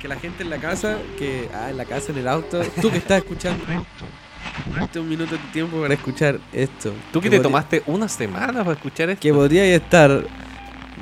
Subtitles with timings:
[0.00, 2.90] Que la gente en la casa, que ah, en la casa, en el auto, tú
[2.90, 3.64] que estás escuchando
[4.82, 6.92] este un minuto de tiempo para escuchar esto.
[7.12, 9.22] Tú que te tomaste una semana para escuchar esto.
[9.22, 10.24] Que podrías estar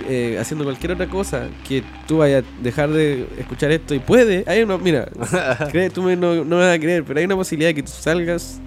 [0.09, 4.45] eh, haciendo cualquier otra cosa que tú vayas a dejar de escuchar esto y puede.
[4.47, 5.09] Hay una, mira,
[5.73, 7.83] cree- tú me- no, no me vas a creer, pero hay una posibilidad de que
[7.83, 8.61] tú salgas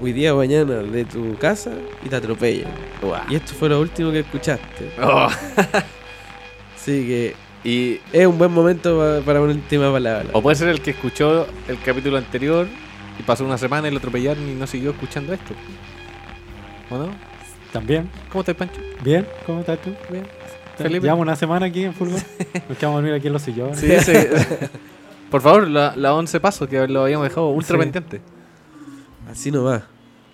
[0.00, 1.72] hoy día o mañana de tu casa
[2.04, 2.66] y te atropellen.
[3.02, 3.20] Guau.
[3.28, 4.90] Y esto fue lo último que escuchaste.
[5.02, 5.28] Oh.
[6.76, 10.26] Así que Y, es un buen momento pa- para el tema palabra.
[10.32, 12.66] o puede ser el que escuchó el capítulo anterior
[13.18, 15.54] y pasó una semana y lo atropellaron y no siguió escuchando esto.
[16.90, 17.10] ¿O no?
[17.72, 18.08] También.
[18.30, 18.80] ¿Cómo estás, Pancho?
[19.04, 19.90] Bien, ¿cómo estás tú?
[20.10, 20.24] Bien.
[20.78, 21.02] Felipe.
[21.02, 22.14] Llevamos una semana aquí en fútbol.
[22.68, 23.78] Nos quedamos a dormir aquí en los sillones.
[23.78, 24.30] Sí, ese-
[25.30, 27.82] Por favor, la, la 11 pasos que lo habíamos dejado ultra Sí.
[27.82, 28.20] pendiente.
[29.30, 29.82] Así nomás,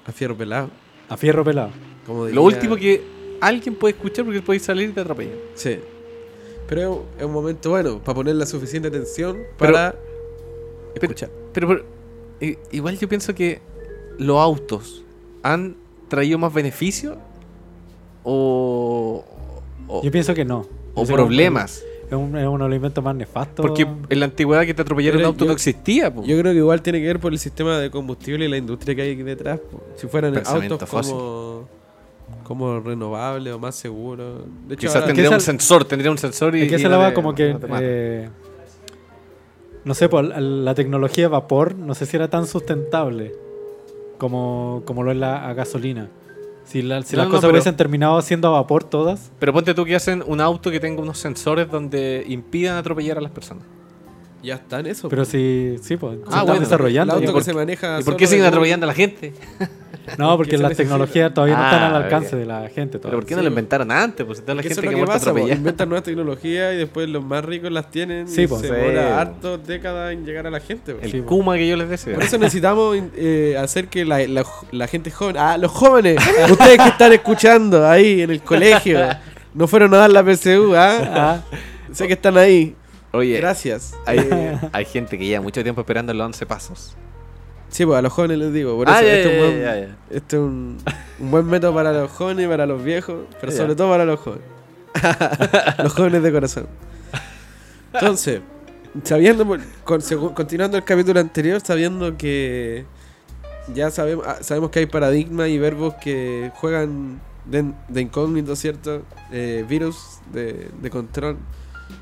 [0.06, 0.70] a fierro pelado.
[1.09, 1.70] A fierro pelado.
[2.06, 3.02] Como Lo último que
[3.41, 5.36] alguien puede escuchar porque puede salir y te atropellan.
[5.55, 5.78] Sí.
[6.69, 9.94] Pero es un momento bueno para poner la suficiente atención para
[10.94, 11.30] Pero, escuchar.
[11.53, 11.84] pero,
[12.72, 13.61] igual yo pienso que
[14.19, 15.05] los autos
[15.42, 15.77] han
[16.08, 17.16] traído más beneficios
[18.25, 19.25] o,
[19.86, 20.66] o, Yo pienso que no.
[20.94, 21.84] o problemas.
[22.09, 23.67] Es, un, es uno de los inventos más nefastos.
[23.67, 26.12] Porque en la antigüedad que te atropellaron un auto yo- no existía.
[26.15, 26.23] po.
[26.25, 28.95] Yo creo que igual tiene que ver por el sistema de combustible y la industria
[28.95, 29.59] que hay aquí detrás.
[29.59, 29.83] po.
[29.97, 31.12] Si fueran autos fácil.
[31.12, 31.69] como,
[32.45, 34.43] como renovables o más seguros.
[34.69, 36.62] De hecho, Quizás ahora- tendría un sensor, tendría un sensor y.
[36.62, 37.57] Es que no la va como que.
[37.81, 38.29] eh,
[39.84, 43.33] no sé, pues la, la tecnología de vapor no sé si era tan sustentable
[44.19, 46.09] como, como lo es la a gasolina.
[46.67, 49.53] Si, la- si No, las no, cosas pero- hubiesen terminado siendo a vapor todas, Pero
[49.53, 53.31] ponte tú que hacen un auto que tenga unos sensores donde impidan atropellar a las
[53.31, 53.64] personas.
[54.42, 55.09] ya está en eso.
[55.09, 57.14] pero si, sí, pues, se Ah, están bueno, el desarrollando.
[57.14, 59.33] auto ¿Y que por se maneja ¿Y por qué siguen atropellando a la gente?
[60.19, 60.77] No, porque necesita.
[60.77, 62.41] tecnologías todavía no están Ah, al alcance ok.
[62.41, 62.99] de la gente.
[62.99, 63.19] ¿Pero todavía.
[63.21, 63.49] por qué no sí, po.
[63.51, 64.27] inventaron antes?
[64.27, 65.49] Pues toda la Que eso gente es que, lo que muerta pasa, po.
[65.49, 68.59] inventan nuevas tecnologías y después los más ricos las tienen Sí, y po.
[68.59, 68.73] se Sí.
[68.75, 70.95] demora harto décadas en llegar a la gente.
[70.95, 71.03] po.
[71.03, 71.21] El Sí.
[71.21, 72.15] Kuma que yo les decía.
[72.15, 76.16] Por eso necesitamos eh, hacer que la, la- la gente joven, ah, los jóvenes,
[76.50, 79.00] ustedes que están escuchando ahí en el colegio,
[79.55, 81.41] no fueron a dar la PSU, ah, Ah,
[81.93, 82.75] sé que están ahí,
[83.12, 83.95] Oye, gracias.
[84.05, 84.19] hay,
[84.72, 86.97] hay gente que lleva mucho tiempo esperando los 11 pasos.
[87.71, 90.37] Sí, pues a los jóvenes les digo, por Ah, eso este, es un buen, este
[90.37, 90.78] es un,
[91.21, 94.21] un buen método para los jóvenes y para los viejos, pero sobre todo para los
[94.21, 94.44] jóvenes.
[95.82, 96.66] los jóvenes de corazón.
[97.93, 98.41] Entonces,
[99.04, 99.47] sabiendo,
[99.84, 100.00] con-
[100.34, 102.84] continuando el capítulo anterior, sabiendo que
[103.75, 109.03] ya sabemos, ah, sabemos que hay paradigmas y verbos que juegan de, de incógnito, ¿cierto?
[109.33, 111.37] Eh, virus de, de control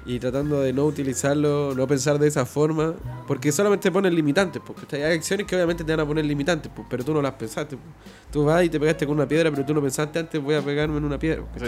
[0.06, 2.94] y tratando de no utilizarlo, no pensar de esa forma,
[3.26, 6.86] porque solamente ponen limitantes, porque hay acciones que obviamente te van a poner limitantes, pues,
[6.90, 7.76] pero tú no las pensaste.
[7.76, 7.88] pues.
[8.30, 10.62] Tú vas y te pegaste con una piedra, pero tú no pensaste antes voy a
[10.62, 11.44] pegarme en una piedra.
[11.56, 11.64] Sí.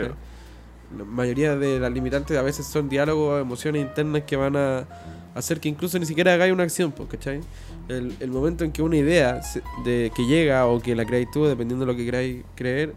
[0.96, 4.86] La mayoría de las limitantes a veces son diálogos emociones internas que van a
[5.34, 7.40] hacer que incluso ni siquiera hagáis una acción, pues, ¿cachai?
[7.88, 9.40] El, el momento en que una idea
[9.84, 12.94] de, que llega o que la creáis tú, dependiendo de lo que queráis creer,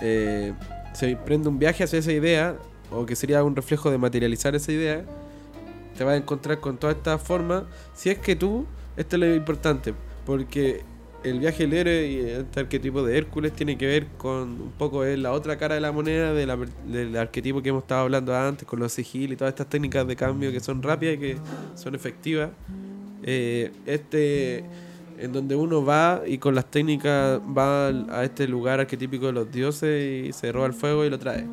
[0.00, 0.52] eh,
[0.92, 2.56] se prende un viaje hacia esa idea,
[2.90, 5.04] o que sería un reflejo de materializar esa idea,
[5.96, 8.66] te vas a encontrar con toda esta forma, si es que tú,
[8.96, 9.94] esto es lo importante,
[10.24, 10.82] porque
[11.24, 15.04] el viaje del héroe y este arquetipo de Hércules tiene que ver con un poco
[15.04, 18.78] es la otra cara de la moneda del arquetipo que hemos estado hablando antes, con
[18.78, 21.36] los sigil y todas estas técnicas de cambio que son rápidas y que
[21.74, 22.50] son efectivas.
[23.24, 24.64] Eh, este,
[25.18, 29.50] en donde uno va y con las técnicas va a este lugar arquetípico de los
[29.50, 31.44] dioses y se roba el fuego y lo trae.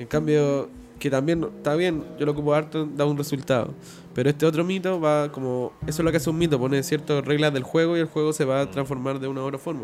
[0.00, 0.68] En cambio,
[0.98, 3.74] que también está bien, yo lo ocupo harto, da un resultado.
[4.14, 5.72] Pero este otro mito va como.
[5.86, 8.32] Eso es lo que hace un mito, pone ciertas reglas del juego y el juego
[8.32, 9.82] se va a transformar de una u otra forma.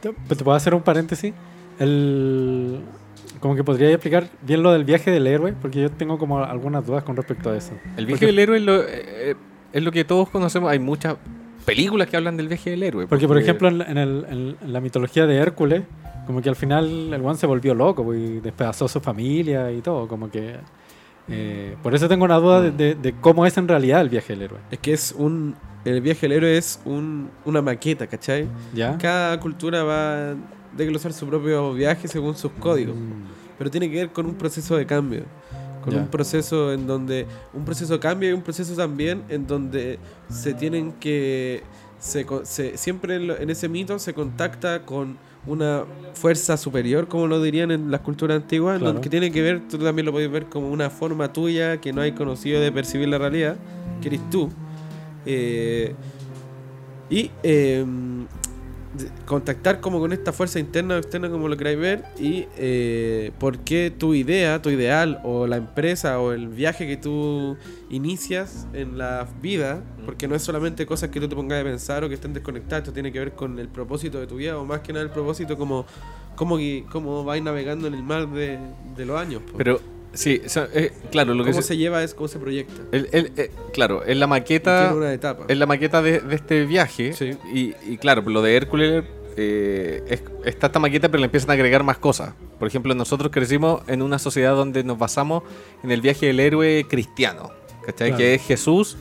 [0.00, 1.32] ¿Te, pues, ¿te puedo hacer un paréntesis?
[1.78, 2.80] El,
[3.40, 6.86] como que podría explicar bien lo del viaje del héroe, porque yo tengo como algunas
[6.86, 7.72] dudas con respecto a eso.
[7.96, 9.34] El viaje Porque- del héroe es lo, eh,
[9.72, 10.70] es lo que todos conocemos.
[10.70, 11.16] Hay muchas
[11.64, 13.06] películas que hablan del viaje del héroe.
[13.06, 15.82] Porque, por ejemplo, en, la- en el- en- en la mitología de Hércules,
[16.26, 19.70] como que al final el one se volvió loco pues, y despedazó a su familia
[19.72, 20.06] y todo.
[20.08, 20.56] Como que.
[21.28, 24.34] eh, por eso tengo una duda de, de- de cómo es en realidad el viaje
[24.34, 24.58] del héroe.
[24.70, 25.54] Es que es un.
[25.84, 28.46] El viaje del héroe es un, una maqueta, ¿cachai?
[28.74, 28.96] ¿Ya?
[28.96, 30.34] Cada cultura va a
[30.74, 32.96] desglosar su propio viaje según sus códigos.
[32.96, 33.24] Mm,
[33.58, 35.24] Pero tiene que ver con un proceso de cambio.
[35.84, 37.26] Con un proceso en donde.
[37.52, 39.98] Un proceso de cambio y un proceso también en donde
[40.30, 41.62] se tienen que.
[41.98, 45.16] Se, siempre en, lo- en ese mito se contacta con
[45.46, 45.84] una
[46.14, 49.00] fuerza superior, como lo dirían en las culturas antiguas, Claro.
[49.00, 52.00] que tiene que ver, tú también lo puedes ver como una forma tuya que no
[52.02, 53.56] hay conocido de percibir la realidad,
[54.02, 54.50] que eres tú.
[55.26, 55.94] Eh,
[57.10, 57.84] y eh,
[59.26, 63.58] contactar como con esta fuerza interna o externa como lo queráis ver y eh, por
[63.58, 67.56] qué tu idea, tu ideal o la empresa o el viaje que tú
[67.90, 72.04] inicias en la vida, porque no es solamente cosas que tú te pongas a pensar
[72.04, 74.64] o que estén desconectadas, esto tiene que ver con el propósito de tu vida o
[74.64, 75.86] más que nada el propósito como
[76.36, 76.58] cómo,
[76.90, 78.58] cómo vais navegando en el mar de,
[78.96, 79.42] de los años.
[79.42, 79.56] po.
[79.56, 79.80] Pero,
[80.14, 82.72] sí, o sea, eh, claro, lo que cómo se- se lleva es cómo se proyecta.
[82.92, 84.88] el- el- eh, claro, en la maqueta...
[84.88, 85.44] Tiene una etapa.
[85.48, 87.36] En la maqueta de, de este viaje, Sí.
[87.52, 89.04] y, y claro, lo de Hércules,
[89.36, 92.34] eh, es- está esta maqueta, pero le empiezan a agregar más cosas.
[92.58, 95.42] Por ejemplo, nosotros crecimos en una sociedad donde nos basamos
[95.82, 97.50] en el viaje del héroe cristiano,
[97.84, 98.10] ¿cachai?
[98.10, 98.16] Claro.
[98.18, 98.96] Que es Jesús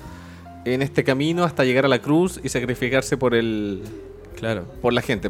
[0.65, 3.83] en este camino hasta llegar a la cruz y sacrificarse por el
[4.35, 4.65] Claro.
[4.81, 5.29] por la gente.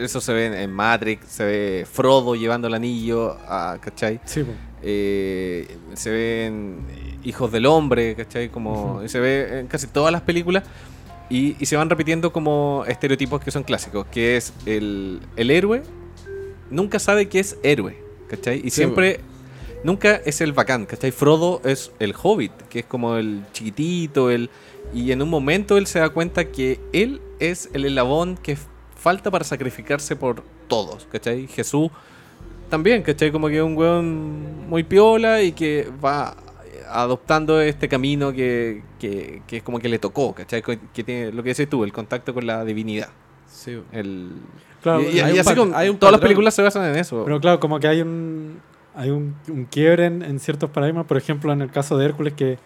[0.00, 4.20] Eso se ve en- Matrix, se ve Frodo llevando el anillo, a, ¿cachai?
[4.26, 4.52] Sí, po.
[4.82, 6.86] Eh, se ven
[7.24, 8.48] Hijos del Hombre, ¿cachai?
[8.48, 10.64] Como, Se ve en casi todas las películas
[11.28, 15.82] y, y se van repitiendo como estereotipos que son clásicos, que es el, el héroe
[16.70, 17.96] nunca sabe que es héroe,
[18.28, 18.58] ¿cachai?
[18.58, 19.20] Y Sí, siempre,
[19.84, 21.10] nunca es el bacán, ¿cachai?
[21.10, 24.50] Frodo es el hobbit, que es como el chiquitito, el...
[24.94, 28.56] Y en un momento él se da cuenta que él es el eslabón que
[28.96, 31.46] falta para sacrificarse por todos, ¿cachai?
[31.46, 31.90] Jesús
[32.68, 33.30] también, ¿cachai?
[33.32, 36.36] Como que es un weón muy piola y que va
[36.90, 40.62] adoptando este camino que, que, que es como que le tocó, ¿cachai?
[40.62, 43.08] Que tiene lo que dices tú, el contacto con la divinidad.
[43.46, 43.78] Sí.
[43.92, 44.30] El...
[44.82, 46.88] Claro, y, y- hay y un así con hay un todas las películas se basan
[46.90, 47.24] en eso.
[47.24, 48.60] Pero claro, como que hay un
[48.94, 51.06] hay un, un quiebre en, en ciertos paradigmas.
[51.06, 52.58] Por ejemplo, en el caso de Hércules que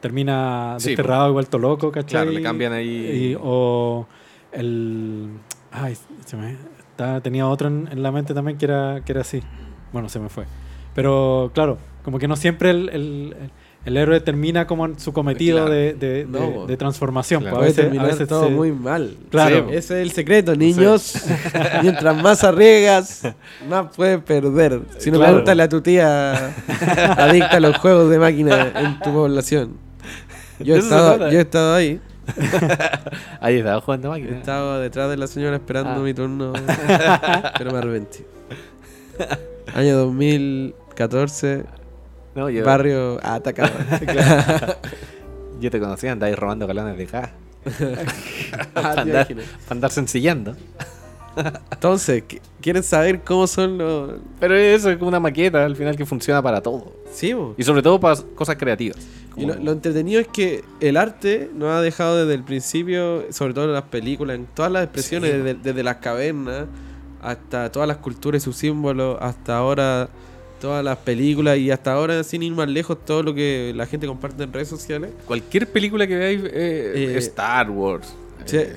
[0.00, 2.10] termina Sí, desterrado y vuelto loco, ¿cachai?
[2.22, 4.06] Claro, le cambian ahí- Y- o
[4.52, 5.28] el...
[5.70, 5.96] Ay,
[6.26, 6.56] se me...
[7.02, 9.42] estaba- tenía otro en, en la mente también que era, que era así.
[9.92, 10.44] Bueno, se me fue.
[10.94, 13.36] Pero claro, como que no siempre el, el-
[13.84, 15.72] el héroe termina como en su cometido Claro.
[15.72, 17.42] de, de- No, de- de transformación.
[17.42, 17.56] Claro.
[17.58, 19.16] pues, Puede a veces, a veces todo se- muy mal.
[19.30, 19.66] Claro.
[19.70, 21.14] Sí, ese es el secreto, niños.
[21.82, 23.22] Mientras más arriesgas,
[23.68, 24.82] más puedes perder.
[24.98, 25.32] Si no, Claro.
[25.32, 26.54] pregúntale a tu tía
[27.18, 29.76] adicta a los juegos de máquina en tu población.
[30.60, 32.00] Yo he, estado, yo he estado ahí.
[33.40, 34.36] Ahí estaba jugando máquina.
[34.38, 35.98] estado detrás de la señora esperando Ah.
[35.98, 36.52] mi turno.
[37.58, 38.24] pero me arrepentí.
[39.74, 41.64] Año 2014,
[42.34, 43.70] No, yo, barrio atacado.
[45.60, 47.30] yo te conocía, andáis robando galones de gas.
[48.74, 49.36] Ah, andar, para
[49.70, 50.56] andar sencillando.
[51.70, 54.12] Entonces, ¿qu- ¿quieren saber cómo son los...?
[54.40, 56.92] Pero eso es como una maqueta al final que funciona para todo.
[57.12, 57.54] Sí, bo.
[57.56, 58.96] Y sobre todo para cosas creativas.
[59.36, 63.54] Y lo, lo entretenido es que el arte no ha dejado desde el principio, sobre
[63.54, 65.36] todo en las películas, en todas las expresiones, Sí.
[65.38, 66.66] desde, desde las cavernas
[67.22, 70.08] hasta todas las culturas y sus símbolos, hasta ahora
[70.60, 74.06] todas las películas y hasta ahora, sin ir más lejos, todo lo que la gente
[74.06, 78.12] comparte en redes sociales, Cualquier película que veáis, eh, Eh, Star Wars.
[78.44, 78.58] sí.
[78.58, 78.76] eh,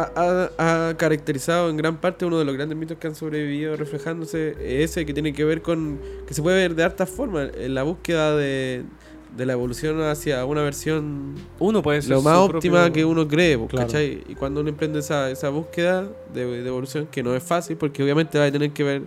[0.00, 0.12] ha,
[0.58, 4.56] ha- ha caracterizado en gran parte uno de los grandes mitos que han sobrevivido reflejándose,
[4.82, 7.82] ese que tiene que ver con, que se puede ver de hartas formas, en la
[7.82, 8.84] búsqueda de,
[9.36, 13.26] de la evolución hacia una versión uno puede ser lo más óptima propio- que uno
[13.28, 13.86] cree, pues, Claro.
[13.86, 14.22] ¿cachai?
[14.28, 18.02] Y cuando uno emprende esa, esa búsqueda de, de evolución, que no es fácil, porque
[18.02, 19.02] obviamente va a tener que ver,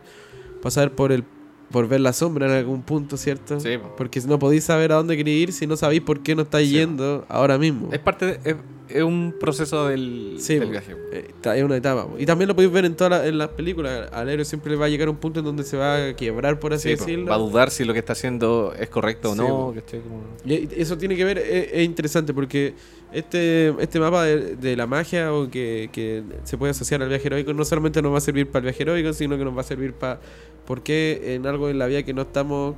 [0.61, 1.23] pasar por el
[1.71, 3.59] por ver la sombra en algún punto, ¿cierto?
[3.59, 3.95] Sí, po.
[3.97, 6.69] Porque no podéis saber a dónde queréis ir si no sabéis por qué no estáis
[6.69, 7.89] Sí, yendo ahora mismo.
[7.91, 8.55] Es parte de- es,
[8.87, 10.95] es un proceso del, Sí, del viaje.
[11.11, 12.05] Eh, es una etapa.
[12.07, 12.17] po.
[12.19, 14.09] Y también lo podéis ver en todas las- en las películas.
[14.13, 16.59] Al héroe siempre le va a llegar un punto en donde se va a quebrar,
[16.59, 17.25] por así decirlo.
[17.29, 19.47] Va a dudar si lo que está haciendo es correcto o no.
[19.47, 19.73] po.
[19.75, 20.01] ¿cachai?
[20.01, 22.75] Como- Y eso tiene que ver, es, es interesante porque
[23.11, 27.25] este, este mapa de, de la magia o que, que se puede asociar al viaje
[27.27, 29.61] heroico no solamente nos va a servir para el viaje heroico, sino que nos va
[29.61, 30.19] a servir para
[30.65, 32.75] por qué en algo en la vida que no estamos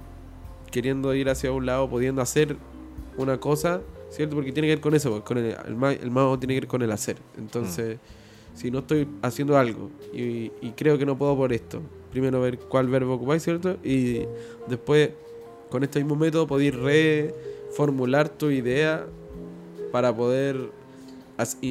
[0.72, 2.58] queriendo ir hacia un lado, pudiendo hacer
[3.18, 4.36] una cosa, ¿cierto?
[4.36, 6.60] Porque tiene que ver con eso, pues, con el, el, ma- el mago tiene que
[6.62, 7.18] ver con el hacer.
[7.38, 7.98] Entonces,
[8.54, 12.60] si no estoy haciendo algo y, y creo que no puedo por esto, primero ver
[12.60, 13.78] cuál verbo ocupáis, ¿cierto?
[13.84, 14.22] Y
[14.68, 15.12] después,
[15.70, 19.06] con este mismo método, podéis reformular tu idea
[19.92, 20.70] para poder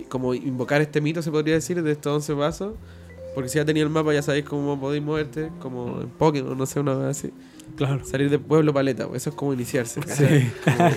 [0.09, 2.75] como invocar este mito, se podría decir, de estos 11 pasos.
[3.37, 6.64] Porque si ya tenía el mapa, ya sabéis cómo podéis moverte, como en Pokémon, no
[6.64, 7.31] sé, una vez así.
[7.76, 8.02] Claro.
[8.02, 10.00] Salir de pueblo paleta, pues, eso es como iniciarse.
[10.09, 10.50] Sí.
[10.64, 10.90] Como,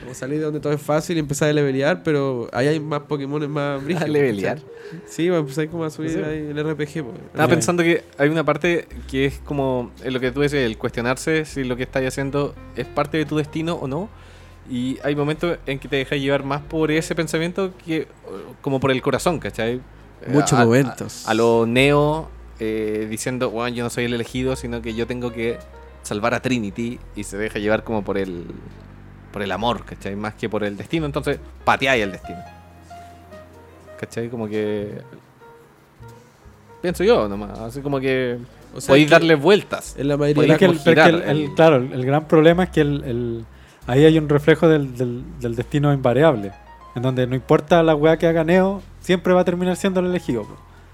[0.00, 3.00] como salir de donde todo es fácil y empezar a levelear, pero ahí hay más
[3.02, 4.08] Pokémon más brígidos.
[4.08, 4.58] ¿A levelear?
[5.06, 6.18] Sí, pues empezáis como a subir Sí.
[6.18, 7.04] ahí el RPG.
[7.04, 7.16] Pues.
[7.26, 10.78] Estaba pensando que hay una parte que es como en lo que tú decías, el
[10.78, 14.08] cuestionarse si lo que estás haciendo es parte de tu destino o no.
[14.70, 18.08] Y hay momentos en que te dejas llevar más por ese pensamiento que
[18.62, 19.80] como por el corazón, ¿cachai?
[20.28, 21.28] Muchos A- momentos.
[21.28, 22.28] A, lo neo
[22.60, 25.58] eh, diciendo, bueno, yo no soy el elegido, sino que yo tengo que
[26.02, 28.44] salvar a Trinity y se deja llevar como por el
[29.32, 30.14] por el amor, ¿cachai?
[30.14, 32.38] Más que por el destino, entonces pateáis el destino.
[33.98, 34.28] ¿Cachai?
[34.28, 34.98] Como que
[36.82, 37.58] Pienso yo nomás.
[37.60, 38.38] Así como que
[38.74, 39.94] O sea, podéis darle vueltas.
[39.98, 42.82] En la mayoría que el- que el- el- el- claro, el, gran problema es que
[42.82, 43.44] el, el-
[43.86, 46.52] ahí hay un reflejo del, del- del destino invariable.
[46.94, 50.06] En donde no importa la weá que haga Neo, siempre va a terminar siendo el
[50.06, 50.46] elegido.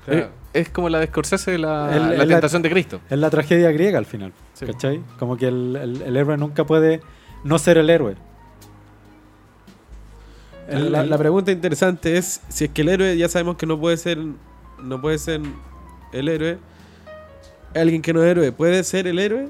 [0.04, 0.20] Claro.
[0.20, 3.00] Eh, Es como la de Scorsese la, El- la el- tentación de Cristo.
[3.08, 4.32] Es la tragedia griega al final.
[4.54, 4.66] Sí.
[4.66, 5.00] ¿Cachai?
[5.18, 7.00] Como que el, el- el héroe nunca puede
[7.44, 8.16] no ser el héroe.
[10.68, 13.78] El- la, la pregunta interesante es si es que el héroe ya sabemos que no
[13.80, 14.18] puede ser
[14.82, 15.40] no puede ser
[16.12, 16.58] el héroe
[17.74, 19.48] alguien que no es héroe puede ser el héroe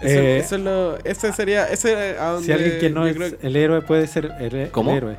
[0.00, 3.06] eso, Eh, eso es lo ese sería ese es a donde si alguien que no
[3.06, 4.92] es creo el héroe puede ser el, el ¿Cómo?
[4.92, 5.16] héroe.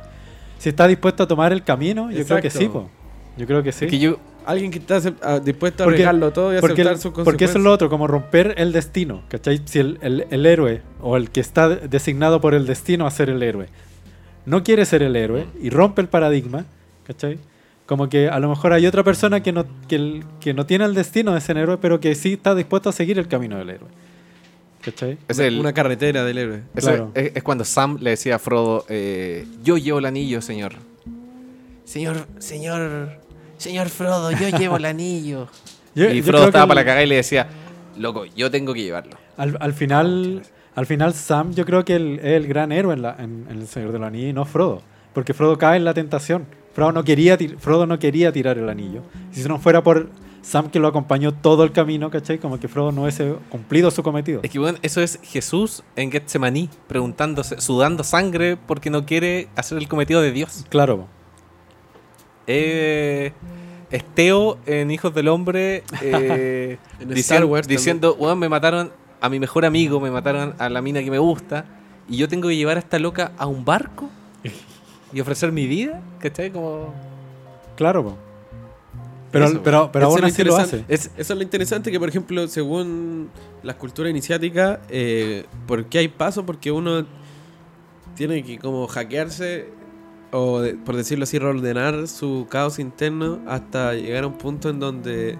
[0.58, 2.64] Si está dispuesto a tomar el camino, yo creo que sí.
[2.64, 2.82] Exacto.
[2.84, 2.90] po.
[3.36, 3.84] Yo creo que sí.
[3.84, 6.92] Es que yo, alguien que está ah, dispuesto a Porque- arriesgarlo todo y porque, aceptar
[6.94, 9.22] el- sus porque eso es lo otro, como romper el destino.
[9.28, 9.60] ¿Cachai?
[9.64, 13.30] Si el, el- el héroe o el que está designado por el destino a ser
[13.30, 13.68] el héroe
[14.46, 16.64] no quiere ser el héroe y rompe el paradigma,
[17.06, 17.38] ¿cachai?
[17.86, 20.84] Como que a lo mejor hay otra persona que no, que, el- que no tiene
[20.86, 23.70] el destino de ser héroe, pero que sí está dispuesto a seguir el camino del
[23.70, 23.88] héroe.
[24.92, 25.18] ¿Cachai?
[25.28, 27.12] es, una, el, una carretera del héroe claro.
[27.14, 30.74] es, es cuando Sam le decía a Frodo, eh, yo llevo el anillo, señor.
[31.84, 33.18] Señor, señor,
[33.56, 35.48] señor Frodo, yo llevo el anillo.
[35.94, 37.48] Yo- y Frodo estaba el- para la cagada y le decía,
[37.98, 39.16] loco, yo tengo que llevarlo.
[39.36, 40.42] Al, al final,
[40.76, 43.58] al final Sam yo creo que el- es el gran héroe en, la- en- en
[43.60, 44.82] el Señor de los Anillos y no Frodo.
[45.14, 46.44] Porque Frodo cae en la tentación.
[46.74, 49.02] Frodo no quería, tir- Frodo no quería tirar el anillo.
[49.32, 50.08] Si no fuera por
[50.48, 52.38] Sam que lo acompañó todo el camino, ¿cachai?
[52.38, 54.40] Como que Frodo no hubiese cumplido su cometido.
[54.42, 59.76] Es que bueno, eso es Jesús en Getsemaní, preguntándose, sudando sangre porque no quiere hacer
[59.76, 60.64] el cometido de Dios.
[60.70, 61.06] Claro.
[62.46, 63.32] Eh,
[63.90, 68.90] es Teo en Hijos del Hombre eh, En dicien- Star Wars diciendo, weón, me mataron
[69.20, 71.66] a mi mejor amigo, me mataron a la mina que me gusta,
[72.08, 74.08] y yo tengo que llevar a esta loca a un barco
[75.12, 76.50] y ofrecer mi vida, ¿cachai?
[76.50, 76.94] Como...
[77.76, 78.27] Claro, po.
[79.30, 80.84] Pero, Eso, pero, pero aún así lo hace.
[80.88, 83.28] Es, Eso es lo interesante que, por ejemplo, según
[83.62, 86.46] las culturas iniciáticas, eh, ¿por qué hay paso?
[86.46, 87.04] Porque uno
[88.16, 89.66] tiene que como hackearse
[90.32, 94.80] o, de- por decirlo así, reordenar su caos interno hasta llegar a un punto en
[94.80, 95.36] donde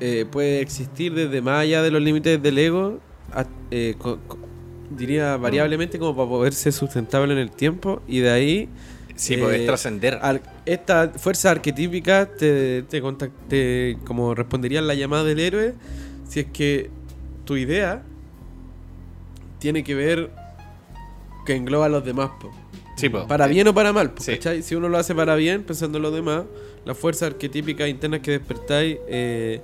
[0.00, 2.98] eh, puede existir desde más allá de los límites del ego,
[3.32, 4.38] a- eh, co- co-
[4.90, 8.68] diría variablemente como para poder ser sustentable en el tiempo y de ahí
[9.14, 10.18] sí, Eh, podés trascender.
[10.20, 13.02] Ar- esta fuerza arquetípica te, te,
[13.48, 15.74] te- como respondería a la llamada del héroe
[16.28, 16.90] si es que
[17.44, 18.02] tu idea
[19.58, 20.30] tiene que ver
[21.46, 22.50] que engloba a los demás po.
[22.96, 23.26] Sí, po.
[23.26, 26.14] para bien o para mal po, si uno lo hace para bien pensando en los
[26.14, 26.44] demás
[26.84, 29.60] las fuerzas arquetípicas internas que despertáis eh,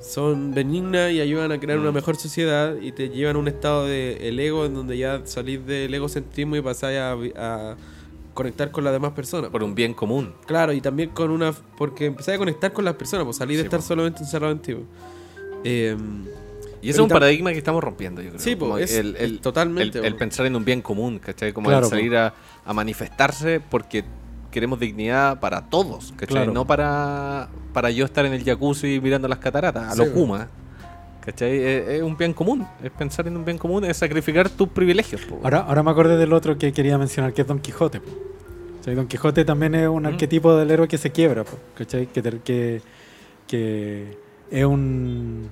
[0.00, 1.94] son benignas y ayudan a crear una Mm.
[1.94, 5.64] mejor sociedad y te llevan a un estado de el ego en donde ya salís
[5.66, 7.76] del egocentrismo y pasáis a
[8.36, 10.32] conectar con las demás personas Por un bien común.
[10.46, 11.52] Claro, y también con una.
[11.76, 13.86] Porque empecé a conectar con las personas, pues salí de Sí, estar po.
[13.86, 14.76] solamente encerrado en ti.
[15.64, 15.96] Eh,
[16.82, 18.40] Y ese es un paradigma que estamos rompiendo, yo creo.
[18.40, 21.52] Sí, po, Como es- el, el- totalmente, el- pensar en un bien común, ¿cachai?
[21.52, 24.04] Como Claro, el salir a, a manifestarse porque
[24.52, 26.28] queremos dignidad para todos, ¿cachai?
[26.28, 26.52] Claro.
[26.52, 30.20] No para, para yo estar en el jacuzzi mirando las cataratas, a Sí, lo po.
[31.26, 31.58] ¿Cachai?
[31.58, 32.66] Es, es un bien común.
[32.82, 35.20] Es pensar en un bien común, es sacrificar tus privilegios.
[35.22, 35.40] po.
[35.42, 38.00] Ahora, ahora me acordé del otro que quería mencionar, que es Don Quijote.
[38.00, 38.10] po.
[38.86, 40.06] Don Quijote también es un Mm.
[40.06, 42.06] arquetipo del héroe que se quiebra, po, ¿cachai?
[42.06, 42.80] Que, que,
[43.48, 44.16] que
[44.50, 45.48] es un...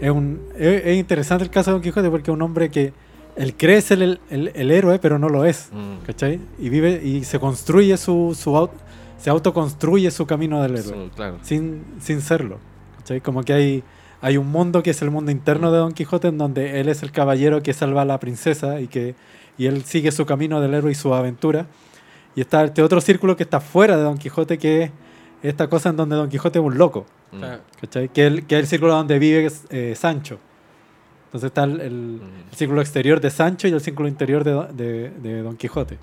[0.00, 2.92] Es, un es, es interesante el caso de Don Quijote porque es un hombre que
[3.36, 6.04] él cree ser el, el- el héroe, pero no lo es, Mm.
[6.06, 6.38] ¿cachai?
[6.60, 8.36] Y vive y se construye su...
[8.38, 8.70] su au-
[9.18, 11.38] se autoconstruye su camino del héroe Eso, claro.
[11.42, 12.58] sin, sin serlo.
[12.98, 13.20] ¿cachai?
[13.20, 13.82] Como que hay,
[14.22, 17.02] hay un mundo que es el mundo interno de Don Quijote en donde él es
[17.02, 19.14] el caballero que salva a la princesa y que
[19.58, 21.66] y él sigue su camino del héroe y su aventura.
[22.34, 24.90] Y está este otro círculo que está fuera de Don Quijote que es
[25.42, 27.06] esta cosa en donde Don Quijote es un loco.
[27.32, 27.38] Mm.
[27.38, 27.62] claro.
[27.80, 28.08] ¿cachai?
[28.08, 30.38] Que, es el, que es el círculo donde vive eh, Sancho.
[31.26, 32.50] Entonces está el, el- Mm.
[32.50, 35.98] el círculo exterior de Sancho y el círculo interior de, Don- de- de Don Quijote.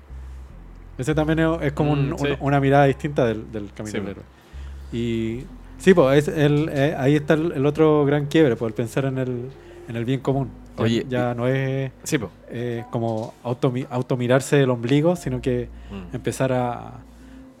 [0.96, 2.24] Ese también es, es como un- Mm, sí.
[2.30, 4.10] un- una mirada distinta del, del camino Sí, del po.
[4.10, 4.24] héroe.
[4.92, 5.44] Y
[5.78, 9.18] sí, pues es el, eh, ahí está el, el otro gran quiebre, por pensar en
[9.18, 9.48] el,
[9.88, 10.50] en el bien común.
[10.76, 12.30] Ya, Oye, ya no es Sí, po.
[12.50, 16.14] eh, como automi- automirarse el ombligo, sino que Mm.
[16.14, 16.92] empezar a,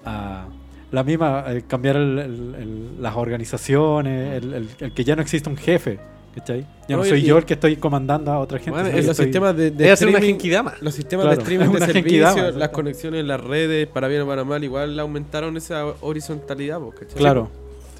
[0.04, 0.46] a
[0.92, 5.22] la misma, eh, cambiar el- el- el- las organizaciones, el, el- el que ya no
[5.22, 5.98] existe un jefe,
[6.34, 6.64] ¿cachai?
[6.88, 8.70] Ya no soy y- yo el que estoy comandando a otra gente.
[8.70, 10.74] Bueno, los estoy- sistemas de, de Es hacer una streaming- genkidama.
[10.80, 14.06] Los sistemas Claro, de streaming es de una servicio, genkidama, las conexiones las redes, para
[14.08, 17.16] bien o para mal, igual aumentaron esa horizontalidad, po, ¿cachai?
[17.18, 17.50] Claro,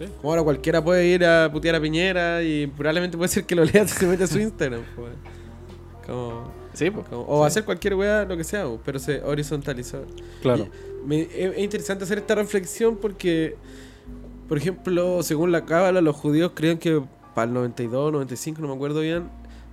[0.07, 3.65] Como ahora cualquiera puede ir a putear a Piñera y probablemente puede ser que lo
[3.65, 4.83] lea si se mete a su Instagram.
[6.07, 6.53] Como...
[6.75, 6.91] Sí.
[6.91, 7.47] Como- o Sí.
[7.49, 10.05] hacer cualquier weá, lo que sea, pero se horizontalizó.
[10.43, 10.69] Claro.
[11.05, 13.57] Me- es, es interesante hacer esta reflexión porque,
[14.49, 17.03] por ejemplo, según la cábala, los judíos creían que
[17.35, 19.25] para el 92, 95, no me acuerdo bien,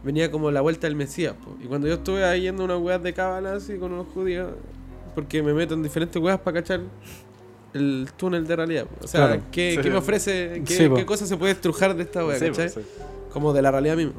[0.03, 1.33] venía como la vuelta del Mesías.
[1.43, 1.55] po.
[1.63, 4.49] Y cuando yo estuve ahí yendo unas weas de cábala así con unos judíos,
[5.13, 6.81] porque me meto en diferentes weas para cachar
[7.75, 8.85] el túnel de realidad.
[9.03, 9.41] O sea, Claro.
[9.51, 9.81] ¿qué, Sí.
[9.83, 10.63] qué me ofrece?
[10.65, 12.39] ¿Qué, Sí, qué cosa se puede estrujar de esta wea?
[12.39, 12.69] ¿cachai?
[12.69, 12.79] sí.
[13.31, 14.13] como de la realidad misma.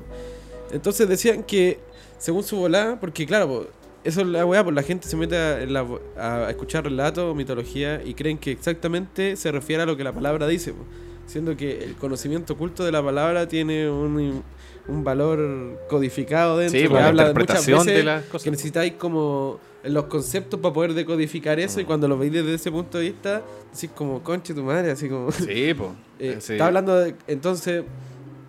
[0.73, 1.79] Entonces decían que,
[2.19, 3.67] según su volada, porque claro, po,
[4.05, 5.87] eso es la weá, pues la gente se mete a, la-
[6.19, 10.47] a escuchar relatos, mitología, y creen que exactamente se refiere a lo que la palabra
[10.47, 10.85] dice, po,
[11.27, 14.43] siendo que el conocimiento oculto de la palabra tiene un,
[14.89, 18.93] un valor codificado dentro, Sí, que la habla de muchas veces de las que necesitáis
[18.95, 21.87] como los conceptos para poder decodificar eso, y Mm.
[21.87, 25.31] cuando lo veis desde ese punto de vista, decís como, conche tu madre, así como...
[25.33, 25.95] Sí, po.
[26.19, 26.53] eh, Sí.
[26.55, 27.15] Está hablando de...
[27.29, 27.85] Entonces...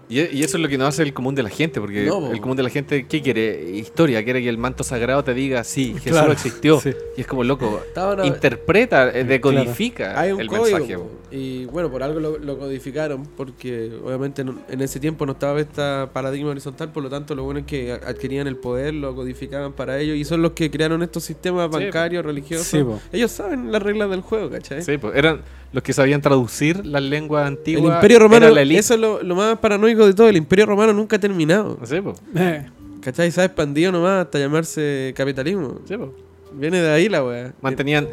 [0.10, 2.22] Y, y eso es lo que nos hace el común de la gente, porque No,
[2.22, 2.32] po.
[2.32, 3.72] el común de la gente, ¿qué quiere?
[3.72, 6.80] Historia, quiere que el manto sagrado te diga, sí, Jesús Claro, existió.
[6.80, 6.92] sí.
[7.18, 7.82] Y es como loco,
[8.24, 10.78] interpreta, eh, decodifica Hay un el código.
[10.78, 10.98] mensaje.
[10.98, 11.10] po.
[11.30, 15.60] Y bueno, por algo lo, lo codificaron, porque obviamente no- en ese tiempo no estaba
[15.60, 19.74] esta paradigma horizontal, por lo tanto lo bueno es que adquirían el poder, lo codificaban
[19.74, 22.68] para ellos, y son los que crearon estos sistemas Sí, bancarios, religiosos.
[22.68, 23.02] Sí, po.
[23.12, 24.82] ellos saben las reglas del juego, ¿cachai?
[24.84, 25.42] Sí, pues eran
[25.74, 27.96] los que sabían traducir las lenguas el antiguas.
[27.96, 31.18] Imperio Romano, la eso es lo, lo más paranoico de todo, el Imperio Romano nunca
[31.18, 31.78] ha terminado.
[31.84, 32.18] Sí, pues.
[32.38, 32.66] Eh,
[33.02, 33.32] ¿Cachai?
[33.32, 35.80] Se ha expandido nomás hasta llamarse capitalismo.
[35.86, 36.14] Sí, po.
[36.54, 37.54] Viene de ahí la weá.
[37.62, 38.08] Mantenían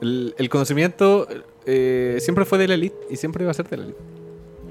[0.00, 1.26] el, el conocimiento,
[1.66, 3.98] eh, siempre fue de la elite y siempre iba a ser de la elite.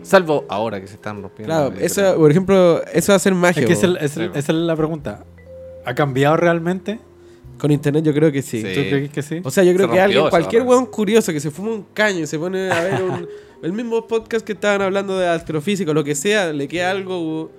[0.01, 1.53] Salvo ahora que se están rompiendo.
[1.53, 3.61] Claro, eso, pero- por ejemplo, eso va a ser magia.
[3.61, 3.85] es que es po.
[3.87, 4.39] el- es el- Sí, po.
[4.39, 5.25] esa es la pregunta.
[5.85, 6.99] ¿Ha cambiado realmente?
[7.57, 8.61] Con internet yo creo que sí.
[8.61, 8.67] Sí.
[8.73, 9.41] ¿Tú crees que sí?
[9.43, 11.71] O sea, yo creo Se que rompió alguien, esa cualquier weón curioso que se fuma
[11.71, 13.27] un caño y se pone a ver un,
[13.63, 17.51] el mismo podcast que estaban hablando de astrofísica, lo que sea, le queda algo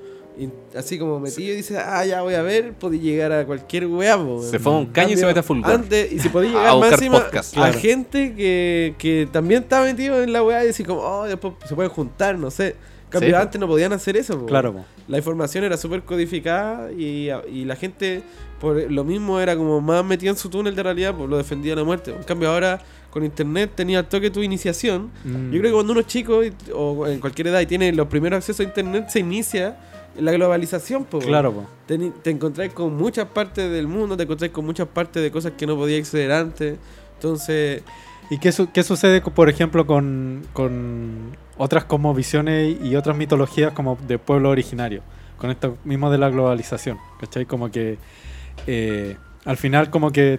[0.75, 4.17] así como metido y dice, ah, ya voy a ver, podía llegar a cualquier weá.
[4.49, 5.73] Se fue a un caño y se mete a fulgor.
[5.73, 9.63] antes- y si podía A llegar más buscar encima podcast, a gente que, que también
[9.63, 12.69] estaba metido en la weá y decir como, oh, después se pueden juntar, no sé.
[12.69, 13.41] En Cambio, Sí, po.
[13.41, 14.39] antes no podían hacer eso.
[14.39, 14.47] po.
[14.47, 14.85] Claro, po.
[15.09, 18.23] La información era súper codificada y, y la gente,
[18.61, 21.73] por lo mismo, era como más metida en su túnel de realidad, pues lo defendía
[21.73, 22.13] a la muerte.
[22.17, 25.11] En cambio, ahora con internet tenía al toque tu iniciación.
[25.25, 25.47] Mm.
[25.51, 28.07] Yo creo que cuando uno es chico y- o en cualquier edad y tiene los
[28.07, 29.77] primeros accesos a internet, se inicia
[30.21, 31.05] la globalización.
[31.05, 31.19] po.
[31.19, 31.65] Claro, po.
[31.87, 35.53] Te, te encontrás con muchas partes del mundo, te encontrás con muchas partes de cosas
[35.57, 36.79] que no podías acceder antes.
[37.15, 37.83] Entonces,
[38.31, 43.99] ¿Y qué, su- qué sucede, por ejemplo, con, con otras cosmovisiones y otras mitologías como
[44.07, 45.03] de pueblo originario?
[45.37, 47.45] Con esto mismo de la globalización, ¿cachai?
[47.47, 47.99] Como que
[48.69, 50.39] eh, al final como que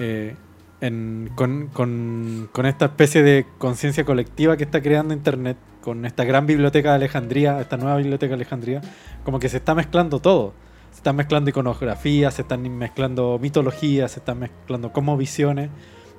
[0.00, 0.34] eh,
[0.80, 6.24] en- con, con- con esta especie de conciencia colectiva que está creando Internet, con esta
[6.24, 8.80] gran biblioteca de Alejandría, esta nueva biblioteca de Alejandría,
[9.24, 10.52] como que se está mezclando todo.
[10.90, 15.70] Se están mezclando iconografías, se están mezclando mitologías, se están mezclando cosmovisiones.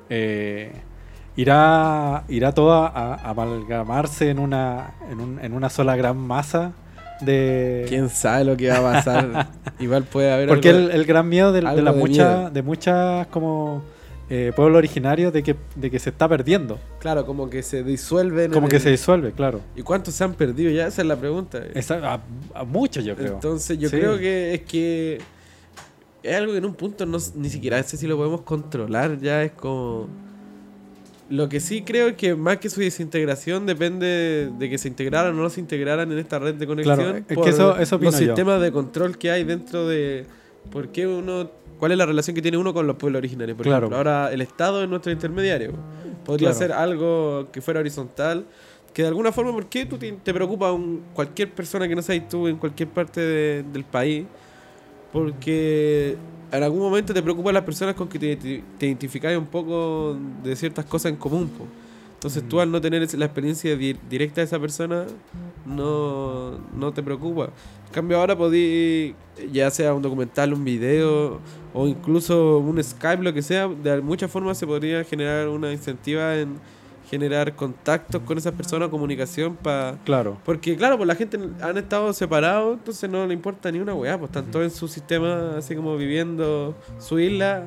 [0.09, 0.71] Eh,
[1.35, 6.73] irá, irá todo a, a amalgamarse en una, en, un- en una sola gran masa
[7.21, 7.85] de...
[7.89, 9.47] quién sabe lo que va a pasar.
[9.79, 10.47] Igual puede haber.
[10.47, 12.49] Porque algo- el, el gran miedo de, la de mucha, miedo.
[12.51, 13.83] de muchas como
[14.29, 16.79] eh, pueblos originarios de que, de que se está perdiendo.
[16.99, 18.51] Claro, como que se disuelven.
[18.51, 19.61] Como que el- se disuelve, claro.
[19.75, 20.87] ¿Y cuántos se han perdido ya?
[20.87, 21.61] Esa es la pregunta.
[21.73, 22.21] Esa- a,
[22.53, 23.33] a muchos yo creo.
[23.33, 23.97] Entonces yo Sí.
[23.97, 25.17] creo que es que
[26.21, 29.43] es algo que en un punto no, ni siquiera sé si lo podemos controlar, ya
[29.43, 30.07] es como...
[31.29, 35.37] Lo que sí creo es que más que su desintegración depende de que se integraran
[35.37, 36.95] o no se integraran en esta red de conexión.
[36.97, 38.25] Claro, es que eso- eso Los yo.
[38.25, 40.25] sistemas de control que hay dentro de...
[40.71, 41.51] ¿Por qué uno...
[41.79, 43.55] ¿Cuál es la relación que tiene uno con los pueblos originarios?
[43.57, 43.87] Por Claro.
[43.87, 45.71] ejemplo, ahora el Estado es nuestro intermediario.
[46.25, 46.59] Podría Claro.
[46.59, 48.45] ser algo que fuera horizontal.
[48.93, 52.01] Que de alguna forma, ¿por qué tú te, te preocupa un, cualquier persona que no
[52.01, 54.25] seas tú en cualquier parte de- del país?
[55.11, 56.17] Porque
[56.51, 60.17] en algún momento te preocupan las personas con que te, te, te identificas un poco
[60.43, 61.47] de ciertas cosas en común.
[61.49, 61.65] po.
[62.15, 62.59] Entonces tú Mm.
[62.59, 65.05] al no tener la experiencia di- directa de esa persona,
[65.65, 67.49] no, no te preocupa.
[67.87, 69.15] En cambio ahora podí,
[69.51, 71.39] ya sea un documental, un video
[71.73, 76.35] o incluso un Skype, lo que sea, de muchas formas se podría generar una incentiva
[76.37, 76.59] en
[77.09, 79.97] generar contactos con esas personas, comunicación para...
[80.05, 80.37] Claro.
[80.45, 84.17] Porque claro, pues la gente han estado separados, entonces no le importa ni una weá,
[84.17, 87.63] pues están todos en su sistema, así como viviendo su isla.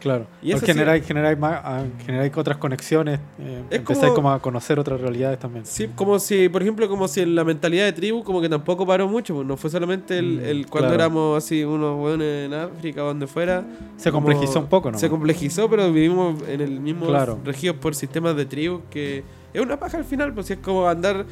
[0.00, 0.26] Claro.
[0.42, 4.30] Y eso sí- generáis, generáis, más- ah, generáis otras conexiones, eh, empezáis como- como...
[4.32, 5.64] a conocer otras realidades también.
[5.66, 8.86] Sí, como si, por ejemplo, como si en la mentalidad de tribu como que tampoco
[8.86, 11.02] paró mucho, pues no fue solamente el, Mm, el cuando claro.
[11.04, 13.64] éramos así unos weones en África o donde fuera.
[13.96, 14.98] Se como- complejizó un poco, ¿no?
[14.98, 17.38] Se complejizó, pero vivimos en el mismo Claro.
[17.44, 20.86] regidos por sistemas de tribu que es una paja al final, pues si es como
[20.86, 21.24] andar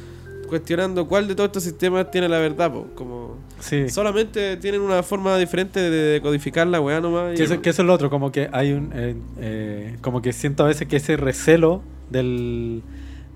[0.49, 3.24] cuestionando cuál de todos estos sistemas tiene la verdad, pues como...
[3.59, 3.89] Sí.
[3.89, 7.35] Solamente tienen una forma diferente de decodificar la weá nomás.
[7.35, 8.91] Que eso, que eso es lo otro, como que hay un.
[8.93, 12.83] eh, eh, como que siento a veces que ese recelo del,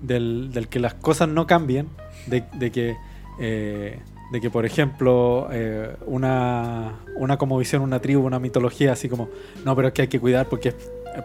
[0.02, 1.88] del, del que las cosas no cambien,
[2.26, 2.96] de, de que.
[3.40, 3.98] eh,
[4.32, 9.28] de que, por ejemplo, eh, una, una como visión, una tribu, una mitología, así como,
[9.64, 10.76] no, pero es que hay que cuidar porque es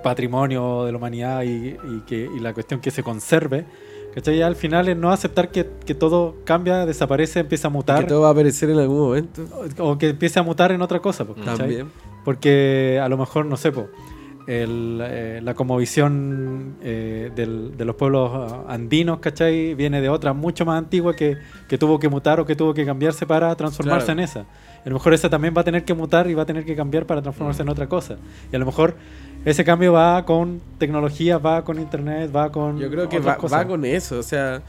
[0.04, 3.66] patrimonio de la humanidad y, y que, y la cuestión que se conserve,
[4.16, 4.42] ¿cachai?
[4.42, 8.22] Al final es no aceptar que, que todo cambia, desaparece, empieza a mutar, Que todo
[8.22, 9.44] va a aparecer en algún momento.
[9.80, 11.58] o, o que empiece a mutar en otra cosa, pues, ¿cachai?
[11.58, 11.92] También.
[12.24, 13.88] Porque a lo mejor, no sé, po,
[14.48, 19.74] el, eh, la cosmovisión eh, del- de los pueblos ah, andinos, ¿cachai?
[19.76, 22.86] Viene de otra mucho más antigua que, que tuvo que mutar o que tuvo que
[22.86, 24.20] cambiarse para transformarse Claro.
[24.20, 24.40] en esa.
[24.42, 26.76] A lo mejor esa también va a tener que mutar y va a tener que
[26.76, 28.18] cambiar para transformarse en otra cosa.
[28.52, 28.96] Y a lo mejor
[29.46, 32.78] ese cambio va con tecnología, va con internet, va con.
[32.80, 34.62] Yo creo que va, va con eso, o sea,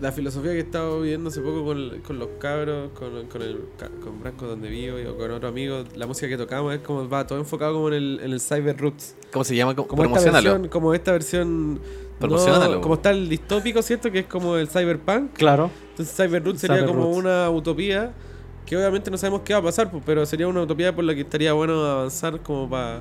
[0.00, 3.60] la filosofía que he estado viendo hace poco con, con los cabros, con, con, el,
[4.02, 7.26] con Branco donde vivo y con otro amigo, la música que tocamos es como va
[7.26, 9.14] todo enfocado como en el, en el cyber roots.
[9.32, 9.74] ¿Cómo se llama?
[9.74, 10.50] ¿Cómo- Como esta Promocionalo.
[10.50, 11.80] versión, como esta versión
[12.18, 12.74] Promocionalo.
[12.76, 14.10] no, como está el distópico, ¿cierto?
[14.10, 15.32] Que es como el cyberpunk.
[15.34, 15.70] Claro.
[15.90, 17.18] Entonces cyber roots sería Cyber como roots.
[17.18, 18.12] una utopía
[18.66, 21.14] que obviamente no sabemos qué va a pasar, pues, pero sería una utopía por la
[21.14, 23.00] que estaría bueno avanzar como para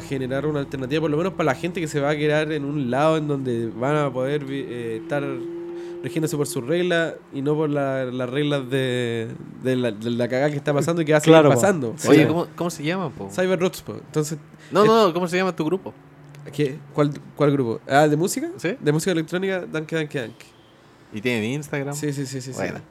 [0.00, 2.64] generar una alternativa, por lo menos para la gente que se va a quedar en
[2.64, 5.22] un lado en donde van a poder eh, estar
[6.02, 9.28] regiéndose por sus reglas y no por la- las reglas de,
[9.62, 11.54] de la, de la cagada que está pasando y que va a seguir Claro, po.
[11.54, 11.94] pasando.
[12.08, 13.28] Oye, ¿cómo, ¿cómo se llama, po?
[13.30, 13.98] Cyber roots, pues.
[14.06, 14.38] Entonces,
[14.72, 15.92] No, no, no, ¿cómo se llama tu grupo?
[16.52, 16.76] ¿qué?
[16.92, 17.80] ¿Cuál, ¿cuál grupo?
[17.88, 18.50] Ah, ¿de música?
[18.56, 18.74] ¿Sí?
[18.80, 20.46] De música electrónica, Danke, Danke, Danke.
[21.12, 21.94] ¿Y tienen Instagram?
[21.94, 22.52] Sí, sí, sí, sí.
[22.52, 22.58] sí.
[22.58, 22.78] Bueno.
[22.78, 22.84] Sí,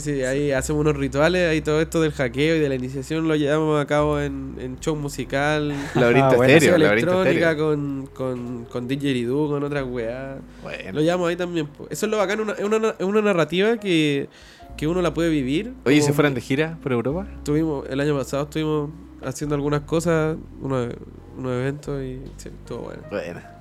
[0.00, 3.36] sí, ahí hacemos unos rituales, ahí todo esto del hackeo y de la iniciación lo
[3.36, 6.52] llevamos a cabo en, en show musical, Laberinto Ah, bueno.
[6.54, 7.56] estéreo, electrónica estéreo.
[7.56, 10.36] con, con, con didgeridoo, con otras weas.
[10.38, 11.00] Lo Bueno.
[11.00, 11.68] llevamos ahí también.
[11.90, 14.28] Eso es lo bacán, una- es una, es una narrativa que,
[14.76, 15.74] que uno la puede vivir.
[15.84, 17.26] Oye, ¿y como- ¿se fueran de gira por Europa?
[17.44, 18.90] Tuvimos, el año pasado estuvimos
[19.24, 20.88] haciendo algunas cosas, unos,
[21.36, 23.02] unos eventos y sí, estuvo bueno.
[23.10, 23.57] Bueno.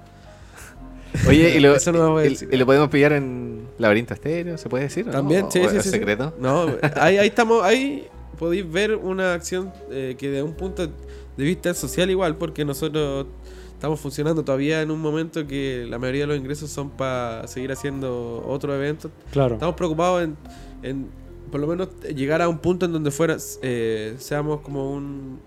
[1.27, 2.49] Oye, ¿y lo, Eso no vamos a y- decir.
[2.51, 4.57] y lo podemos pillar en Laberinto Estéreo?
[4.57, 5.03] ¿Se puede decir?
[5.05, 5.13] o no?
[5.13, 5.89] También, ¿O sí, sí, es sí, sí.
[5.89, 6.33] secreto?
[6.39, 6.65] No,
[6.95, 8.07] ahí, ahí estamos, ahí
[8.39, 13.25] podéis ver una acción eh, que de un punto de vista social igual, porque nosotros
[13.73, 17.71] estamos funcionando todavía en un momento que la mayoría de los ingresos son para seguir
[17.71, 19.11] haciendo otros eventos.
[19.31, 19.53] Claro.
[19.55, 20.35] Estamos preocupados en,
[20.83, 21.07] en
[21.51, 25.39] por lo menos llegar a un punto en donde fuera eh, seamos como un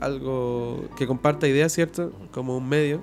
[0.00, 2.12] algo que comparta ideas, ¿cierto?
[2.32, 3.02] Como un medio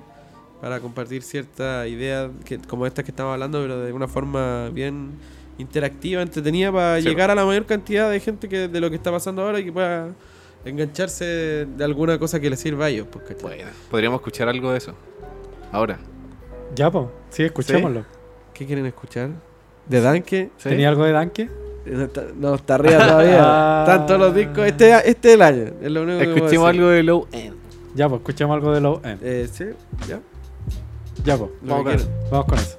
[0.62, 5.10] para compartir ciertas ideas que, como estas que estamos hablando, pero de una forma bien
[5.58, 7.08] interactiva, entretenida, para Sí.
[7.08, 9.64] llegar a la mayor cantidad de gente que de lo que está pasando ahora y
[9.64, 10.10] que pueda
[10.64, 13.08] engancharse de alguna cosa que les sirva a ellos.
[13.10, 13.42] Pues, ¿cachai?
[13.42, 14.94] Bueno, podríamos escuchar algo de eso.
[15.72, 15.98] Ahora.
[16.76, 17.06] Ya, pues.
[17.30, 18.04] Sí, escuchémoslo.
[18.54, 19.30] ¿Qué quieren escuchar?
[19.88, 20.50] ¿De Danke?
[20.58, 20.68] ¿Sí?
[20.68, 21.50] ¿Tenía algo de Danke?
[21.86, 23.38] No está, no, está arriba todavía.
[23.44, 23.84] Ah.
[23.84, 24.64] Están todos los discos.
[24.64, 25.64] Este, este es el año.
[25.82, 27.56] Es lo único Escuchemos algo de Low End.
[27.96, 29.18] Ya, pues, escuchemos algo de Low End.
[29.24, 29.64] Eh, sí,
[30.08, 30.20] ya.
[31.24, 31.50] Ya, pues.
[31.62, 32.08] Vamos.
[32.30, 32.78] Vamos con eso.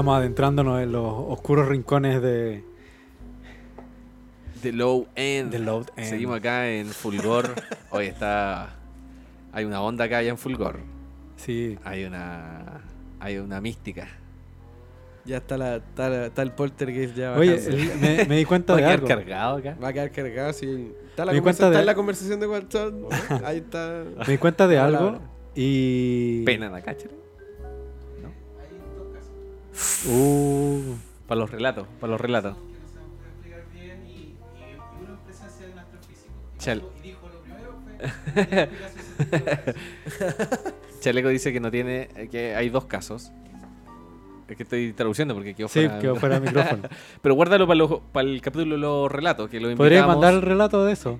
[0.00, 2.64] Estamos adentrándonos en los oscuros rincones de,
[4.62, 5.52] The Low End.
[5.52, 6.08] de Load End.
[6.08, 7.54] Seguimos acá en Fulgor.
[7.90, 8.76] Hoy está.
[9.52, 10.78] Hay una onda acá allá en Fulgor.
[11.36, 12.80] Sí, Hay una.
[13.20, 14.08] Hay una mística.
[15.26, 18.72] Ya está, la, está, la- está el poltergeist ya Oye, el- me, me di cuenta
[18.72, 19.06] Va a de quedar algo.
[19.08, 19.76] cargado acá.
[19.84, 20.92] Va a quedar cargado, sí.
[21.10, 22.94] Está, la Me di conversa- cuenta está de- en la conversación de WhatsApp.
[23.44, 24.02] Ahí está.
[24.26, 25.18] Me di cuenta de algo
[25.54, 26.42] y...
[26.46, 27.12] Pena en la cáchara.
[30.08, 30.94] Uh,
[31.26, 31.86] Para los relatos.
[32.00, 32.56] Para los relatos.
[36.58, 36.82] Chal-
[41.00, 42.08] Chaleco dice que no tiene.
[42.30, 43.30] que hay dos casos.
[44.48, 45.98] Es que estoy traduciendo porque quedó sí, fuera.
[46.00, 46.82] quedó fuera del micrófono.
[47.22, 49.48] Pero guárdalo para, los- para el capítulo de los relatos.
[49.48, 50.16] Que lo ¿Podrías invitamos.
[50.16, 51.18] mandar el relato de eso?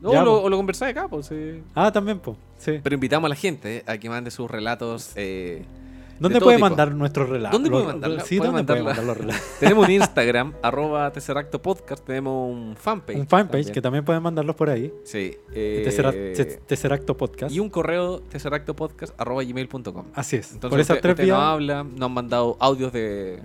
[0.00, 1.26] No, Ya, lo, o lo conversáis acá, pues.
[1.26, 1.62] sí.
[1.74, 2.36] Ah, también, pues.
[2.58, 2.78] Sí.
[2.82, 5.12] Pero invitamos a la gente eh, a que mande sus relatos.
[5.16, 5.64] eh,
[6.20, 6.68] ¿Dónde puede tipo.
[6.68, 7.52] mandar nuestros relatos?
[7.60, 8.20] ¿Dónde puede mandarla?
[8.20, 9.02] Sí, Puede ¿dónde puede mandarla.
[9.02, 9.58] mandar los relatos?
[9.60, 12.04] tenemos un Instagram, arroba Tesseracto Podcast.
[12.04, 13.16] Tenemos un fanpage.
[13.18, 13.74] Un fanpage también.
[13.74, 14.92] que también pueden mandarlos por ahí.
[15.04, 15.36] Sí.
[15.52, 15.82] eh,
[16.66, 17.54] Tesseracto Podcast.
[17.54, 20.06] y un correo tesseractopodcast.gmail.com.
[20.14, 20.52] Así es.
[20.52, 23.40] Entonces por esas usted, tres usted vías nos habla, nos han mandado audios de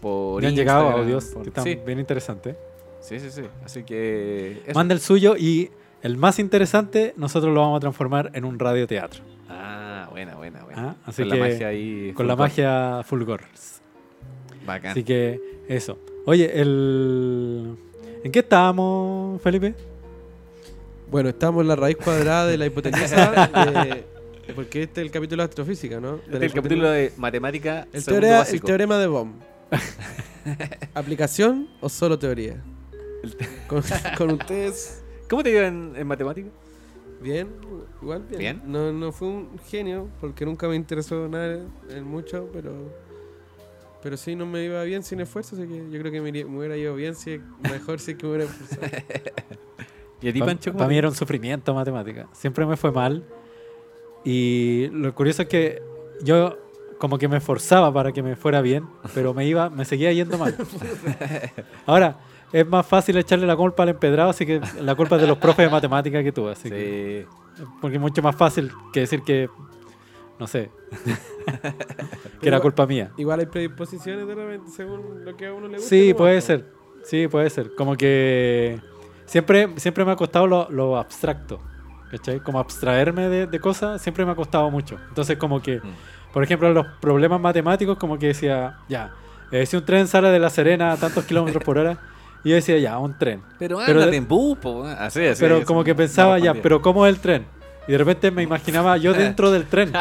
[0.00, 2.56] por me han llegado Instagram, audios por- que están sí, bien interesantes.
[3.00, 3.42] sí, sí, sí.
[3.64, 4.74] Así que eso.
[4.78, 5.70] Manda el suyo y
[6.02, 9.22] el más interesante nosotros lo vamos a transformar en un radioteatro.
[10.16, 10.82] Buena, buena, buena.
[10.82, 12.12] Ah, así con que- la magia ahí.
[12.14, 13.42] Con la magia Fulgor.
[14.64, 14.92] Bacán.
[14.92, 15.98] Así que eso.
[16.24, 17.76] Oye, el...
[18.24, 19.74] ¿En qué estábamos, Felipe?
[21.10, 23.30] Bueno, estamos en la raíz cuadrada de la hipotenusa.
[23.66, 24.04] de-
[24.54, 26.12] porque este es el capítulo de astrofísica, ¿no?
[26.12, 27.86] De Este la es el capítulo de matemática.
[27.92, 29.34] El, teorea- teorema de Bohm.
[30.94, 32.56] ¿Aplicación o solo teoría?
[33.66, 33.82] Con,
[34.16, 36.48] con ustedes, ¿Cómo te iba en, en matemática?
[37.20, 37.48] Bien,
[38.02, 38.38] igual bien.
[38.38, 38.62] Bien.
[38.66, 41.58] No, no fue un genio, porque nunca me interesó nada
[41.90, 42.72] en mucho, pero
[44.02, 46.46] pero sí no me iba bien sin esfuerzo, así que yo creo que me, iría-
[46.46, 48.86] me hubiera ido bien, si, mejor si es que me hubiera esforzado.
[50.22, 50.72] ¿Y a ti, Pancho?
[50.72, 52.28] Para mí era un sufrimiento matemática.
[52.32, 53.24] Siempre me fue mal.
[54.24, 55.82] Y lo curioso es que
[56.22, 56.56] yo
[56.98, 60.38] como que me esforzaba para que me fuera bien, pero me iba, me seguía yendo
[60.38, 60.56] mal.
[61.86, 62.16] Ahora,
[62.52, 65.38] es más fácil echarle la culpa al empedrado, así que la culpa es de los
[65.38, 66.52] profes de matemática que tuve.
[66.52, 67.62] Así que- Sí.
[67.80, 69.48] porque es mucho más fácil que decir que,
[70.38, 70.70] no sé,
[72.40, 73.10] que era Igual- culpa mía.
[73.16, 75.88] Igual hay predisposiciones de repente, según lo que a uno le gusta.
[75.88, 76.66] Sí, puede ser.
[77.04, 77.74] Sí, puede ser.
[77.74, 78.80] Como que
[79.26, 81.60] siempre, siempre me ha costado lo, lo abstracto.
[82.10, 82.38] ¿Cachai?
[82.40, 84.96] Como abstraerme de, de cosas siempre me ha costado mucho.
[85.08, 86.32] Entonces, como que, Mm.
[86.32, 89.12] por ejemplo, los problemas matemáticos, como que decía, ya,
[89.50, 91.98] eh, si un tren sale de La Serena a tantos kilómetros por hora,
[92.44, 93.42] y yo decía, ya, un tren.
[93.58, 94.58] Pero Pero ándate en bus,
[94.98, 95.40] así, así.
[95.40, 97.46] pero como que pensaba, ya, pero ¿cómo es el tren?
[97.88, 99.92] Y de repente me imaginaba yo dentro del tren.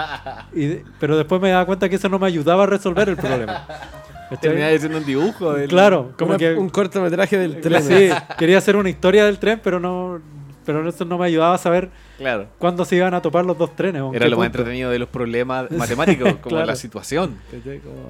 [0.54, 3.16] Y de- pero después me daba cuenta que eso no me ayudaba a resolver el
[3.16, 3.66] problema.
[4.40, 5.52] Terminaba diciendo un dibujo.
[5.52, 7.82] del- Claro, como Una- que Un cortometraje del tren.
[7.82, 10.20] Sí, quería hacer una historia del tren, pero no
[10.64, 12.46] pero eso no me ayudaba a saber Claro.
[12.58, 14.02] cuándo se iban a topar los dos trenes.
[14.12, 16.66] Era lo más entretenido de los problemas matemáticos, como Claro.
[16.66, 17.36] la situación.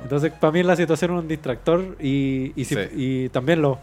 [0.02, 2.80] Entonces, para mí la situación era un distractor y, y, si- Sí.
[2.92, 3.78] y también lo,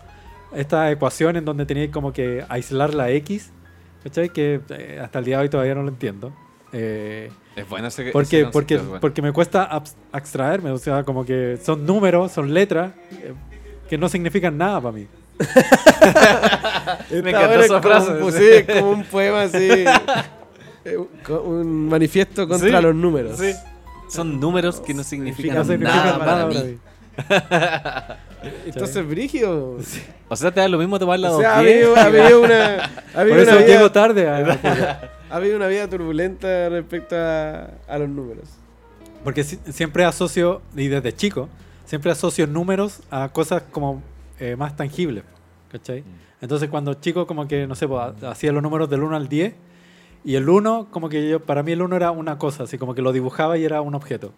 [0.55, 3.51] esta ecuación en donde tenía como que aislar la X,
[4.03, 4.29] ¿cachai?
[4.29, 6.33] Que eh, hasta el día de hoy todavía no lo entiendo.
[6.73, 9.01] Eh, Es bueno ese, ese porque, concepto, porque, es bueno.
[9.01, 13.33] porque me cuesta abs- abstraerme, o sea, como que son números, son letras, eh,
[13.89, 15.07] que no significan nada para mí.
[17.23, 18.63] Me encantó esa como frase, sí.
[18.67, 19.57] sí, como un poema así.
[20.85, 20.97] eh,
[21.43, 23.37] un- manifiesto contra Sí, los números.
[23.39, 23.53] Sí.
[24.09, 26.77] Son números que no significan No significan nada para para mí.
[28.65, 29.77] Entonces, Brigio.
[30.27, 31.87] O sea, te da lo mismo tomar la O sea, ha 210.
[31.87, 32.75] habido, ha habido una.
[33.13, 34.27] Ha habido Por una eso vida- llego tarde.
[34.27, 38.45] a- ha habido una vida turbulenta respecto a, a los números.
[39.23, 41.47] Porque si- siempre asocio, y desde chico,
[41.85, 44.01] siempre asocio números a cosas como
[44.41, 45.23] eh, más tangibles.
[45.71, 46.03] ¿Cachai?
[46.41, 49.29] Entonces cuando chico como que, no sé, pues, ha- hacía los números del 1 al
[49.29, 49.53] 10
[50.25, 52.93] y el 1, como que yo, para mí el 1 era una cosa, así como
[52.93, 54.33] que lo dibujaba y era un objeto.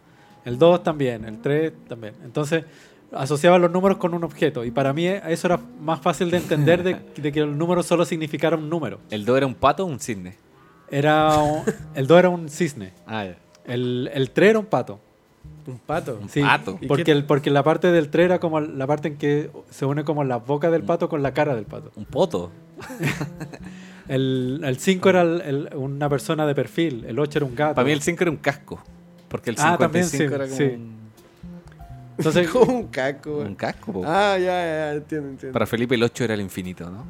[0.45, 2.13] El 2 también, el 3 también.
[2.23, 2.65] Entonces
[3.11, 6.83] asociaba los números con un objeto y para mí eso era más fácil de entender
[6.83, 8.99] de, de que el número solo significara un número.
[9.09, 10.35] ¿El 2 era un pato o un cisne?
[10.91, 11.63] Era un-
[11.95, 13.37] el 2 era un cisne, Ah, ya.
[13.65, 14.99] el, el 3 era un pato.
[15.65, 16.19] Un pato.
[16.21, 16.77] Un Sí, pato.
[16.81, 19.85] ¿Y Porque, el, porque la parte del 3 era como la parte en que se
[19.85, 21.91] une como la boca del pato con la cara del pato.
[21.95, 22.51] Un poto.
[24.07, 27.75] El 5 era el- el- una persona de perfil, el 8 era un gato.
[27.75, 28.81] Para mí el 5 era un casco.
[29.29, 30.63] Porque el Ah, también, 55 sí, era como sí.
[30.75, 30.93] un,
[32.17, 33.93] Entonces, Como un caco, un casco.
[33.93, 34.03] po.
[34.05, 35.53] Ah, ya, ya, ya, entiendo, entiendo.
[35.53, 37.05] Para Felipe el 8 era el infinito, ¿no?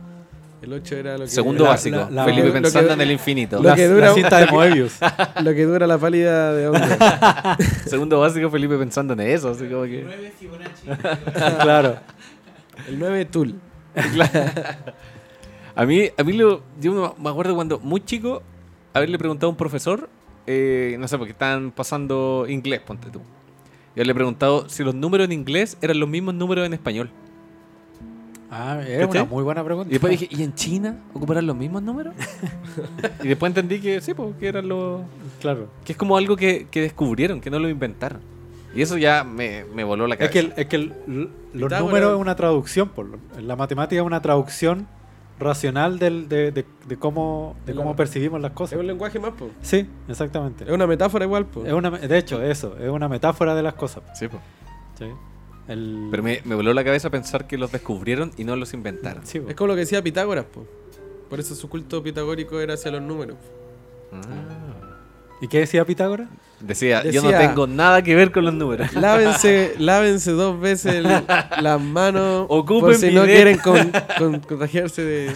[0.63, 1.30] El 8 era lo que.
[1.30, 1.97] Segundo La- básico.
[1.97, 3.58] la- la- Felipe pensando en el infinito.
[3.62, 4.93] lo la, que la dura- cinta de Moebius.
[5.43, 6.97] Lo que dura la pálida de hombre.
[7.86, 9.49] Segundo básico, Felipe pensando en eso.
[9.49, 10.06] Así como que...
[11.62, 11.97] claro.
[12.88, 13.56] El 9 Tool.
[15.76, 18.41] A mí, a mí lo, yo me acuerdo cuando muy chico
[18.93, 20.08] haberle preguntado a un profesor,
[20.45, 23.21] eh, no sé, porque estaban pasando inglés, ponte tú.
[23.95, 27.10] Yo le he preguntado si los números en inglés eran los mismos números en español.
[28.56, 29.89] Ah, es una muy buena pregunta.
[29.89, 32.13] Y después dije, ¿y en China ocuparán los mismos números?
[33.24, 35.02] y después entendí que sí, porque eran los...
[35.42, 35.68] claro.
[35.84, 38.22] Que es como algo que, que descubrieron, que no lo inventaron.
[38.76, 40.32] Y eso ya me, me voló la Es cabeza.
[40.34, 42.89] que, el- es que el- l- los Pitágoras- números es una traducción.
[42.89, 44.88] Por, lo- la matemática es una traducción
[45.39, 48.80] racional del, de, de- de cómo, de cómo percibimos las Es cosas.
[48.80, 49.50] un lenguaje más, po.
[49.62, 50.63] Sí, exactamente.
[50.63, 51.66] Es una metáfora igual, po.
[51.66, 54.04] Es una, de hecho, eso, es una metáfora de las cosas.
[54.18, 54.38] Sí, po.
[54.98, 55.06] ¿sí?
[55.67, 59.26] El- Pero me, me voló la cabeza pensar que los descubrieron y no los inventaron.
[59.26, 59.41] sí.
[59.47, 60.65] Es como lo que decía Pitágoras, po.
[61.30, 63.38] Por eso su culto pitagórico era hacia los números.
[65.41, 66.30] ¿Y qué decía Pitágoras?
[66.60, 68.93] Decía, yo no tengo nada que ver con los números.
[68.95, 71.04] Lávense, lávense dos veces el-
[71.62, 75.34] las manos Ocupen por si no quieren con- con- contagiarse de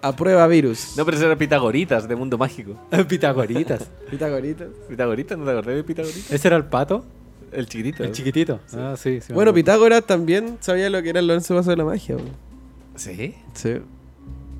[0.00, 0.94] a prueba virus.
[0.96, 2.74] No, pero eso era Pitagoritas de Mundo Mágico.
[3.08, 3.90] Pitagoritas.
[4.10, 4.68] Pitagoritas.
[4.88, 5.36] ¿Pitagoritas?
[5.36, 6.30] ¿No te acordás de Pitagoritas?
[6.32, 7.04] ¿Ese era el pato?
[7.52, 8.04] El chiquitito.
[8.04, 8.60] El chiquitito.
[8.76, 9.20] Ah, sí.
[9.20, 9.52] sí Bueno.
[9.52, 12.16] Pitágoras también sabía lo que eran los 11 pasos de la magia.
[12.16, 12.22] po.
[12.96, 13.34] ¿Sí?
[13.54, 13.74] Sí.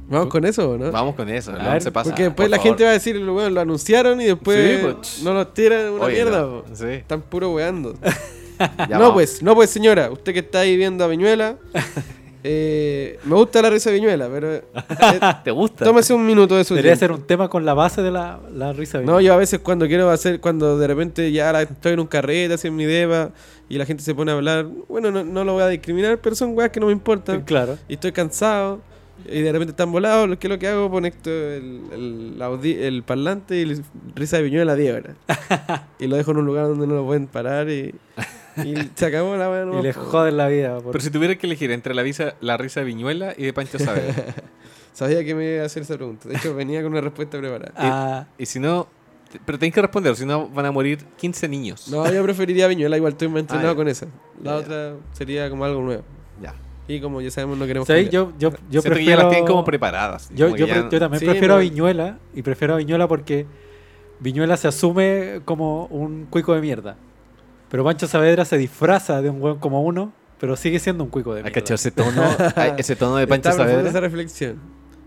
[0.09, 0.91] Vamos con eso, ¿no?
[0.91, 1.53] Vamos con eso.
[1.53, 2.11] A no ver, se pasa.
[2.11, 2.71] Porque después por la favor.
[2.71, 6.05] gente va a decir, bueno, lo anunciaron y después Sí, pues, no los tiran una
[6.05, 6.41] Oye, mierda.
[6.41, 6.65] no.
[6.75, 6.87] Sí.
[6.87, 7.95] Están puro weando.
[8.91, 9.13] No, vamos.
[9.15, 10.11] pues, no, pues, señora.
[10.11, 11.57] Usted que está ahí viendo a Viñuela.
[12.43, 14.55] eh, me gusta la risa de Viñuela, pero.
[14.55, 14.63] eh,
[15.45, 15.85] ¿Te gusta?
[15.85, 17.15] tómese un minuto de su Debería tiempo.
[17.15, 19.01] ser un tema con la base de la, la risa.
[19.01, 22.07] No, yo a veces cuando quiero hacer, cuando de repente ya la- estoy en un
[22.07, 23.31] carrete, así en mi deba,
[23.69, 26.35] y la gente se pone a hablar, bueno, no, no lo voy a discriminar, pero
[26.35, 27.43] son weas que no me importan.
[27.43, 27.79] Claro.
[27.89, 28.81] Y estoy cansado,
[29.31, 33.57] y de repente están volados, que es lo que hago, conecto el, el, el parlante
[33.61, 33.81] y
[34.17, 35.17] risa de viñuela a 10 horas.
[35.99, 37.95] y lo dejo en un lugar donde no lo pueden parar y,
[38.65, 39.67] y se acabó la wea.
[39.79, 40.79] Y le joden la vida.
[40.81, 43.53] por- Pero si tuviera que elegir entre la, visa, la risa de Viñuela y de
[43.53, 44.35] Pancho Saavedra.
[44.93, 46.29] Sabía que me iba a hacer esa pregunta.
[46.29, 47.73] De hecho, venía con una respuesta preparada.
[47.77, 48.87] Ah, y si no...
[49.47, 51.87] Pero tenéis que responder, si no van a morir 15 niños.
[51.89, 54.07] No, yo preferiría Viñuela, igual estoy más entrenado Ah, con esa.
[54.43, 56.03] La Ya, otra sería como algo nuevo.
[56.43, 56.53] Ya.
[56.89, 58.11] Y como ya sabemos, no queremos cambiar.
[58.11, 58.97] Yo, yo, yo prefiero...
[58.97, 60.29] que ya las tienen como preparadas.
[60.35, 61.63] Yo, como yo, pre- ya- yo también Sí, prefiero a no.
[61.63, 63.47] Viñuela y prefiero a Viñuela porque
[64.19, 66.97] Viñuela se asume como un cuico de mierda.
[67.71, 71.33] Pero Pancho Saavedra se disfraza de un weón como uno, pero sigue siendo un cuico
[71.35, 71.61] de ¿Has mierda.
[71.61, 72.23] cachado ese tono?
[72.57, 73.89] Ay, ese tono de Pancho Está Saavedra.
[73.89, 74.59] esa reflexión.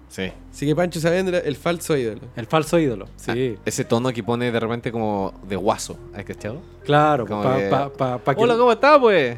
[0.09, 0.31] Sí.
[0.51, 2.21] Así que Pancho Saavedra, el falso ídolo.
[2.35, 3.07] El falso ídolo.
[3.15, 5.97] Sí, Ese tono que pone de repente como de guaso.
[6.15, 6.61] ¿Has cachado?
[6.85, 7.25] claro.
[7.25, 9.37] Como Pa, que- pa- pa- pa que- Hola, ¿cómo estás, pues?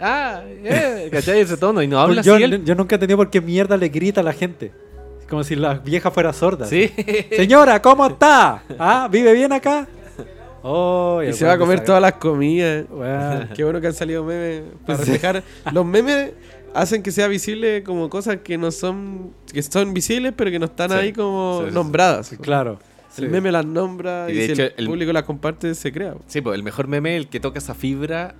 [0.00, 1.40] Ah, eh, ¿cachai?
[1.40, 1.82] Ese tono.
[1.82, 2.64] Y no habla yo, así él.
[2.64, 4.72] yo nunca he entendido por qué mierda le grita a la gente.
[5.28, 6.66] Como si la vieja fuera sorda.
[6.66, 6.90] Sí.
[7.36, 8.62] Señora, ¿cómo está?
[8.78, 9.08] ¿Ah?
[9.10, 9.86] ¿Vive bien acá?
[10.62, 12.84] Oh, Y se va a comer todas las comidas.
[13.54, 15.42] Qué bueno que han salido memes para reflejar.
[15.72, 16.32] Los memes
[16.74, 20.66] hacen que sea visible como cosas que no son, que son visibles, pero que no
[20.66, 20.96] están Sí.
[20.96, 21.74] ahí como Sí, sí, sí.
[21.74, 22.30] nombradas.
[22.40, 22.78] claro.
[23.16, 25.90] El meme las nombra Y y, de si hecho, el, el- público las comparte, se
[25.90, 26.14] crea.
[26.28, 28.34] Sí, pues el mejor meme es el que toca esa fibra,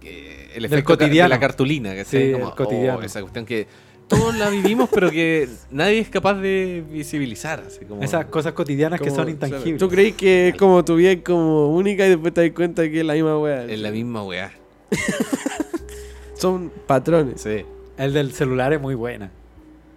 [0.00, 1.28] que- el efecto cotidiano.
[1.28, 2.98] de la cartulina, que Sí, como, el cotidiano.
[2.98, 3.68] oh, esa cuestión que
[4.08, 7.62] todos la vivimos, pero que nadie es capaz de visibilizar.
[7.66, 9.78] Así como, Esas cosas cotidianas que son intangibles.
[9.78, 12.82] Tú crees que es como tu vida es como única y después te das cuenta
[12.88, 13.64] que es la misma wea.
[13.64, 14.50] es la misma weá.
[16.34, 17.40] Son patrones.
[17.40, 17.64] Sí.
[17.96, 19.30] El del celular es muy buena.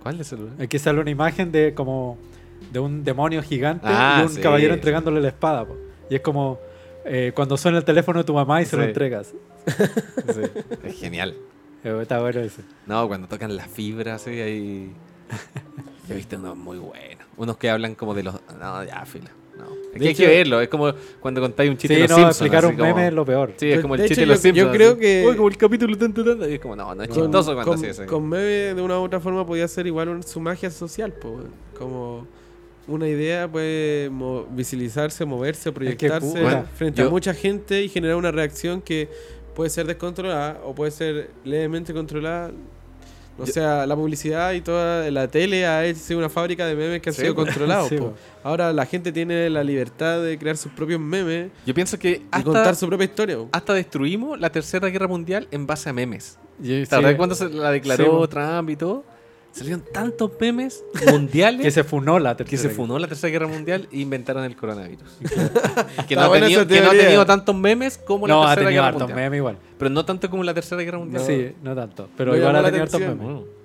[0.01, 2.17] ¿Cuál es el Aquí sale una imagen de como
[2.71, 4.41] de un demonio gigante Ah, y un sí.
[4.41, 5.65] caballero entregándole la espada.
[5.65, 5.75] po.
[6.09, 6.59] Y es como
[7.05, 9.33] eh, cuando suena el teléfono de tu mamá y se lo entregas.
[9.67, 10.41] Sí.
[10.83, 11.35] Es genial.
[12.01, 12.61] Está bueno ese.
[12.85, 14.91] No, cuando tocan las fibras, sí, ahí.
[16.07, 17.25] Yo he visto unos muy buenos.
[17.37, 18.35] Unos que hablan como de los.
[18.59, 19.31] No, ya, fila.
[19.57, 19.65] No.
[19.93, 20.61] Que hay hecho- que verlo.
[20.61, 22.35] Es como cuando contáis un chiste Sí, de los no, Simpsons.
[22.41, 23.53] explicar un como- meme es lo peor.
[23.57, 24.99] Sí, es como el De chiste hecho, de los yo- yo creo así.
[25.01, 26.49] que- Uy, como el capítulo tanto, tanto.
[26.49, 28.05] Y es como, no, no es Con, chistoso cuando con, así eso.
[28.05, 31.41] con meme de una u otra forma podía ser igual un- su magia social, po,
[31.77, 32.25] como
[32.87, 38.81] una idea puede mo- visibilizarse, moverse, proyectarse frente a mucha gente y generar una reacción
[38.81, 39.09] que
[39.55, 42.51] puede ser descontrolada o puede ser levemente controlada.
[43.39, 47.01] O Yo- sea, la publicidad y toda la tele ha sido una fábrica de memes
[47.01, 47.87] que han Sí, sido controlados.
[47.89, 47.97] Sí.
[48.43, 52.21] Ahora la gente tiene la libertad de crear sus propios memes Yo pienso que y
[52.29, 53.37] hasta, contar su propia historia.
[53.51, 56.37] hasta destruimos la Tercera Guerra Mundial en base a memes.
[56.61, 58.27] Y- ¿Te sí, cuando se la declaró.
[58.27, 59.03] Trump y todo?
[59.51, 62.69] Salieron tantos memes mundiales que se funó la que tercera.
[62.69, 65.17] se funó la Tercera Guerra Mundial e inventaron el coronavirus.
[66.07, 68.81] que, no ha tenido, que no ha tantos memes como No, la ha Tercera tenido
[68.83, 69.19] Guerra hartos Mundial.
[69.19, 69.57] memes igual.
[69.77, 71.23] Pero no tanto como la Tercera Guerra Mundial.
[71.25, 72.09] Sí, no tanto.
[72.15, 73.60] Pero igual ha tenido hartos memes.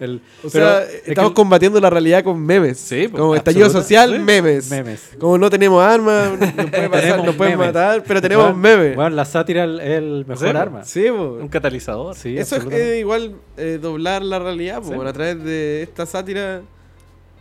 [0.00, 2.78] El, O pero sea, es estamos combatiendo la realidad con memes.
[2.78, 4.18] Sí, po, como estallido social, sí.
[4.18, 4.68] memes.
[4.70, 5.10] memes.
[5.18, 8.96] Como no tenemos armas, nos puede pasar, Tenemos nos pueden matar, pero tenemos Bueno, memes.
[8.96, 10.84] Bueno, la sátira es el mejor Sí, arma.
[10.84, 11.08] Sí.
[11.08, 12.16] Un catalizador.
[12.16, 16.62] Sí, Eso es eh, igual eh, doblar la realidad, bueno, a través de esta sátira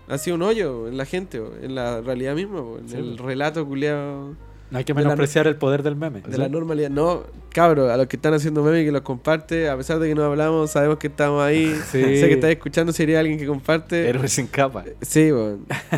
[0.07, 3.65] ha sido un hoyo en la gente, en la realidad misma, en Sí, el relato
[3.65, 4.35] culeado
[4.73, 6.21] No hay que menospreciar el poder del meme.
[6.21, 6.89] de la normalidad.
[6.89, 10.09] No, cabros, a los que están haciendo memes y que los comparte, a pesar de
[10.09, 11.79] que no hablamos, sabemos que estamos ahí.
[11.91, 12.01] Sí.
[12.01, 14.09] Sé que estás escuchando, sería alguien que comparte.
[14.09, 14.83] Héroe sin capa.
[15.01, 15.29] Sí,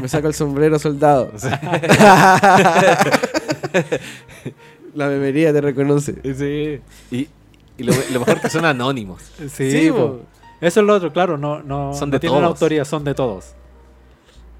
[0.01, 1.31] me saco el sombrero soldado.
[4.93, 6.15] La memería te reconoce.
[6.35, 6.79] sí.
[7.15, 7.27] Y,
[7.77, 9.21] y lo, lo mejor que son anónimos.
[9.49, 9.91] Sí.
[10.61, 12.49] Eso es lo otro, claro, no, no, Son no de tienen todos.
[12.51, 13.53] autoría, son de todos.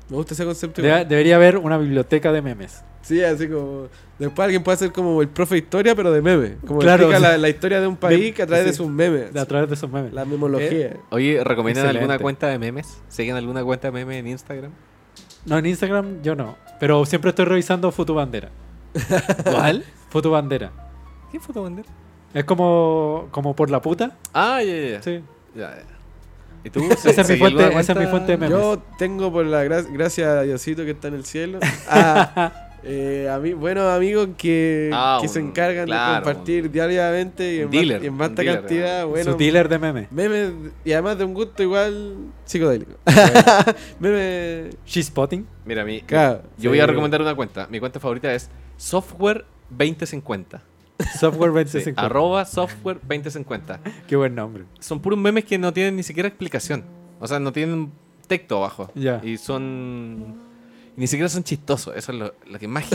[0.09, 0.81] Me gusta ese concepto.
[0.81, 2.83] Debería haber una biblioteca de memes.
[3.05, 3.87] Sí, así como.
[4.17, 6.55] Después alguien puede hacer como el profe de historia, pero de meme.
[6.65, 9.31] Como Claro, explica la, la historia de un país que a través de sus memes.
[9.33, 10.11] de- a través de esos memes.
[10.13, 10.97] La memología.
[11.11, 11.99] Oye, ¿recomiendan Excelente.
[12.11, 12.97] alguna cuenta de memes?
[13.07, 14.71] ¿Siguen alguna cuenta de memes en Instagram?
[15.45, 16.57] No, en Instagram yo no.
[16.79, 18.49] Pero siempre estoy revisando Futubandera.
[19.43, 19.83] ¿Cuál?
[20.09, 20.71] Futubandera.
[21.31, 21.87] ¿Qué foto bandera?
[22.33, 24.17] Es como, como por la puta.
[24.33, 25.01] Ah, ya, ya, ya.
[25.03, 25.21] Sí.
[25.55, 25.83] Ya, ya.
[26.63, 26.79] ¿Y tú?
[26.91, 28.57] Esa es mi ¿Seguí fuente- esa es mi fuente de memes.
[28.57, 31.59] Yo tengo por la gra- gracias a Diosito que está en el cielo.
[31.89, 32.51] A,
[32.85, 37.59] eh, a mí, buenos amigos que, Ah, que se encargan claro, de compartir diariamente y
[37.61, 39.01] en, va- dealer, y en vasta dealer, cantidad.
[39.03, 39.07] ¿no?
[39.09, 40.11] Bueno, Su dealer de memes.
[40.11, 40.51] memes
[40.83, 42.15] y además de un gusto igual
[42.45, 42.93] psicodélico.
[43.99, 44.75] memes.
[44.85, 45.45] She-Spotting.
[45.65, 46.87] Mira, mi, Claro, yo voy a sí.
[46.89, 47.67] recomendar una cuenta.
[47.69, 50.61] Mi cuenta favorita es Software 2050.
[51.19, 52.01] Software Sí, 2050.
[52.01, 53.79] arroba Software 2050.
[54.07, 54.63] Qué buen nombre.
[54.79, 56.83] Son puros memes que no tienen ni siquiera explicación.
[57.19, 57.91] O sea, no tienen
[58.27, 58.91] texto abajo.
[58.95, 59.19] Ya.
[59.23, 60.44] Y son...
[60.95, 61.95] y ni siquiera son chistosos.
[61.95, 62.85] Eso es lo, lo que más.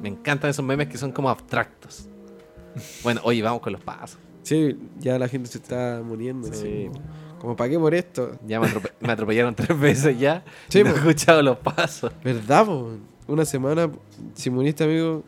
[0.00, 2.06] Me encantan esos memes que son como abstractos.
[3.02, 4.18] Bueno, oye, vamos con los pasos.
[4.42, 6.48] Sí, ya la gente se está muriendo.
[6.48, 6.52] Sí.
[6.52, 8.38] así como, como, ¿para qué por esto?
[8.46, 10.42] Ya me, atrope- me atropellaron tres veces ya.
[10.68, 12.12] Sí, y no he escuchado los pasos.
[12.24, 12.90] ¿Verdad, po?
[13.28, 13.88] Una semana,
[14.34, 15.22] si muriste, amigo,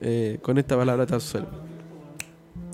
[0.00, 1.48] eh, con esta palabra te suelo.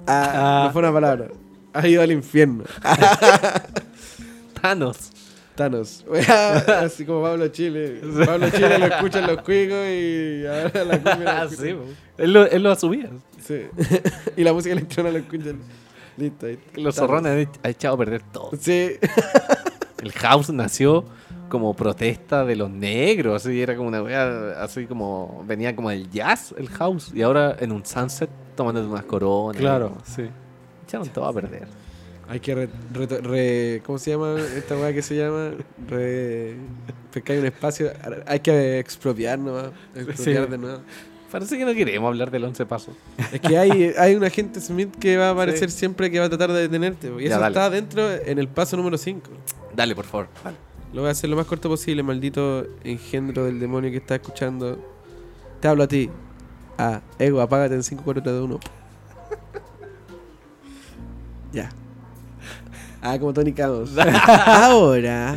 [0.09, 0.65] Ah, Ah.
[0.67, 1.29] no fue una palabra.
[1.73, 2.65] Has ido al infierno.
[4.61, 5.11] Thanos.
[5.57, 6.05] Thanos.
[6.69, 8.01] Así como Pablo Chile.
[8.25, 11.75] Pablo Chile lo escuchan los cuicos y ahora la cumbia Ah, sí,
[12.19, 13.11] él, lo, él lo asumía.
[13.43, 13.63] Sí.
[14.37, 15.59] y la música electrónica lo escuchan.
[16.17, 16.47] Listo.
[16.47, 16.59] ahí.
[16.77, 18.51] Los zorrones han echado a perder todo.
[18.59, 18.93] Sí.
[20.03, 21.05] El house nació
[21.49, 26.11] como protesta de los negros, así era como una wea, así como venía como del
[26.11, 29.61] jazz el house y ahora en un sunset tomando unas coronas.
[29.61, 30.25] Claro, sí.
[30.85, 31.67] Echaron todo a perder.
[32.29, 35.53] Hay que re, re- re- ¿Cómo se llama esta weá que se llama?
[35.89, 36.57] Re.
[37.13, 37.91] Pescar un espacio.
[38.27, 39.67] Hay que expropiar nomás.
[39.95, 40.51] Expropiar Sí.
[40.51, 40.81] de nuevo.
[41.31, 42.97] Parece que no queremos hablar del once paso.
[43.33, 45.79] Es que hay, hay un agente Smith que va a aparecer Sí.
[45.81, 47.09] siempre que va a tratar de detenerte.
[47.19, 47.53] Y Ya, eso dale.
[47.55, 49.31] está dentro en el paso número 5.
[49.75, 50.29] Dale, por favor.
[50.93, 54.79] Lo voy a hacer lo más corto posible, maldito engendro del demonio que está escuchando.
[55.61, 56.11] Te hablo a ti.
[56.79, 58.61] Ah, ego, apágate en 5, 4, 3, 2, 1.
[61.53, 61.71] ya.
[63.03, 63.91] Ah, como Tony Camus.
[64.47, 65.37] Ahora,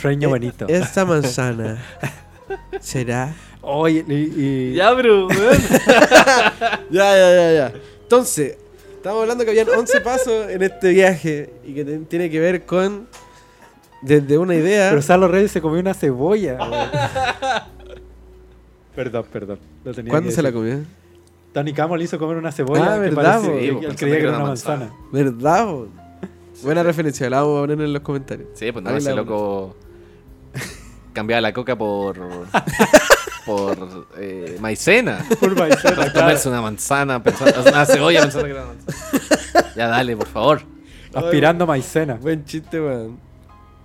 [0.00, 0.66] Sueño eh, bonito.
[0.68, 1.78] esta manzana
[2.80, 3.34] será.
[3.62, 5.28] Oye, y, y- Ya, bro.
[6.90, 7.72] Ya, ya, ya, ya.
[8.02, 8.56] Entonces,
[8.96, 13.06] estamos hablando que habían 11 pasos en este viaje y que tiene que ver con.
[14.02, 14.90] Desde una idea.
[14.90, 16.58] Pero Salo Reyes se comió una cebolla.
[18.94, 19.58] perdón, perdón.
[19.84, 20.80] Lo tenía ¿Cuándo se la comió?
[21.54, 24.30] Danny Camo le hizo comer una cebolla Ah, que verdad, él po, creía que era
[24.36, 24.90] una manzana.
[25.12, 25.64] ¿Verdad?
[25.66, 25.88] po?
[26.62, 28.48] Buena referencia, la vamos a poner en los comentarios.
[28.54, 29.76] Sí, pues no, Ahí ese loco
[31.12, 32.16] cambiaba la coca por
[33.46, 35.24] por eh, maicena.
[35.40, 36.12] Por maicena.
[36.12, 39.72] Comerse una manzana, pensando, una cebolla pensando que era una manzana.
[39.76, 40.62] Ya dale, por favor.
[41.12, 42.14] Aspirando maicena.
[42.14, 43.18] Buen chiste, weón.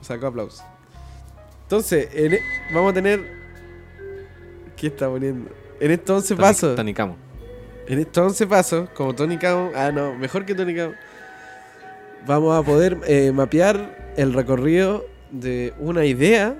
[0.01, 0.63] Sacó aplausos.
[1.63, 2.41] Entonces, en e-
[2.73, 3.39] vamos a tener.
[4.75, 5.51] ¿Qué está poniendo?
[5.79, 6.75] En estos 11 pasos.
[6.75, 7.17] Tony Camo.
[7.87, 9.71] En estos 11 pasos, como Tony Camo.
[9.75, 10.93] Ah, no, mejor que Tony Camo.
[12.27, 16.57] Vamos a poder eh, mapear el recorrido de una idea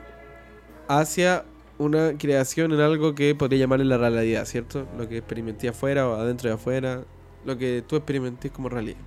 [0.88, 1.46] hacia
[1.78, 4.88] una creación en algo que podría llamarle la realidad, ¿cierto?
[4.98, 7.04] Lo que experimenté afuera o adentro de afuera.
[7.46, 9.00] Lo que tú experimentés como realidad.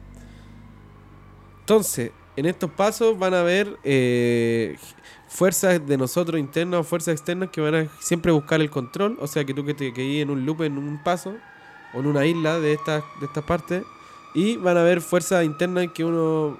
[1.61, 4.77] Entonces, en estos pasos van a haber eh,
[5.29, 9.19] fuerzas de nosotros internas o fuerzas externas que van a siempre buscar el control.
[9.21, 11.35] O sea, que tú que te quedes en un loop, en un paso,
[11.93, 13.85] o en una isla de estas, de estas partes.
[14.35, 16.59] Y van a haber fuerzas internas que uno.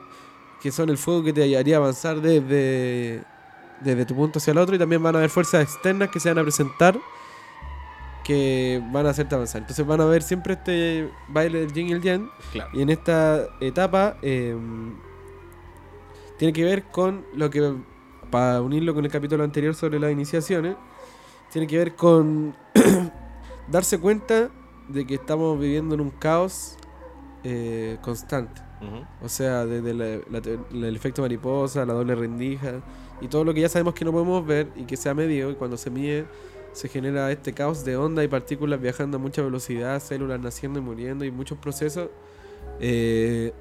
[0.61, 3.23] que son el fuego que te haría avanzar desde,
[3.81, 4.77] desde tu punto hacia el otro.
[4.77, 6.99] Y también van a haber fuerzas externas que se van a presentar
[8.23, 9.63] que van a hacerte avanzar.
[9.63, 12.31] Entonces van a ver siempre este baile del yin y el yang.
[12.53, 12.71] Claro.
[12.73, 14.57] Y en esta etapa eh,
[16.39, 17.75] tiene que ver con lo que,
[18.31, 20.77] para unirlo con el capítulo anterior sobre las iniciaciones,
[21.51, 22.55] tiene que ver con
[23.69, 24.51] darse cuenta
[24.89, 26.77] de que estamos viviendo en un caos
[27.45, 28.61] eh, constante.
[29.23, 32.81] O sea, desde la- la te- la- el efecto mariposa, la doble rendija
[33.21, 35.51] y todo lo que ya sabemos que no podemos ver y que se ha medido
[35.51, 36.25] y cuando se mide
[36.73, 40.83] se genera este caos de onda y partículas viajando a mucha velocidad, células naciendo y
[40.83, 42.09] muriendo y muchos procesos.
[42.81, 43.53] Eh,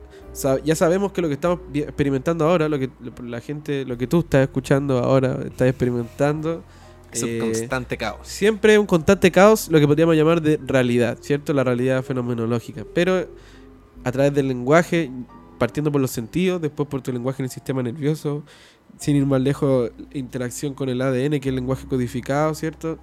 [0.63, 2.89] ya sabemos que lo que estamos experimentando ahora, lo que
[3.23, 6.63] la gente, lo que tú estás escuchando ahora, estás experimentando,
[7.11, 8.19] Es un eh, constante caos.
[8.27, 11.51] siempre un constante caos, lo que podríamos llamar de realidad, ¿cierto?
[11.53, 12.85] La realidad fenomenológica.
[12.93, 13.27] Pero
[14.03, 15.11] a través del lenguaje,
[15.57, 18.43] partiendo por los sentidos, después por tu lenguaje en el sistema nervioso,
[18.97, 22.97] sin ir más lejos, interacción con el ADN, que es el lenguaje codificado, ¿cierto?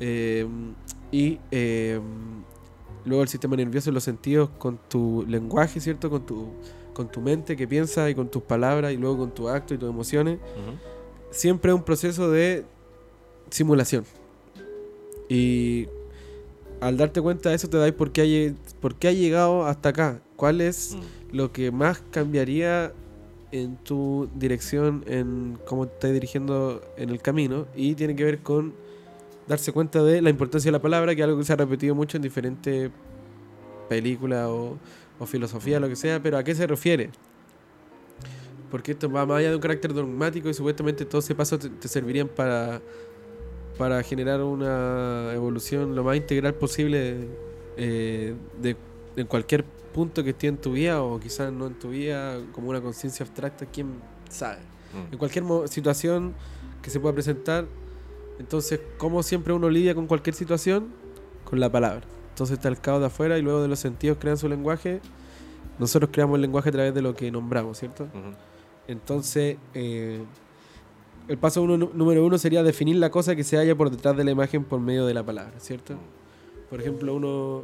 [0.00, 0.46] Eh,
[1.10, 2.00] y eh,
[3.04, 6.10] luego el sistema nervioso y los sentidos con tu lenguaje, ¿cierto?
[6.10, 6.48] Con tu,
[6.92, 9.78] con tu mente que piensa y con tus palabras y luego con tu acto y
[9.78, 10.38] tus emociones
[11.30, 12.64] siempre es un proceso de
[13.50, 14.04] simulación.
[15.28, 15.88] Y
[16.82, 19.90] al darte cuenta de eso te dais por qué, hay, por qué ha llegado hasta
[19.90, 20.20] acá.
[20.36, 21.36] ¿Cuál es Mm.
[21.36, 22.92] lo que más cambiaría
[23.52, 27.66] en tu dirección, en cómo te estás dirigiendo en el camino?
[27.76, 28.74] Y tiene que ver con
[29.46, 31.94] darse cuenta de la importancia de la palabra, que es algo que se ha repetido
[31.94, 32.90] mucho en diferentes
[33.88, 34.76] películas o,
[35.20, 37.10] o filosofía, lo que sea, pero ¿a qué se refiere?
[38.70, 41.68] Porque esto va más allá de un carácter dogmático y supuestamente todos esos pasos te,
[41.68, 42.80] te servirían para,
[43.78, 47.28] para generar una evolución lo más integral posible
[47.76, 48.76] eh, de,
[49.16, 52.70] en cualquier punto que esté en tu vida o quizás no en tu vida, como
[52.70, 53.88] una conciencia abstracta, quién
[54.28, 54.60] sabe.
[54.92, 55.12] Mm.
[55.12, 56.34] En cualquier situación
[56.82, 57.66] que se pueda presentar,
[58.38, 60.88] entonces, ¿cómo siempre uno lidia con cualquier situación?
[61.44, 62.06] Con la palabra.
[62.30, 65.00] Entonces está el caos de afuera y luego de los sentidos crean su lenguaje.
[65.78, 68.08] Nosotros creamos el lenguaje a través de lo que nombramos, ¿cierto?
[68.88, 70.24] Entonces, eh,
[71.28, 74.24] el paso uno, número uno sería definir la cosa que se halla por detrás de
[74.24, 75.94] la imagen por medio de la palabra, ¿cierto?
[76.70, 77.62] Por ejemplo, uno...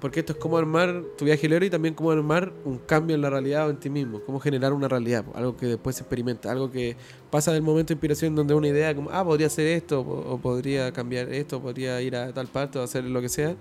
[0.00, 3.30] Porque esto es como armar tu viaje y también como armar un cambio en la
[3.30, 6.68] realidad o en ti mismo, cómo generar una realidad, algo que después se experimenta, algo
[6.68, 6.96] que
[7.30, 10.38] pasa del momento de inspiración donde una idea como, ah, podría hacer esto, o, o
[10.38, 13.54] podría cambiar esto, podría ir a tal parte o hacer lo que sea,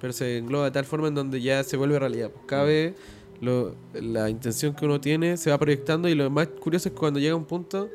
[0.00, 2.30] pero se engloba de tal forma en donde ya se vuelve realidad.
[2.30, 2.94] Pues cada vez
[3.40, 7.18] lo- la intención que uno tiene se va proyectando y lo más curioso es cuando
[7.20, 7.88] llega un punto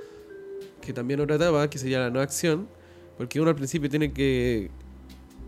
[0.81, 2.67] que también otra etapa, que sería la no acción,
[3.17, 4.69] porque uno al principio tiene que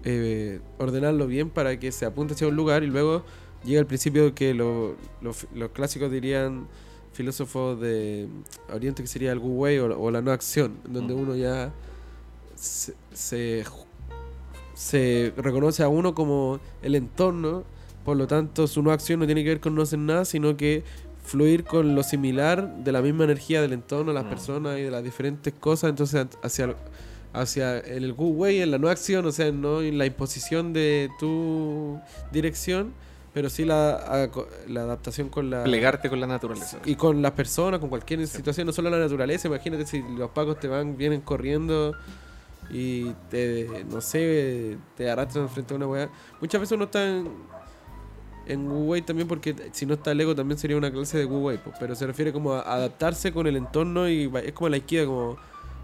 [0.03, 3.23] eh, ordenarlo bien para que se apunte hacia un lugar y luego
[3.65, 6.67] llega el principio que lo- lo- los clásicos dirían
[7.13, 8.27] filósofos de
[8.71, 11.73] Oriente que sería el Wu Wei o, o la no acción, donde uno ya
[12.55, 13.63] se, se,
[14.73, 17.63] se reconoce a uno como el entorno,
[18.07, 20.55] por lo tanto su no acción no tiene que ver con no hacer nada, sino
[20.55, 20.85] que
[21.25, 24.29] fluir con lo similar de la misma energía del entorno, las Mm.
[24.29, 26.73] personas y de las diferentes cosas, entonces hacia
[27.33, 31.09] hacia el Wu Wei en la no acción, o sea, no en la imposición de
[31.19, 31.99] tu
[32.31, 32.93] dirección,
[33.33, 34.29] pero sí la,
[34.69, 36.79] la adaptación con la Plegarte con la naturaleza.
[36.85, 40.61] y con las personas, con cualquier situación, no solo la naturaleza, imagínate si los pacos
[40.61, 41.93] te van, vienen corriendo
[42.71, 46.09] y te, no sé, te arrastran frente a una weá.
[46.39, 47.29] Muchas veces uno está en,
[48.47, 51.25] en Wu Wei también porque si no está el ego también sería una clase de
[51.25, 54.69] Wu Wei, pues, pero se refiere como a adaptarse con el entorno y es como
[54.69, 55.37] la izquierda, como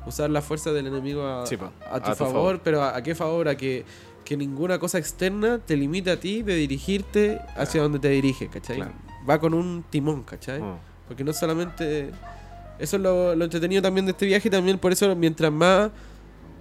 [0.06, 3.02] usar la fuerza del enemigo a, Sí, po, a tu a tu favor, pero ¿a,
[3.02, 3.48] qué favor?
[3.48, 3.86] A que
[4.24, 8.78] que ninguna cosa externa te limite a ti de dirigirte hacia donde te diriges, ¿cachai?
[8.78, 8.94] Claro.
[9.30, 10.62] Va con un timón, ¿cachai?
[10.62, 10.78] Mm.
[11.08, 12.12] Porque no solamente...
[12.80, 15.92] Eso es lo, lo entretenido también de este viaje, también por eso mientras más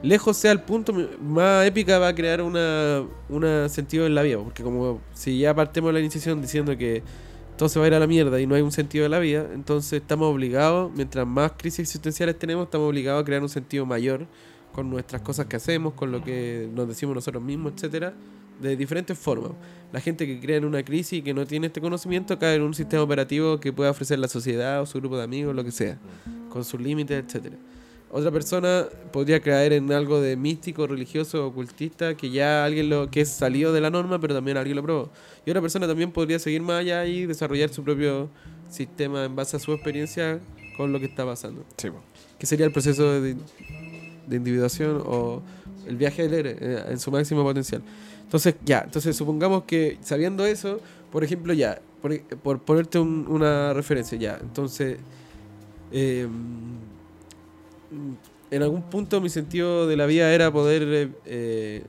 [0.03, 4.39] lejos sea el punto, más épica va a crear una, sentido en la vida.
[4.39, 7.03] Porque como si ya partemos la iniciación diciendo que
[7.57, 9.19] todo se va a ir a la mierda y no hay un sentido de la
[9.19, 13.87] vida, entonces estamos obligados, mientras más crisis existenciales tenemos, estamos obligados a crear un sentido
[13.87, 14.27] mayor
[14.73, 18.15] con nuestras cosas que hacemos, con lo que nos decimos nosotros mismos, etcétera,
[18.61, 19.53] de diferentes formas.
[19.93, 22.63] La gente que crea en una crisis y que no tiene este conocimiento cae en
[22.63, 25.73] un sistema operativo que pueda ofrecer la sociedad o su grupo de amigos, lo que
[25.73, 25.99] sea,
[26.49, 27.57] con sus límites, etcétera.
[28.15, 33.23] Otra persona podría caer en algo de místico, religioso, ocultista, que ya alguien lo que
[33.23, 35.11] es salido de la norma, pero también alguien lo probó.
[35.47, 38.29] Y otra persona también podría seguir más allá y desarrollar su propio
[38.69, 40.41] sistema en base a su experiencia
[40.77, 41.65] con lo que está pasando.
[41.79, 42.03] Sí, po.
[42.39, 43.35] Que sería el proceso de,
[44.27, 45.41] de individuación o
[45.87, 47.83] el viaje del héroe eh, en su máximo potencial.
[48.25, 53.73] Entonces, ya, entonces supongamos que sabiendo eso, por ejemplo, ya, por, por ponerte un- una
[53.73, 54.99] referencia, ya, entonces,
[55.93, 56.27] eh,
[58.51, 61.85] en algún punto mi sentido de la vida era poder eh, eh,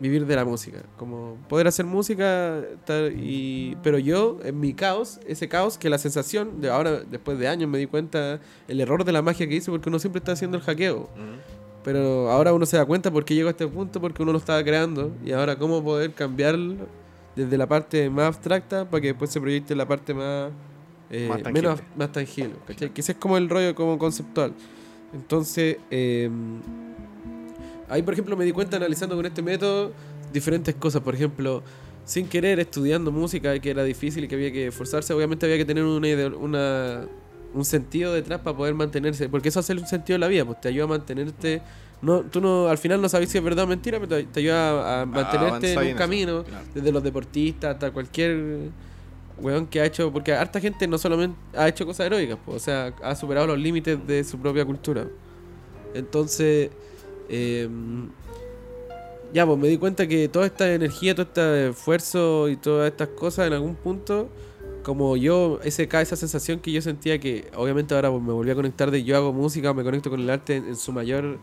[0.00, 5.18] vivir de la música, como poder hacer música, tal, y, pero yo, en mi caos,
[5.26, 9.04] ese caos, que la sensación, de ahora, después de años, me di cuenta el error
[9.04, 11.08] de la magia que hice, porque uno siempre está haciendo el hackeo.
[11.84, 14.38] Pero ahora uno se da cuenta por qué llegó a este punto, porque uno lo
[14.38, 15.10] estaba creando.
[15.24, 16.74] Y ahora cómo poder cambiarlo
[17.34, 20.50] desde la parte más abstracta para que después se proyecte la parte más...
[21.10, 21.62] eh, Más tangible.
[21.68, 22.54] menos más tangible.
[22.66, 22.90] ¿cachai?
[22.92, 24.52] Que ese es como el rollo como conceptual.
[25.12, 26.30] Entonces, eh,
[27.88, 29.92] ahí por ejemplo me di cuenta analizando con este método
[30.32, 31.02] diferentes cosas.
[31.02, 31.62] Por ejemplo,
[32.04, 35.64] sin querer estudiando música, que era difícil y que había que esforzarse, obviamente había que
[35.64, 37.08] tener una, una
[37.54, 40.60] un sentido detrás para poder mantenerse, porque eso hace un sentido de la vida, pues
[40.60, 41.62] te ayuda a mantenerte,
[42.02, 44.40] no, tú no, al final no sabes si es verdad o mentira, pero te, te
[44.40, 46.64] ayuda a, a mantenerte en un eso, camino, claro.
[46.74, 48.70] desde los deportistas hasta cualquier
[49.40, 52.60] weón que ha hecho, porque harta gente no solamente ha hecho cosas heroicas, pues, o
[52.60, 55.06] sea, ha superado los límites de su propia cultura.
[55.94, 56.70] Entonces,
[57.28, 57.68] eh,
[59.32, 63.08] ya, pues me di cuenta que toda esta energía, todo este esfuerzo y todas estas
[63.08, 64.28] cosas en algún punto,
[64.82, 68.54] como yo, ese, esa sensación que yo sentía que obviamente ahora pues, me volví a
[68.54, 71.38] conectar de yo hago música, me conecto con el arte en, en su mayor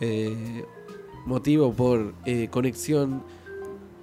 [0.00, 0.64] eh,
[1.26, 3.22] motivo por eh, conexión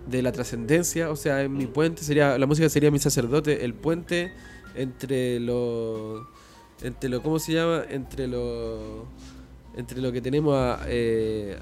[0.07, 3.73] de la trascendencia, o sea, en mi puente sería, la música sería mi sacerdote, el
[3.73, 4.31] puente
[4.75, 6.27] entre lo,
[6.81, 7.83] entre lo, ¿cómo se llama?
[7.89, 9.05] Entre lo,
[9.75, 11.57] entre lo que tenemos a, eh,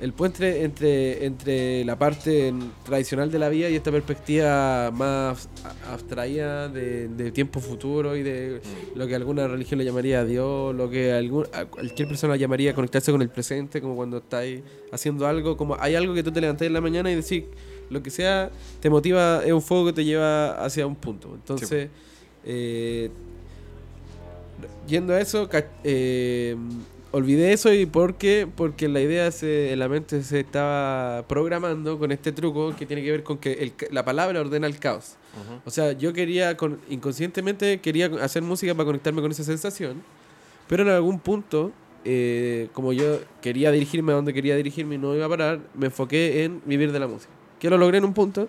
[0.00, 5.92] el puente entre, entre la parte tradicional de la vida y esta perspectiva más a-
[5.92, 8.60] abstraída de, de tiempo futuro y de
[8.94, 13.12] lo que alguna religión le llamaría Dios, lo que algún, a cualquier persona llamaría conectarse
[13.12, 16.66] con el presente, como cuando estáis haciendo algo, como hay algo que tú te levantás
[16.66, 17.44] en la mañana y decís,
[17.90, 21.32] lo que sea, te motiva, es un fuego que te lleva hacia un punto.
[21.34, 21.88] Entonces,
[22.44, 23.10] eh,
[24.86, 25.48] yendo a eso,
[25.84, 26.56] eh,
[27.12, 28.48] olvidé eso y ¿por qué?
[28.54, 33.02] Porque la idea se, en la mente se estaba programando con este truco que tiene
[33.02, 35.16] que ver con que el la palabra ordena el caos.
[35.34, 35.60] Ujú.
[35.64, 40.02] O sea, yo quería, con, inconscientemente quería hacer música para conectarme con esa sensación,
[40.68, 41.72] pero en algún punto,
[42.04, 45.86] eh, como yo quería dirigirme a donde quería dirigirme y no iba a parar, me
[45.86, 47.32] enfoqué en vivir de la música.
[47.58, 48.48] Que lo logré en un punto,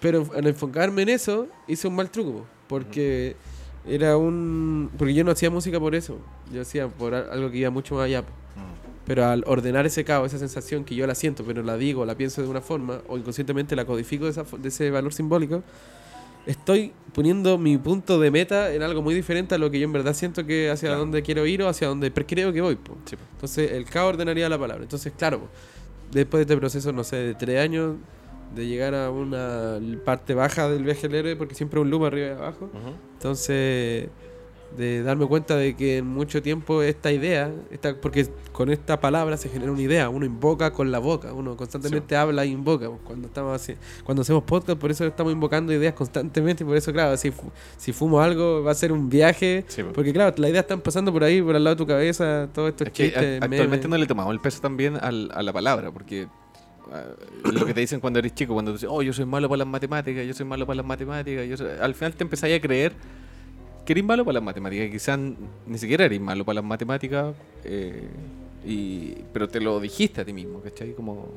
[0.00, 3.36] pero al enfocarme en eso, hice un mal truco, po, porque
[3.86, 4.90] era un...
[4.96, 6.18] Porque yo no hacía música por eso,
[6.52, 8.22] yo hacía por algo que iba mucho más allá.
[8.22, 8.32] po.
[9.04, 12.14] Pero al ordenar ese caos, esa sensación que yo la siento, pero la digo, la
[12.14, 15.64] pienso de una forma, o inconscientemente la codifico de, esa de ese valor simbólico,
[16.46, 19.92] estoy poniendo mi punto de meta en algo muy diferente a lo que yo en
[19.92, 21.00] verdad siento que hacia Claro.
[21.00, 22.76] dónde quiero ir o hacia dónde creo que voy.
[22.76, 22.96] po.
[23.04, 23.22] Sí, po.
[23.34, 24.84] Entonces el caos ordenaría la palabra.
[24.84, 25.48] Entonces, claro, po,
[26.12, 27.96] después de este proceso, no sé, de tres años,
[28.54, 32.28] de llegar a una parte baja del viaje del héroe, porque siempre un loop arriba
[32.28, 32.70] y abajo.
[33.14, 34.08] Entonces,
[34.76, 39.36] de darme cuenta de que en mucho tiempo esta idea, esta, porque con esta palabra
[39.36, 42.88] se genera una idea, uno invoca con la boca, uno constantemente habla e invoca.
[43.04, 46.90] Cuando estamos así, cuando hacemos podcast, por eso estamos invocando ideas constantemente, y por eso,
[46.90, 47.30] claro, si,
[47.76, 49.64] si fumo algo, va a ser un viaje.
[49.68, 49.92] Sí, po.
[49.92, 52.68] Porque, claro, las ideas están pasando por ahí, por al lado de tu cabeza, todo
[52.68, 53.88] esto Es que chistes, a- actualmente memes.
[53.90, 56.28] no le tomamos el peso también al- a la palabra, porque
[57.44, 59.58] lo que te dicen cuando eres chico, cuando te dicen, oh, yo soy malo para
[59.58, 61.70] las matemáticas, yo soy malo para las matemáticas, yo soy-".
[61.80, 62.92] al final te empezáis a creer
[63.84, 65.18] que eres malo para las matemáticas, quizás
[65.66, 68.06] ni siquiera eres malo para las matemáticas, eh,
[68.64, 70.92] y, pero te lo dijiste a ti mismo, ¿cachai?
[70.94, 71.28] Como,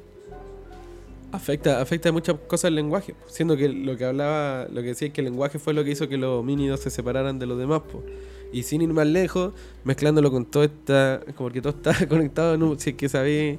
[1.31, 5.13] Afecta, afecta muchas cosas el lenguaje, siendo que lo que hablaba, lo que decía es
[5.13, 7.81] que el lenguaje fue lo que hizo que los homínidos se separaran de los demás,
[7.81, 8.03] po.
[8.53, 12.79] y sin ir más lejos, mezclándolo con todo esta, como que todo está conectado, un-
[12.79, 13.57] si es que sabéis,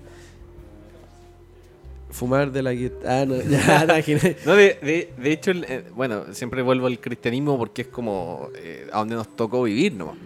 [2.11, 3.21] Fumar de la guitarra.
[3.21, 3.95] Ah, no, ya, no.
[4.47, 8.99] No, de, de, hecho, eh, bueno, siempre vuelvo al cristianismo porque es como eh, a
[8.99, 10.17] donde nos tocó vivir nomás.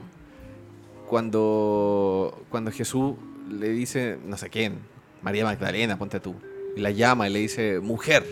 [1.09, 3.14] Cuando, cuando Jesús
[3.51, 4.78] le dice, no sé quién,
[5.22, 6.37] María Magdalena, ponte tú,
[6.76, 8.24] y la llama y le dice, mujer,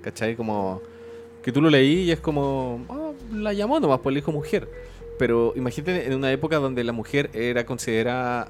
[0.00, 0.34] ¿cachai?
[0.34, 0.80] Como
[1.42, 4.68] que tú lo leí y es como, ah, la llamó nomás, pues le dijo mujer.
[5.18, 8.48] Pero imagínate en una época donde la mujer era considerada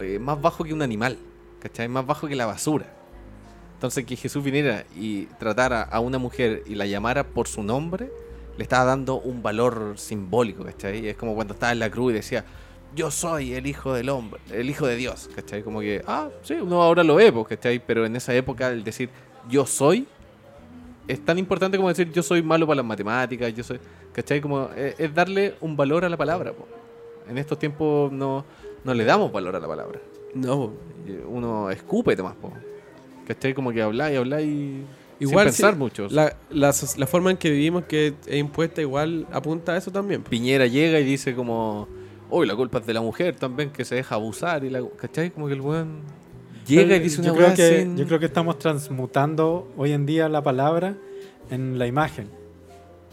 [0.00, 1.18] eh, más bajo que un animal,
[1.60, 1.88] ¿cachai?
[1.88, 2.99] Más bajo que la basura.
[3.80, 8.12] Entonces que Jesús viniera y tratara a una mujer y la llamara por su nombre,
[8.58, 11.08] le estaba dando un valor simbólico, ¿cachai?
[11.08, 12.44] Es como cuando estaba en la cruz y decía,
[12.94, 15.62] yo soy el hijo del hombre, el hijo de Dios, ¿cachai?
[15.62, 17.82] Como que, ah, sí, uno ahora lo ve, pues, ¿cachai?
[17.82, 19.08] Pero en esa época el decir
[19.48, 20.06] yo soy
[21.08, 23.80] es tan importante como decir yo soy malo para las matemáticas, yo soy,
[24.12, 24.42] ¿cachai?
[24.42, 26.68] Como es, es darle un valor a la palabra, po.
[27.26, 28.44] En estos tiempos no,
[28.84, 29.98] no le damos valor a la palabra.
[30.34, 30.70] No,
[31.26, 32.52] Uno escupe nomás, po.
[33.30, 33.54] ¿Cachai?
[33.54, 34.84] Como que habla y habla y
[35.20, 36.08] igual sin pensar sí, mucho.
[36.10, 36.72] La, la,
[37.06, 40.24] forma en que vivimos que es impuesta igual apunta a eso también.
[40.24, 41.86] Piñera llega y dice como,
[42.28, 45.30] uy, la culpa es de la mujer también que se deja abusar y la, ¿cachai?
[45.30, 46.00] Como que el weón
[46.66, 50.06] llega y dice una yo creo que sin- Yo creo que estamos transmutando hoy en
[50.06, 50.96] día la palabra
[51.52, 52.26] en la imagen.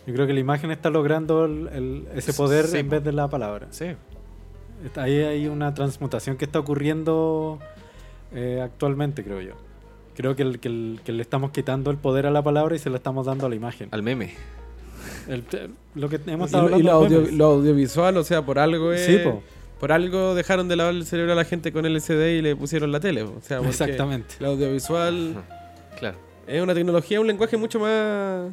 [0.07, 3.11] Yo creo que la imagen está logrando el- el- ese poder Sí, en vez de
[3.11, 3.68] la palabra.
[3.70, 3.86] Sí.
[4.95, 7.59] Ahí hay una transmutación que está ocurriendo
[8.34, 9.66] eh, actualmente, creo yo.
[10.18, 12.80] Creo que, el- que el- que le estamos quitando el poder a la palabra y
[12.80, 13.88] se lo estamos dando a la imagen.
[13.91, 14.34] Al meme.
[15.30, 15.43] El-
[15.95, 18.59] lo que hemos Y, estado lo, y hablando lo audio- lo audiovisual, o sea, por
[18.59, 19.41] algo es- Sí, po.
[19.80, 22.91] Por algo dejaron de lavar el cerebro a la gente con LCD y le pusieron
[22.91, 23.22] la tele.
[23.22, 24.36] O sea, Exactamente.
[24.39, 25.36] El audiovisual
[25.99, 26.18] Claro.
[26.47, 28.49] es una tecnología, un lenguaje mucho más.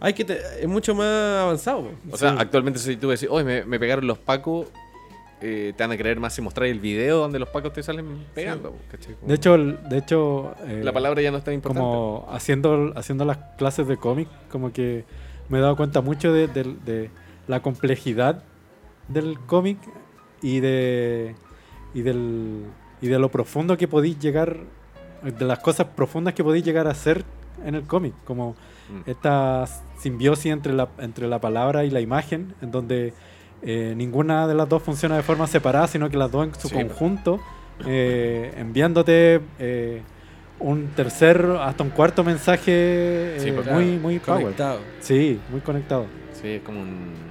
[0.00, 1.06] Hay que te- es mucho más
[1.42, 1.82] avanzado.
[1.82, 1.90] po.
[2.10, 4.66] O sea, actualmente si tú decís, oye, me, me pegaron los pacos,
[5.40, 8.24] eh, te van a creer más si mostráis el video donde los pacos te salen
[8.34, 8.74] pegando.
[8.90, 9.14] ¿cachai?
[9.14, 11.80] Como- De hecho, de hecho eh, la palabra ya no es tan importante.
[11.84, 15.04] como haciendo, haciendo las clases de cómic, como que
[15.48, 17.10] me he dado cuenta mucho de, de- de
[17.48, 18.42] la complejidad
[19.08, 19.78] del cómic
[20.42, 21.34] y de
[21.94, 22.64] y del
[23.00, 24.56] y de lo profundo que podéis llegar
[25.22, 27.24] de las cosas profundas que podéis llegar a hacer
[27.64, 28.54] en el cómic como
[28.88, 29.10] Mm.
[29.10, 29.66] esta
[29.98, 33.12] simbiosis entre la entre la palabra y la imagen en donde
[33.62, 36.68] eh, ninguna de las dos funciona de forma separada sino que las dos en su
[36.68, 36.74] Sí.
[36.74, 37.40] conjunto
[37.86, 40.02] eh, enviándote eh,
[40.58, 44.78] un tercer hasta un cuarto mensaje Sí, eh, muy muy power conectado.
[45.00, 47.25] sí muy conectado Sí, es como un.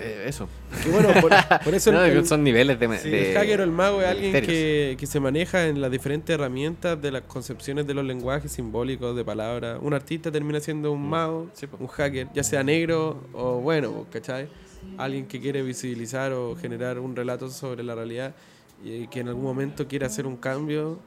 [0.00, 0.48] Eh, eso.
[0.82, 1.30] Que bueno, por,
[1.64, 2.98] por eso No, el, el- son niveles de.
[2.98, 5.90] sí, de- el hacker o el mago es alguien que, que se maneja en las
[5.90, 9.78] diferentes herramientas de las concepciones de los lenguajes simbólicos de palabras.
[9.82, 11.08] Un artista termina siendo un Mm.
[11.08, 14.48] mago, Sí, un hacker, ya sea negro o bueno, ¿cachai?
[14.96, 18.34] Alguien que quiere visibilizar o generar un relato sobre la realidad
[18.82, 20.98] y que en algún momento quiere hacer un cambio.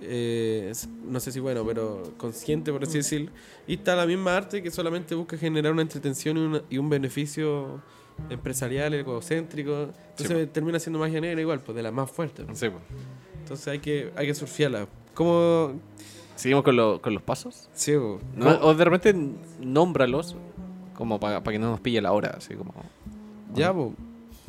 [0.00, 0.72] eh,
[1.04, 3.30] no sé si bueno, pero consciente por así decirlo.
[3.66, 6.90] Y está la misma arte que solamente busca generar una entretención y, una- y un
[6.90, 7.80] beneficio
[8.30, 9.88] empresarial, egocéntrico.
[10.16, 12.46] Entonces termina siendo magia negra igual, pues de las más fuertes.
[12.54, 12.82] Sí, pues.
[13.40, 14.86] Entonces hay que, hay que surfearla.
[15.14, 15.72] ¿Cómo?
[16.36, 17.68] Seguimos con, lo- con los pasos.
[17.74, 17.92] Sí.
[17.92, 18.58] No, ¿Cómo?
[18.62, 19.14] o de repente
[19.60, 20.36] nómbralos
[20.94, 22.72] como para que no nos pille la hora, así como.
[23.54, 23.92] Ya, po.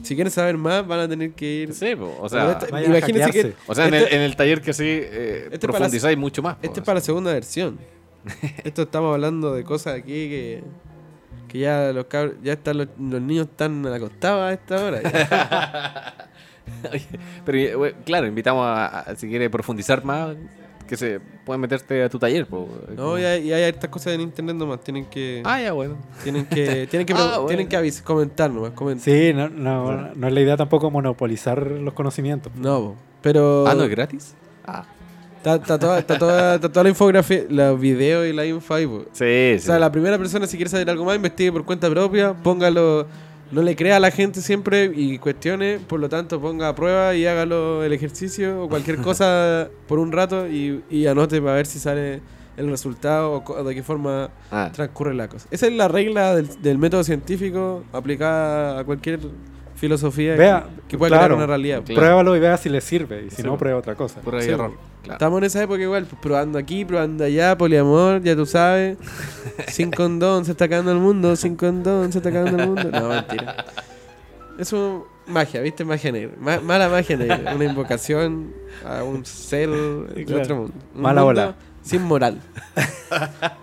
[0.03, 1.73] Si quieren saber más, van a tener que ir.
[1.73, 4.61] Sí, po, o sea, esta- imagínense que o sea en, el, este- en el taller
[4.61, 6.55] que sí eh, Este profundizáis mucho más.
[6.55, 7.77] po, Este es para la segunda versión.
[8.63, 10.63] Esto estamos hablando de cosas aquí que,
[11.55, 15.01] que ya los cabros, ya están los, los niños están acostados a esta hora.
[15.01, 16.13] ya.
[17.45, 20.35] Pero eh, claro, invitamos a, a- si quiere profundizar más,
[20.87, 22.45] que se pueden meterte a tu taller.
[22.47, 22.67] po.
[22.95, 24.81] No, y hay, y hay estas cosas en internet nomás.
[24.81, 25.97] Tienen que, Ah, ya, bueno.
[26.23, 27.45] tienen que, tienen que, Ah, bueno.
[27.47, 28.71] tienen que avis- comentar nomás.
[29.01, 32.95] sí no, no, no es la idea tampoco monopolizar los conocimientos No, po.
[33.21, 34.35] pero Ah, ¿no es gratis?
[34.65, 34.85] Ah.
[35.53, 38.85] Está, está toda, está toda- está toda la infografía, los videos y la info ahí,
[38.87, 39.05] po.
[39.11, 39.59] Sí, O sí.
[39.59, 43.07] sea, la primera persona, si quiere saber algo más, investigue por cuenta propia, póngalo,
[43.51, 47.13] no le crea a la gente siempre y cuestione, por lo tanto, ponga a prueba
[47.15, 51.65] y hágalo el ejercicio o cualquier cosa por un rato y, y anote para ver
[51.67, 52.21] si sale
[52.57, 55.47] el resultado o, de qué forma Ah, transcurre la cosa.
[55.51, 59.19] Esa es la regla del, del método científico aplicada a cualquier
[59.75, 61.25] filosofía Vea, que, pueda claro.
[61.25, 61.83] crear una realidad.
[61.83, 61.99] Claro.
[62.01, 64.51] pruébalo y vea si le sirve y si Sí, no prueba otra cosa prueba Sí,
[64.51, 64.71] error.
[65.03, 65.13] Claro.
[65.17, 68.97] Estamos en esa época igual, pues, probando aquí, probando allá, poliamor, ya tú sabes.
[69.67, 72.89] Sin condón se está acabando el mundo, sin condón se está acabando el mundo.
[72.91, 73.65] No, mentira.
[74.57, 75.83] Eso magia, ¿viste?
[75.85, 76.31] Magia negra.
[76.39, 77.53] Ma- mala magia negra.
[77.53, 78.53] Una invocación
[78.85, 80.41] a un ser de Claro.
[80.43, 80.73] otro mundo.
[80.95, 81.55] Un Mala mundo ola.
[81.83, 82.41] Sin moral.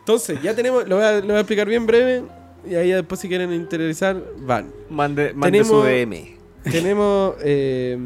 [0.00, 2.24] Entonces, ya tenemos, lo voy, a, lo voy a explicar bien breve.
[2.68, 4.70] Y ahí después si quieren interiorizar, van.
[4.90, 6.36] Mande, mande su Tenemos- DM.
[6.70, 7.34] Tenemos.
[7.42, 7.98] eh,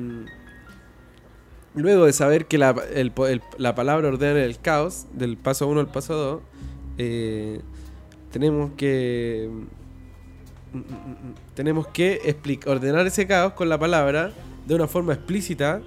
[1.74, 5.80] luego de saber que la, el el- la palabra ordena el caos, del paso 1
[5.80, 6.40] al paso 2,
[6.98, 7.60] eh,
[8.32, 9.48] tenemos que.
[10.72, 12.20] mm, mm, mm, Tenemos que
[12.66, 14.32] ordenar ese caos con la palabra
[14.66, 15.80] de una forma explícita,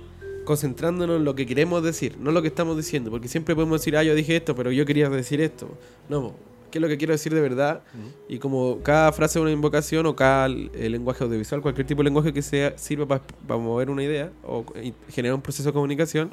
[0.45, 3.95] concentrándonos en lo que queremos decir, no lo que estamos diciendo, porque siempre podemos decir,
[3.95, 5.77] ah, yo dije esto, pero yo quería decir esto.
[6.09, 6.33] No,
[6.71, 7.83] ¿qué es lo que quiero decir de verdad?
[8.29, 12.05] Y como cada frase es una invocación o cada eh, lenguaje audiovisual, cualquier tipo de
[12.05, 14.65] lenguaje que sea sirva para mover una idea o
[15.09, 16.29] generar un proceso de comunicación,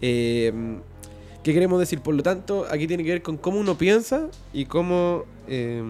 [0.00, 0.52] eh,
[1.44, 2.00] ¿qué queremos decir?
[2.00, 5.82] Por lo tanto, aquí tiene que ver con cómo uno piensa y cómo eh,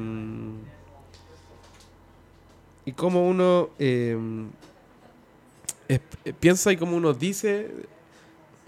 [2.84, 3.70] y cómo uno
[5.88, 7.70] es- eh, piensa y cómo uno dice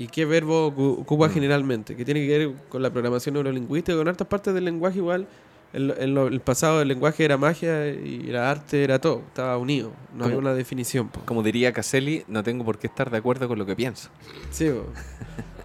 [0.02, 1.30] y qué verbo ocu- ocupa Mm.
[1.32, 5.26] generalmente, que tiene que ver con la programación neurolingüística, con hartas partes del lenguaje igual.
[5.74, 9.22] En, lo- en lo- el pasado el lenguaje era magia y era arte, era todo,
[9.28, 11.08] estaba unido, no había una definición.
[11.08, 11.20] po.
[11.24, 14.10] Como diría Caselli, no tengo por qué estar de acuerdo con lo que pienso.
[14.50, 14.84] Sí, po.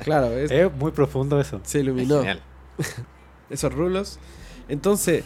[0.04, 1.60] claro, es- Es muy profundo eso.
[1.64, 2.20] se Es iluminó.
[2.20, 2.42] genial.
[3.50, 4.20] esos rulos.
[4.70, 5.24] Entonces,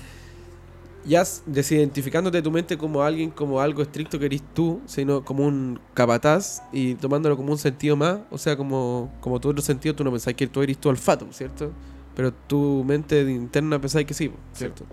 [1.05, 5.45] ya desidentificándote de tu mente como alguien, como algo estricto que eres tú, sino como
[5.45, 9.95] un capataz y tomándolo como un sentido más, o sea, como, como tu otro sentido,
[9.95, 11.71] tú no pensás que tú eres tu olfato, ¿cierto?
[12.15, 14.85] Pero tu mente interna pensáis que sí, ¿cierto?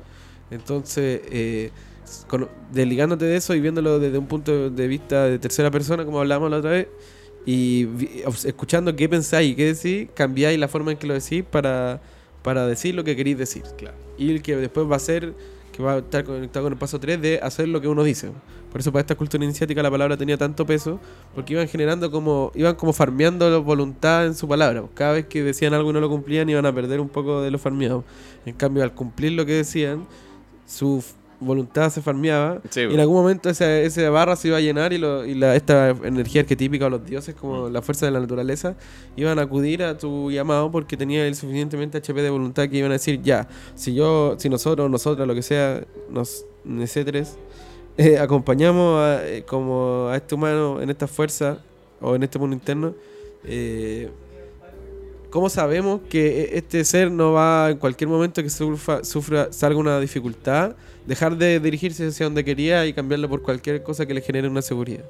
[0.50, 1.70] Entonces, eh,
[2.72, 6.50] desligándote de eso y viéndolo desde un punto de vista de tercera persona, como hablábamos
[6.50, 6.88] la otra vez,
[7.44, 11.44] y vi- escuchando qué pensáis y qué decís, cambiáis la forma en que lo decís
[11.44, 12.00] para,
[12.42, 13.62] para decir lo que queréis decir.
[14.16, 15.34] Y el que después va a ser,
[15.78, 18.32] que va a estar conectado con el paso 3 de hacer lo que uno dice.
[18.72, 20.98] Por eso para esta cultura iniciática la palabra tenía tanto peso,
[21.36, 24.82] porque iban generando como, iban como farmeando voluntad en su palabra.
[24.94, 27.52] Cada vez que decían algo y no lo cumplían, iban a perder un poco de
[27.52, 28.02] lo farmeado.
[28.44, 30.04] En cambio, al cumplir lo que decían,
[30.66, 31.04] su
[31.40, 34.92] voluntad se farmeaba Sí, y en algún momento esa, esa barra se iba a llenar
[34.92, 38.20] y, lo- y la, esta energía arquetípica de los dioses, como la fuerza de la
[38.20, 38.74] naturaleza,
[39.16, 42.90] iban a acudir a tu llamado porque tenía el suficientemente HP de voluntad que iban
[42.90, 47.36] a decir, ya, si yo, si nosotros, nosotras, lo que sea, nos, nosotros,
[47.96, 51.58] eh, acompañamos a, eh, como a este humano en esta fuerza
[52.00, 52.94] o en este mundo interno,
[53.44, 54.08] eh,
[55.30, 59.78] ¿cómo sabemos que e- este ser no va en cualquier momento que sufra, sufra salga
[59.78, 60.76] una dificultad,
[61.06, 64.62] dejar de dirigirse hacia donde quería y cambiarlo por cualquier cosa que le genere una
[64.62, 65.04] seguridad?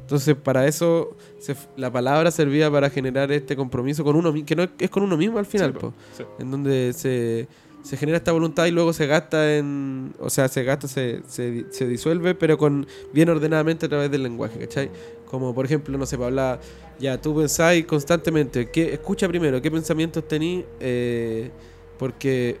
[0.00, 4.64] Entonces, para eso se la palabra servía para generar este compromiso con uno que no
[4.64, 6.24] es- es con uno mismo al final, Sí, po, sí.
[6.40, 7.46] en donde se,
[7.82, 11.66] se genera esta voluntad y luego se gasta en, o sea, se gasta, se, se,
[11.70, 14.90] se disuelve, pero con bien ordenadamente a través del lenguaje, ¿cachai?
[15.26, 16.60] Como por ejemplo, no sé, para hablar,
[16.98, 21.50] ya tú pensáis constantemente, ¿qué, escucha primero, qué pensamientos tenís, eh,
[21.98, 22.58] porque,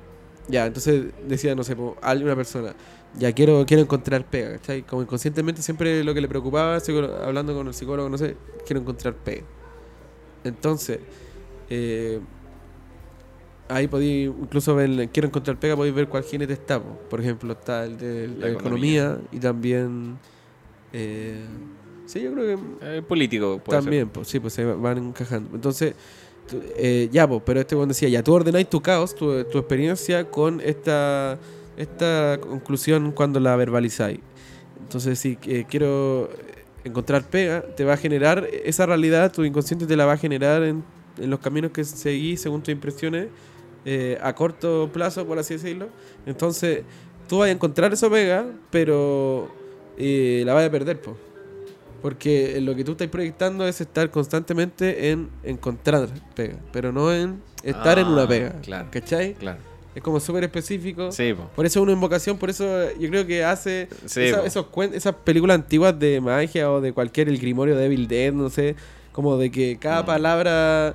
[0.48, 2.74] ya, entonces decía, no sé, po, alguna persona,
[3.18, 4.82] ya quiero, quiero encontrar pega, ¿cachai?
[4.82, 6.78] Como inconscientemente siempre lo que le preocupaba,
[7.24, 9.44] hablando con el psicólogo, no sé, quiero encontrar pega.
[10.44, 11.00] Entonces,
[11.68, 12.20] eh,
[13.70, 16.82] ahí podéis incluso ver, quiero encontrar pega, podéis ver cuál jinete está.
[16.82, 16.98] po.
[17.10, 19.02] Por ejemplo, está el de la, La economía.
[19.04, 19.28] economía.
[19.32, 20.18] y también...
[20.92, 21.44] eh,
[22.06, 25.50] sí, yo creo que Eh, político, puede también, pues sí, pues se van encajando.
[25.54, 25.94] Entonces,
[26.76, 30.30] eh, ya, pues, pero este cuando decía, ya, tú ordenáis tu caos, tu, tu experiencia
[30.30, 31.38] con esta,
[31.76, 34.20] esta conclusión cuando la verbalizáis.
[34.80, 36.30] Entonces, si eh, quiero
[36.84, 40.62] encontrar pega, te va a generar esa realidad, tu inconsciente te la va a generar
[40.64, 40.82] en,
[41.18, 43.28] en los caminos que seguís según tus impresiones
[43.84, 45.88] eh, a corto plazo, por así decirlo.
[46.26, 46.82] Entonces,
[47.28, 49.48] tú vas a encontrar esa pega, pero
[49.98, 51.16] eh, la vas a perder, pues.
[52.02, 57.42] Porque lo que tú estás proyectando es estar constantemente en encontrar pega, pero no en
[57.62, 58.52] estar en una Ah, pega.
[58.62, 58.88] claro.
[58.90, 59.34] ¿Cachai?
[59.34, 59.58] Claro.
[59.94, 61.12] Es como súper específico.
[61.12, 61.50] Sí, po.
[61.54, 62.64] Por eso una invocación, por eso
[62.98, 64.46] yo creo que hace Sí, esa- po.
[64.46, 68.48] esos esas películas antiguas de magia o de cualquier, el Grimorio de Evil Dead, no
[68.48, 68.76] sé,
[69.12, 70.06] como de que cada Mm.
[70.06, 70.94] palabra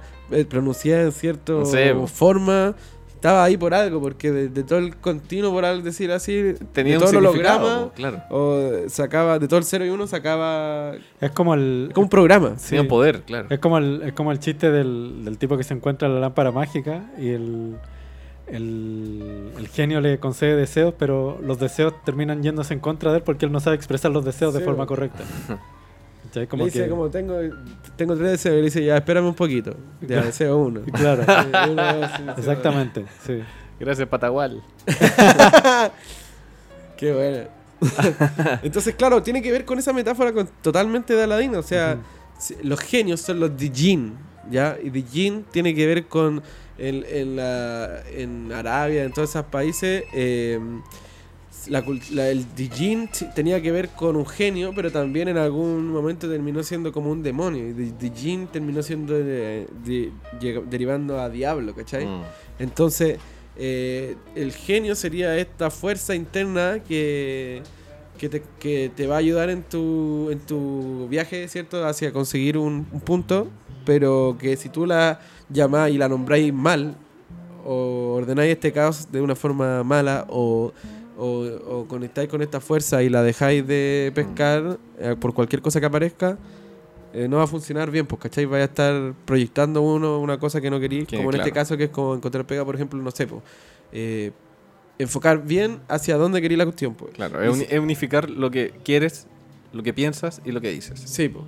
[0.50, 1.78] pronunciada en cierta Sí,
[2.14, 2.76] forma
[3.16, 6.92] estaba ahí por algo, porque de, de todo el continuo, por algo decir así, Tenía
[6.94, 8.22] de un todo el significado, holograma, claro.
[8.30, 11.90] o sacaba, de todo el 0 y 1 sacaba Es como el.
[11.96, 12.54] como un programa.
[12.58, 12.76] Sí.
[12.76, 13.48] Tenía poder, claro.
[13.50, 16.52] Es como el, es como el chiste del, del tipo que se encuentra la lámpara
[16.52, 17.78] mágica y el,
[18.48, 23.24] el, el genio le concede deseos, pero los deseos terminan yéndose en contra de él
[23.24, 25.24] porque él no sabe expresar los deseos de Sí, forma correcta.
[26.34, 27.36] Le dice que- como tengo,
[27.96, 29.76] tengo tres deseos, y le dice ya espérame un poquito.
[30.02, 30.82] Ya, deseo uno.
[30.94, 31.24] Claro,
[31.72, 33.06] uno, sí, exactamente.
[33.26, 33.42] Sí.
[33.80, 34.62] Gracias, Patagual.
[36.98, 37.50] Qué bueno.
[38.64, 41.60] Entonces, claro, tiene que ver con esa metáfora con- totalmente de Aladino.
[41.60, 41.98] O sea,
[42.64, 44.14] los genios son los Dijin,
[44.50, 44.78] ¿ya?
[44.82, 46.42] Y Dijin tiene que ver con
[46.78, 50.60] en, en, la, en Arabia, en todos esos países, eh,
[51.70, 55.88] la cul- la- el Dijin tenía que ver con un genio, pero también en algún
[55.92, 57.68] momento terminó siendo como un demonio.
[57.70, 62.06] Y Di- Dijin terminó siendo de- de- llega- derivando a diablo, ¿cachai?
[62.06, 62.22] Mm.
[62.60, 63.18] Entonces,
[63.58, 67.62] eh, el genio sería esta fuerza interna que,
[68.18, 71.86] que, te, que te va a ayudar en tu, en tu viaje, ¿cierto?
[71.86, 73.48] Hacia conseguir un, un punto,
[73.86, 76.96] pero que si tú la llamás y la nombráis mal,
[77.68, 80.72] o ordenáis este caos de una forma mala, o,
[81.18, 85.80] o, o conectáis con esta fuerza y la dejáis de pescar eh, por cualquier cosa
[85.80, 86.38] que aparezca,
[87.14, 88.46] eh, no va a funcionar bien, pues, ¿cachai?
[88.46, 91.78] Vaya a estar proyectando uno una cosa que no queréis, Que, como en este caso
[91.78, 93.42] que es como encontrar pega, por ejemplo, no sé, pues,
[93.94, 94.32] eh,
[94.98, 97.12] enfocar bien hacia dónde queréis la cuestión, pues.
[97.14, 99.28] Claro, es, si- es unificar lo que quieres,
[99.74, 101.00] lo que piensas y lo que dices.
[101.06, 101.46] Sí, pues.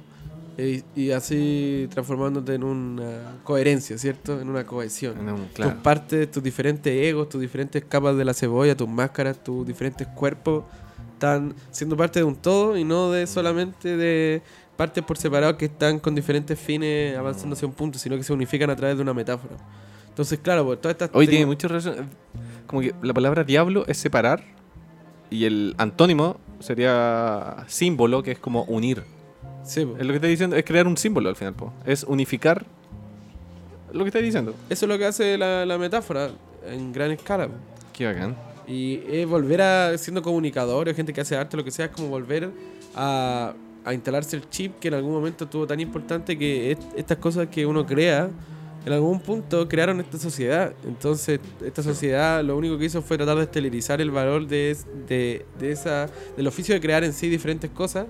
[0.58, 4.42] Y, y así transformándote en una coherencia, ¿cierto?
[4.42, 5.16] En una cohesión.
[5.54, 10.08] Tus partes, tus diferentes egos, tus diferentes capas de la cebolla, tus máscaras, tus diferentes
[10.08, 10.64] cuerpos
[11.14, 14.42] están siendo parte de un todo y no de solamente de
[14.76, 18.34] partes por separado que están con diferentes fines avanzando hacia un punto, sino que se
[18.34, 19.58] unifican a través de una metáfora.
[20.10, 21.10] Entonces, claro, pues todas estas...
[21.14, 22.10] Hoy tiene mucha relación.
[22.66, 24.44] Como que la palabra diablo es separar
[25.30, 29.04] y el antónimo sería símbolo, que es como unir.
[29.68, 30.00] Sí, pues.
[30.00, 31.74] Es lo que estoy diciendo, es crear un símbolo al final, po.
[31.86, 32.66] es unificar
[33.92, 34.54] lo que estoy diciendo.
[34.70, 36.30] Eso es lo que hace la, la metáfora
[36.68, 37.48] en gran escala.
[37.48, 37.60] pues.
[37.94, 38.36] Qué bacán.
[38.68, 41.92] Y es volver a, siendo comunicador, o gente que hace arte, lo que sea, es
[41.92, 42.50] como volver
[42.96, 43.54] a,
[43.86, 47.48] a instalarse el chip que en algún momento tuvo tan importante que est- estas cosas
[47.48, 48.30] que uno crea,
[48.86, 50.74] en algún punto crearon esta sociedad.
[50.86, 55.46] Entonces, esta sociedad lo único que hizo fue tratar de estelarizar el valor de, de,
[55.60, 58.06] de esa, del oficio de crear en sí diferentes cosas.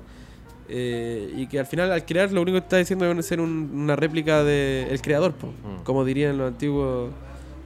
[0.70, 3.70] Eh, y que al final, al crear, lo único que está diciendo es ser un-
[3.74, 5.84] una réplica del creador, po, Mm.
[5.84, 7.12] como dirían los antiguos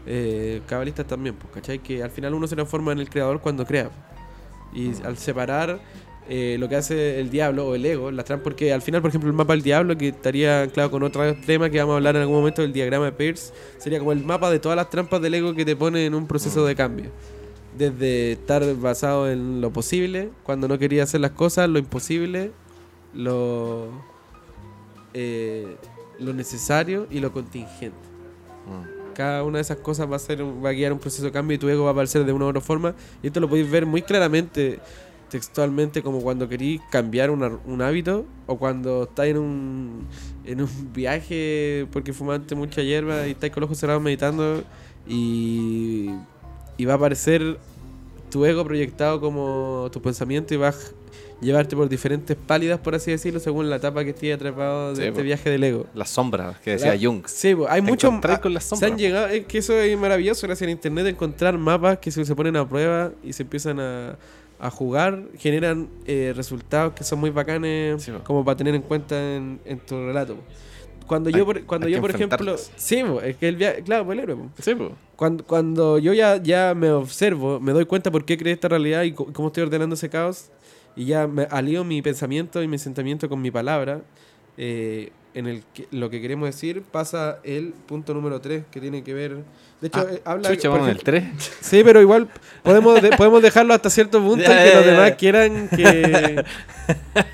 [0.07, 1.77] eh, cabalistas también, pues, ¿cachai?
[1.79, 3.91] Que al final uno se transforma en el creador cuando crea.
[4.73, 5.05] Y Mm.
[5.05, 5.79] al separar
[6.29, 9.09] eh, lo que hace el diablo o el ego, la trampa, porque al final, por
[9.09, 12.15] ejemplo, el mapa del diablo, que estaría anclado con otro tema que vamos a hablar
[12.15, 15.21] en algún momento del diagrama de Peirce, sería como el mapa de todas las trampas
[15.21, 16.67] del ego que te pone en un proceso Mm.
[16.67, 17.05] de cambio.
[17.77, 22.51] Desde estar basado en lo posible, cuando no quería hacer las cosas, lo imposible,
[23.13, 23.89] lo,
[25.13, 25.75] eh,
[26.19, 27.97] lo necesario y lo contingente.
[28.67, 29.13] Mm.
[29.13, 31.31] Cada una de esas cosas va a ser un- va a guiar un proceso de
[31.31, 32.95] cambio y tu ego va a aparecer de una u otra forma.
[33.21, 34.79] Y esto lo podéis ver muy claramente
[35.29, 40.07] textualmente como cuando queréis cambiar una- un hábito o cuando estáis en un,
[40.45, 44.61] en un viaje porque fumaste mucha hierba y estáis con los ojos cerrados meditando
[45.07, 46.09] y,
[46.77, 47.57] y va a aparecer
[48.29, 50.91] tu ego proyectado como tu pensamiento y va a j-
[51.41, 55.01] llevarte por diferentes pálidas, por así decirlo, según la etapa que estés atrapado de Sí,
[55.07, 55.23] este po.
[55.23, 55.85] viaje del ego.
[55.93, 57.23] Las sombras que decía Jung.
[57.27, 58.11] Sí, po, hay muchos.
[58.41, 61.97] con las Se han llegado, es que eso es maravilloso gracias a internet encontrar mapas
[61.97, 64.17] que se, se ponen a prueba y se empiezan a,
[64.59, 69.15] a jugar, generan eh, resultados que son muy bacanes Sí, como para tener en cuenta
[69.35, 70.35] en, en tu relato.
[70.35, 70.41] po.
[71.07, 74.17] Cuando Hay- yo, por, cuando yo por ejemplo, sí, es que el viaje, claro, pues
[74.17, 74.37] el héroe.
[74.61, 74.73] Sí.
[75.17, 79.03] Cuando, cuando yo ya, ya me observo, me doy cuenta por qué creé esta realidad
[79.03, 80.49] y cómo estoy ordenando ese caos,
[80.95, 84.01] y ya me alío mi pensamiento y mi sentimiento con mi palabra,
[84.57, 89.01] eh, en el que, lo que queremos decir, pasa el punto número 3, que tiene
[89.03, 89.37] que ver...
[89.79, 90.49] De hecho, Ah, eh, habla...
[90.49, 91.23] Chucha, vamos el ejemplo- 3.
[91.61, 92.27] Sí, pero igual
[92.63, 94.91] podemos, de- podemos dejarlo hasta cierto punto Ya, que ya, los ya.
[94.91, 96.43] demás quieran que,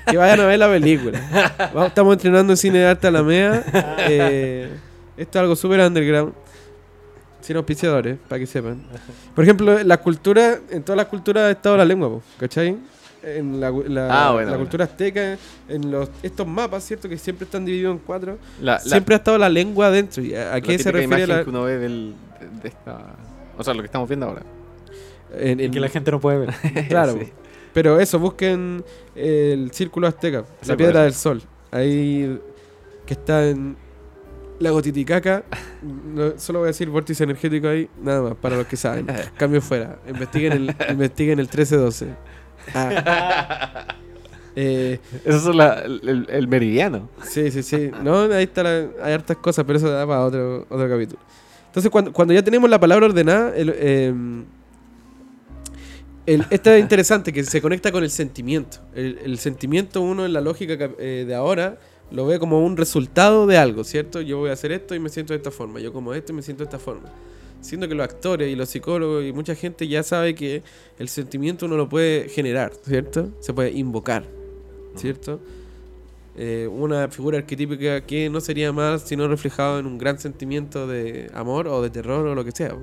[0.06, 1.20] que vayan a ver la película.
[1.74, 3.64] Vamos, estamos entrenando en cine de arte Alameda.
[4.08, 4.68] Eh,
[5.16, 6.32] esto es algo súper underground.
[7.40, 8.82] Sin auspiciadores, para que sepan.
[9.34, 12.76] Por ejemplo, la cultura, en todas las culturas ha estado la lengua, ¿cachai?
[13.36, 14.58] En la, la- Ah, bueno, la bueno.
[14.64, 15.36] cultura azteca,
[15.68, 17.08] en los, estos mapas, ¿cierto?
[17.08, 18.38] Que siempre están divididos en cuatro.
[18.60, 20.22] La, la- siempre ha estado la lengua adentro.
[20.22, 22.68] ¿Y ¿A, a la qué se refiere imagen la, que uno ve del, de- de
[22.68, 23.16] esta...
[23.58, 24.42] O sea, lo que estamos viendo ahora.
[25.38, 26.54] en- en- que la gente no puede ver.
[26.88, 27.32] Claro, Sí.
[27.74, 31.42] pero eso, busquen el círculo azteca, Sí, la piedra del sol.
[31.70, 32.38] Ahí
[33.04, 33.76] que está en
[34.58, 35.44] Lago Titicaca.
[35.82, 39.06] No, solo voy a decir vórtice energético ahí, nada más, para los que saben.
[39.36, 39.98] Cambio fuera.
[40.08, 42.06] Investiguen el, investiguen el 1312.
[42.74, 43.86] Ah.
[44.60, 47.08] Eh, Eso es la- el, el meridiano.
[47.22, 47.92] sí, sí, sí.
[48.02, 51.20] No, ahí está la- hay hartas cosas, pero eso da para otro, otro capítulo.
[51.66, 54.12] Entonces, cuando, cuando ya tenemos la palabra ordenada, el, eh,
[56.26, 58.78] el- esta es interesante, que se conecta con el sentimiento.
[58.96, 61.78] El, el sentimiento, uno en la lógica eh, de ahora,
[62.10, 64.20] lo ve como un resultado de algo, ¿cierto?
[64.22, 65.78] Yo voy a hacer esto y me siento de esta forma.
[65.78, 67.08] Yo como esto y me siento de esta forma.
[67.68, 70.62] Siendo que los actores y los psicólogos y mucha gente ya sabe que
[70.98, 73.28] el sentimiento uno lo puede generar, ¿cierto?
[73.40, 74.24] Se puede invocar,
[74.96, 75.38] ¿cierto?
[76.34, 81.30] Eh, una figura arquetípica que no sería más sino reflejado en un gran sentimiento de
[81.34, 82.74] amor o de terror o lo que sea.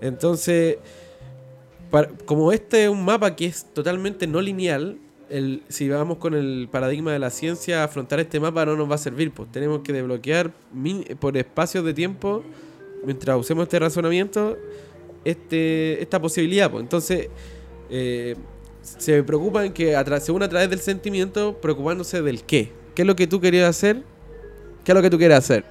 [0.00, 0.78] Entonces,
[2.24, 4.98] como este es un mapa que es totalmente no lineal,
[5.30, 8.96] el, si vamos con el paradigma de la ciencia, afrontar este mapa no nos va
[8.96, 9.30] a servir.
[9.30, 10.50] Pues tenemos que desbloquear
[11.20, 12.42] por espacios de tiempo,
[13.04, 14.56] mientras usemos este razonamiento,
[15.24, 16.70] este, esta posibilidad.
[16.70, 16.82] Pues.
[16.82, 17.28] Entonces,
[17.90, 18.36] eh,
[18.82, 22.72] se preocupan que, según a través del sentimiento, preocupándose del qué.
[22.94, 24.02] ¿Qué es lo que tú querías hacer?
[24.84, 25.64] ¿Qué es lo que tú quieres hacer?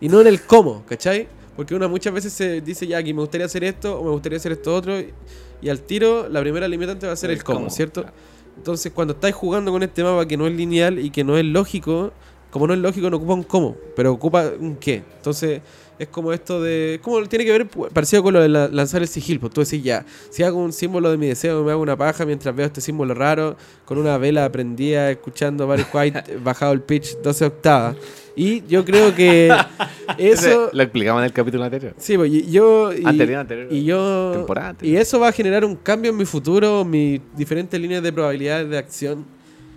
[0.00, 1.28] Y no en el cómo, ¿cachai?
[1.56, 4.38] Porque una muchas veces se dice ya que me gustaría hacer esto o me gustaría
[4.38, 4.98] hacer esto otro.
[4.98, 5.12] Y,
[5.60, 8.02] y al tiro, la primera limitante va a ser el, El cómo, cómo, ¿cierto?
[8.02, 8.16] claro.
[8.56, 11.44] Entonces, cuando estáis jugando con este mapa que no es lineal y que no es
[11.44, 12.12] lógico,
[12.50, 15.02] como no es lógico, no ocupa un cómo, pero ocupa un qué.
[15.16, 15.62] Entonces,
[16.00, 16.98] es como esto de.
[17.02, 19.38] como tiene que ver parecido con lo de la- lanzar el sigil?
[19.38, 22.24] Pues tú decís ya, si hago un símbolo de mi deseo, me hago una paja
[22.26, 27.18] mientras veo este símbolo raro, con una vela prendida, escuchando Barry White, bajado el pitch
[27.22, 27.96] 12 octavas.
[28.36, 29.52] Y yo creo que
[30.18, 30.70] eso.
[30.72, 31.94] Lo explicamos en el capítulo anterior.
[31.98, 32.92] Sí, pues, y yo.
[32.92, 33.68] Y, Anterior, anterior.
[33.70, 34.32] y yo.
[34.34, 38.12] Temporada Y eso va a generar un cambio en mi futuro, mis diferentes líneas de
[38.12, 39.24] probabilidades de acción.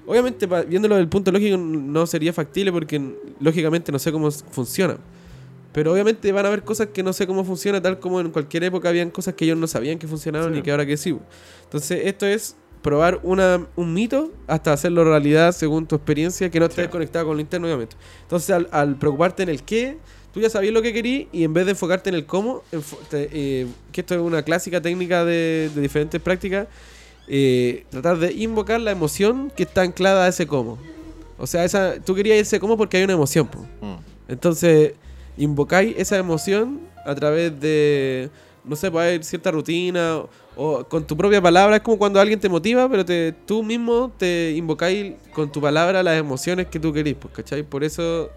[0.06, 3.02] Obviamente, viéndolo desde el punto lógico, no sería factible porque
[3.40, 4.98] lógicamente no sé cómo funciona.
[5.74, 8.64] Pero obviamente van a haber cosas que no sé cómo funciona, tal como en cualquier
[8.64, 10.60] época habían cosas que ellos no sabían que funcionaban Sí.
[10.60, 11.18] y que ahora que sí.
[11.64, 16.66] Entonces, esto es probar una, un mito hasta hacerlo realidad según tu experiencia, que no
[16.68, 16.92] estés Sí.
[16.92, 17.96] conectado con lo interno, obviamente.
[18.22, 19.98] Entonces, al, al preocuparte en el qué,
[20.34, 22.62] tú ya sabías lo que querías y en vez de enfocarte en el cómo,
[23.10, 26.68] te- eh, que esto es una clásica técnica de, de diferentes prácticas,
[27.28, 30.78] eh, tratar de invocar la emoción que está anclada a ese cómo.
[31.38, 33.48] O sea, esa, tú querías ese cómo porque hay una emoción.
[33.48, 33.60] po.
[33.82, 33.96] Mm.
[34.28, 34.94] Entonces,
[35.38, 38.30] invocáis esa emoción a través de,
[38.64, 41.78] no sé, puede haber cierta rutina o, o con tu propia palabra.
[41.78, 46.04] Es como cuando alguien te motiva, pero te, tú mismo te invocáis con tu palabra
[46.04, 47.64] las emociones que tú querís, pues, ¿cachai?
[47.64, 48.30] Por eso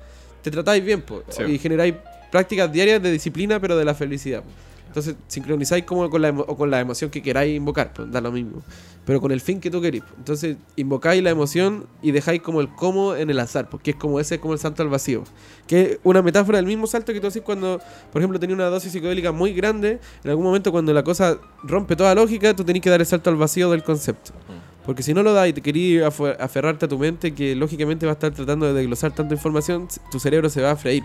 [0.43, 1.43] te tratáis bien, pues, Sí.
[1.45, 1.95] y generáis
[2.33, 4.43] prácticas diarias de disciplina, pero de la felicidad.
[4.43, 4.66] pues.
[4.97, 8.33] Entonces, sincronizáis como con la, o con la emoción que queráis invocar, pues, da lo
[8.33, 8.63] mismo.
[9.05, 10.01] Pero con el fin que tú querís.
[10.01, 10.15] pues.
[10.17, 14.21] Entonces, invocáis la emoción y dejáis como el cómo en el azar, porque es como
[14.21, 15.23] ese es como el salto al vacío.
[15.67, 17.79] Que es una metáfora del mismo salto que tú haces cuando,
[18.11, 20.01] por ejemplo, tenías una dosis psicodélica muy grande.
[20.25, 23.29] En algún momento, cuando la cosa rompe toda lógica, tú tenés que dar el salto
[23.29, 24.33] al vacío del concepto.
[24.87, 28.13] Porque si no lo das y te querías aferrarte a tu mente, que lógicamente va
[28.13, 31.03] a estar tratando de desglosar tanta información, tu cerebro se va a freír.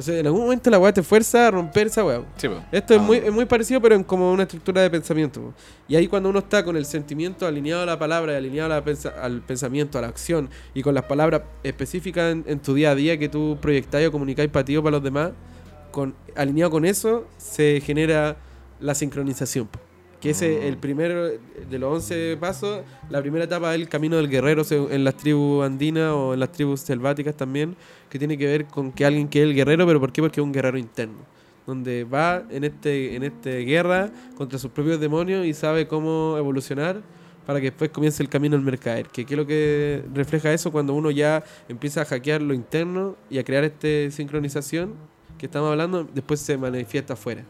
[0.00, 2.22] Entonces, en algún momento la weá te fuerza a romper esa weá.
[2.38, 2.48] Sí.
[2.72, 3.02] Esto es, Ah.
[3.02, 5.42] muy, es muy parecido, pero en como una estructura de pensamiento.
[5.42, 5.54] po.
[5.88, 8.82] Y ahí cuando uno está con el sentimiento alineado a la palabra, alineado a la
[8.84, 12.92] pensa- al pensamiento, a la acción, y con las palabras específicas en, en tu día
[12.92, 15.32] a día que tú proyectáis o comunicáis para ti o para los demás,
[15.90, 18.36] con, alineado con eso, se genera
[18.80, 19.66] la sincronización.
[19.66, 19.78] po.
[20.20, 20.80] Que es el Mm.
[20.80, 25.16] primero de los 11 pasos, la primera etapa es el camino del guerrero en las
[25.16, 27.74] tribus andinas o en las tribus selváticas también,
[28.10, 30.20] que tiene que ver con que alguien que es el guerrero, pero ¿por qué?
[30.20, 31.18] Porque es un guerrero interno
[31.66, 37.00] donde va en este en este guerra contra sus propios demonios y sabe cómo evolucionar
[37.46, 39.06] para que después comience el camino al mercader.
[39.08, 43.16] Que qué es lo que refleja eso cuando uno ya empieza a hackear lo interno
[43.30, 44.94] y a crear esta sincronización
[45.38, 47.44] que estamos hablando, después se manifiesta afuera.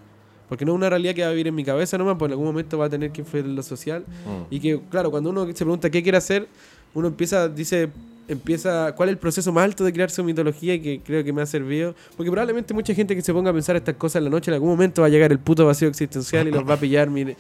[0.51, 2.33] Porque no es una realidad que va a vivir en mi cabeza nomás, pues en
[2.33, 4.03] algún momento va a tener que influir en lo social.
[4.03, 4.53] Mm.
[4.53, 6.49] Y que, claro, cuando uno se pregunta qué quiere hacer,
[6.93, 7.89] uno empieza, dice,
[8.27, 10.75] empieza, ¿cuál es el proceso más alto de crear su mitología?
[10.75, 11.95] Y que creo que me ha servido.
[12.17, 14.55] Porque probablemente mucha gente que se ponga a pensar estas cosas en la noche, en
[14.55, 17.37] algún momento va a llegar el puto vacío existencial y los va a pillar, mire,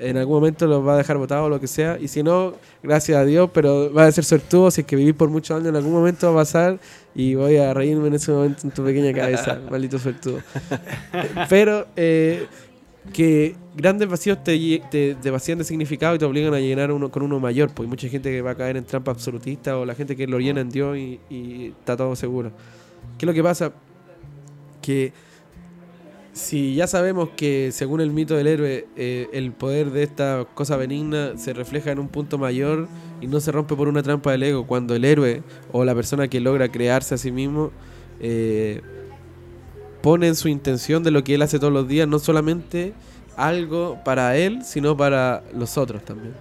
[0.00, 1.98] en algún momento los va a dejar botados o lo que sea.
[2.00, 5.14] Y si no, gracias a Dios, pero va a ser suertudo si es que vivir
[5.14, 6.78] por muchos años, en algún momento va a pasar
[7.14, 10.40] y voy a reírme en ese momento en tu pequeña cabeza, maldito suertudo.
[11.48, 12.46] pero eh,
[13.12, 17.10] que grandes vacíos te, te, te vacían de significado y te obligan a llenar uno
[17.10, 19.84] con uno mayor, porque hay mucha gente que va a caer en trampa absolutista o
[19.84, 22.50] la gente que lo llena en Dios y, y está todo seguro.
[23.18, 23.72] ¿Qué es lo que pasa?
[24.80, 25.12] Que
[26.32, 30.76] si ya sabemos que según el mito del héroe, eh, el poder de esta cosa
[30.76, 32.88] benigna se refleja en un punto mayor
[33.20, 35.42] y no se rompe por una trampa del ego, cuando el héroe
[35.72, 37.72] o la persona que logra crearse a sí mismo
[38.20, 38.80] eh,
[40.02, 42.94] pone en su intención de lo que él hace todos los días, no solamente
[43.36, 46.34] algo para él, sino para los otros también.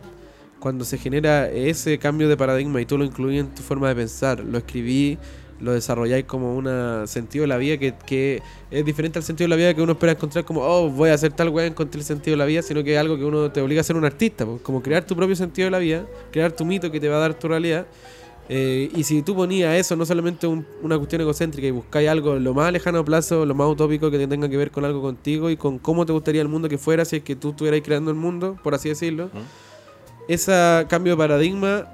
[0.59, 3.95] Cuando se genera ese cambio de paradigma y tú lo incluyes en tu forma de
[3.95, 5.17] pensar, lo escribí,
[5.61, 8.41] lo desarrolláis como un sentido de la vida que, que
[8.71, 11.13] es diferente al sentido de la vida que uno espera encontrar como, oh, voy a
[11.15, 13.51] hacer tal weá, encontré el sentido de la vida, sino que es algo que uno
[13.51, 16.51] te obliga a ser un artista, como crear tu propio sentido de la vida, crear
[16.51, 17.85] tu mito que te va a dar tu realidad.
[18.51, 22.33] Eh, y si tú ponías eso, no solamente un- una cuestión egocéntrica y buscáis algo
[22.39, 25.51] lo más lejano plazo, lo más utópico que te tenga que ver con algo contigo
[25.51, 28.09] y con cómo te gustaría el mundo que fuera si es que tú estuvieras creando
[28.09, 29.29] el mundo, por así decirlo,
[30.27, 31.87] ese cambio de paradigma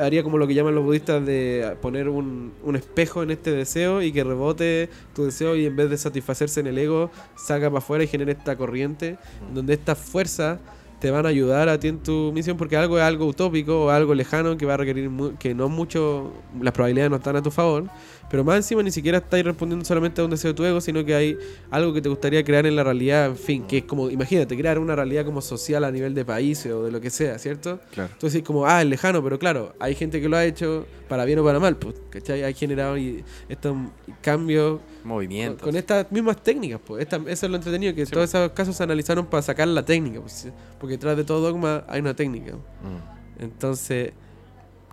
[0.00, 4.02] haría como lo que llaman los budistas de poner un, un espejo en este deseo
[4.02, 7.78] y que rebote tu deseo y en vez de satisfacerse en el ego, saca para
[7.78, 9.18] afuera y genera esta corriente
[9.54, 10.60] donde esta fuerza
[11.00, 13.90] te van a ayudar a ti en tu misión porque algo es algo utópico o
[13.90, 17.50] algo lejano que va a requerir que no mucho, las probabilidades no están a tu
[17.50, 17.84] favor,
[18.30, 21.04] pero más encima ni siquiera estáis respondiendo solamente a un deseo de tu ego, sino
[21.04, 21.38] que hay
[21.70, 24.78] algo que te gustaría crear en la realidad, en fin, que es como, imagínate, crear
[24.78, 27.78] una realidad como social a nivel de países o de lo que sea, ¿cierto?
[27.92, 28.10] Claro.
[28.18, 31.24] Tú decís como, ah, es lejano, pero claro, hay gente que lo ha hecho para
[31.24, 32.42] bien o para mal, pues, ¿cachai?
[32.44, 33.76] Ha generado y- estos
[34.20, 35.62] cambios Movimientos.
[35.62, 37.02] con estas mismas técnicas, pues.
[37.02, 39.84] Esta- eso es lo entretenido, que Sí, todos esos casos se analizaron para sacar la
[39.84, 42.54] técnica, pues, porque detrás de todo dogma hay una técnica.
[42.54, 43.42] Mm.
[43.42, 44.12] Entonces,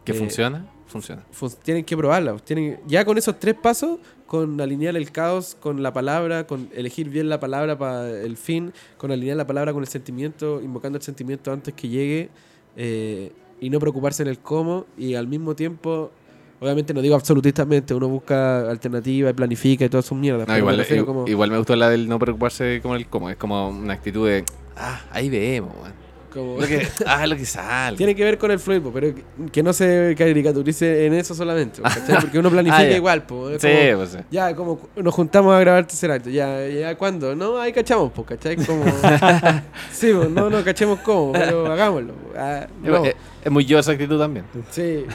[0.03, 0.67] ¿Que Eh, funciona?
[0.85, 1.23] Funciona.
[1.31, 2.31] fun- tienen que probarla.
[2.33, 6.69] pues, Tienen, ya con esos tres pasos, con alinear el caos con la palabra, con
[6.73, 10.97] elegir bien la palabra para el fin, con alinear la palabra con el sentimiento, invocando
[10.97, 12.29] el sentimiento antes que llegue,
[12.75, 16.11] eh, y no preocuparse en el cómo, y al mismo tiempo,
[16.59, 20.47] obviamente no digo absolutistamente, uno busca alternativas y planifica y todas sus mierdas.
[20.47, 23.29] No, me igual, i- como- igual me gustó la del no preocuparse como el cómo.
[23.29, 24.43] Es como una actitud de,
[24.77, 26.03] ah, ahí vemos, weón.
[26.33, 27.95] como- Lo que, ah, lo que sale.
[27.95, 29.13] Tiene que ver con el fluir, po, pero
[29.51, 31.79] que- no se caricaturice en eso solamente,
[32.21, 33.23] porque uno planifica Ah, igual.
[33.23, 34.17] po, Sí, como- pues sí.
[34.31, 36.31] Ya, como nos juntamos a grabar tercer acto.
[36.31, 37.35] Ya, ya, ¿cuándo?
[37.35, 38.55] No, ahí cachamos, pues, ¿cachai?
[38.55, 38.83] Como...
[39.91, 42.13] sí, pues, no, no cachemos cómo, pero hagámoslo.
[42.35, 43.03] Ah, no,
[43.43, 44.45] Es, muy yo esa actitud también.
[44.71, 45.05] sí.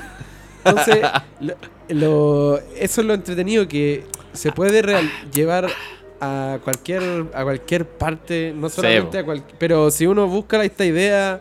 [0.65, 0.99] Entonces,
[1.41, 1.55] lo,
[1.89, 5.69] lo- eso es lo entretenido que se puede real- llevar
[6.21, 7.03] a cualquier
[7.33, 9.57] a cualquier parte, no solamente a cualquier...
[9.59, 11.41] Pero si uno busca esta idea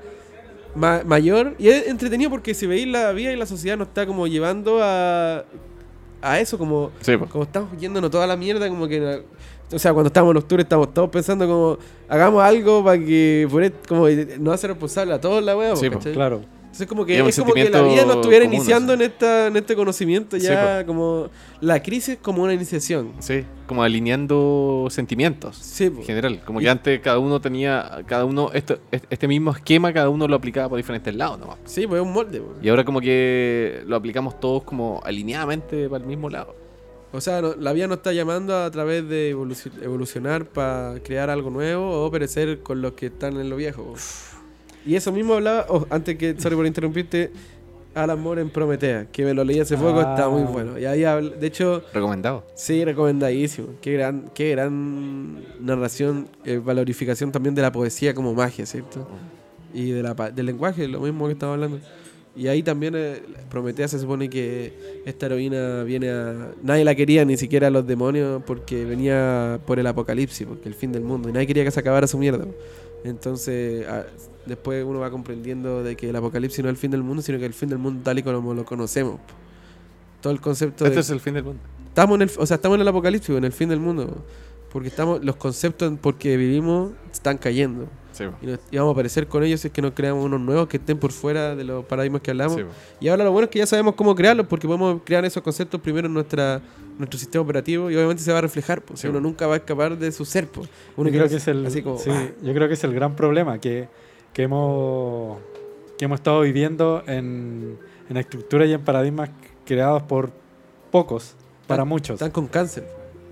[0.76, 4.05] ma- mayor, y es entretenido porque si veis la vida y la sociedad nos está
[4.05, 5.43] como llevando a,
[6.22, 9.23] a eso, como Sí, como estamos yéndonos toda la mierda, como que.
[9.73, 11.77] O sea, cuando estamos en octubre estamos todos pensando como.
[12.07, 13.47] Hagamos algo para que.
[13.64, 14.07] Et- como
[14.39, 15.99] no hacer responsable a todos la weá, Sí, po.
[15.99, 16.41] Claro.
[16.77, 19.03] Entonces, como que Es es como que la vida nos estuviera común, iniciando así.
[19.03, 21.29] en, esta, en este conocimiento, Sí, ya como.
[21.59, 23.13] La crisis como una iniciación.
[23.17, 25.57] Sí, como alineando sentimientos.
[25.57, 25.85] Sí.
[25.85, 29.91] En general, como Y- que antes cada uno tenía, cada uno, esto, este mismo esquema,
[29.91, 31.57] cada uno lo aplicaba por diferentes lados nomás.
[31.65, 32.53] Sí, pues es un molde, po.
[32.61, 36.55] Y ahora como que lo aplicamos todos como alineadamente para el mismo lado.
[37.11, 41.31] O sea, no- la vida nos está llamando a través de evoluci- evolucionar para crear
[41.31, 43.83] algo nuevo o perecer con los que están en lo viejo.
[43.83, 43.95] po.
[44.88, 47.30] Y eso mismo hablaba, oh, antes que, sorry por interrumpirte,
[47.93, 50.14] Alan Moore en Prometea, que me lo leí hace poco, Ah.
[50.15, 50.77] está muy bueno.
[50.80, 52.45] Y ahí, habla- de hecho, Recomendado.
[52.55, 53.69] sí, recomendadísimo.
[53.81, 59.07] Qué gran, qué gran narración, eh, valorificación también de la poesía como magia, ¿cierto?
[59.73, 61.80] Y de la, pa- del lenguaje, lo mismo que estaba hablando.
[62.35, 63.19] Y ahí también eh,
[63.49, 66.51] Prometea se supone que esta heroína viene a...
[66.61, 70.91] Nadie la quería, ni siquiera los demonios, porque venía por el apocalipsis, porque el fin
[70.91, 71.30] del mundo.
[71.30, 72.45] Y nadie quería que se acabara su mierda.
[73.03, 74.06] Entonces, a-
[74.45, 77.38] después uno va comprendiendo de que el apocalipsis no es el fin del mundo, sino
[77.40, 79.19] que el fin del mundo tal y como lo conocemos.
[80.22, 81.02] Todo el concepto Este de...
[81.02, 81.61] es el fin del mundo.
[81.90, 84.24] Estamos en el, o sea, estamos en el apocalipsis, en el fin del mundo.
[84.72, 87.88] Porque estamos, los conceptos en- porque vivimos están cayendo.
[88.11, 88.23] Sí.
[88.41, 90.68] Y, nos- y vamos a aparecer con ellos si es que no creamos unos nuevos
[90.68, 92.56] que estén por fuera de los paradigmas que hablamos.
[92.57, 92.64] Sí.
[92.99, 95.80] Y ahora lo bueno es que ya sabemos cómo crearlos, porque podemos crear esos conceptos
[95.81, 96.61] primero en nuestra
[96.98, 98.81] nuestro sistema operativo y obviamente se va a reflejar.
[98.81, 100.48] Pues, Sí, uno nunca va a escapar de su ser.
[100.48, 100.68] Pues.
[100.95, 102.94] Uno Yo creo que es el, así como, sí, ah, yo creo que es el
[102.95, 103.88] gran problema que,
[104.34, 105.38] que hemos
[105.99, 107.77] que hemos estado viviendo en,
[108.10, 109.30] en estructuras y en paradigmas
[109.64, 110.31] creados por
[110.91, 111.35] pocos
[111.68, 112.15] para muchos.
[112.15, 112.88] están con cáncer.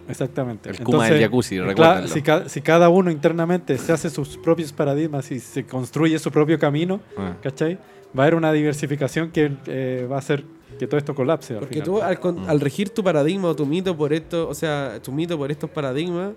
[0.08, 0.70] Exactamente.
[0.70, 2.08] El Kuma del jacuzzi, recuérdenlo.
[2.08, 6.32] si, ca- si cada uno internamente se hace sus propios paradigmas y se construye su
[6.32, 7.36] propio camino, Ah.
[7.42, 7.76] ¿cachai?
[8.18, 10.44] Va a haber una diversificación que eh, va a hacer
[10.80, 11.54] que todo esto colapse.
[11.54, 11.86] al Porque final.
[11.86, 12.50] tú al, con- Mm.
[12.50, 15.70] al regir tu paradigma o tu mito por esto, o sea, tu mito por estos
[15.70, 16.34] paradigmas,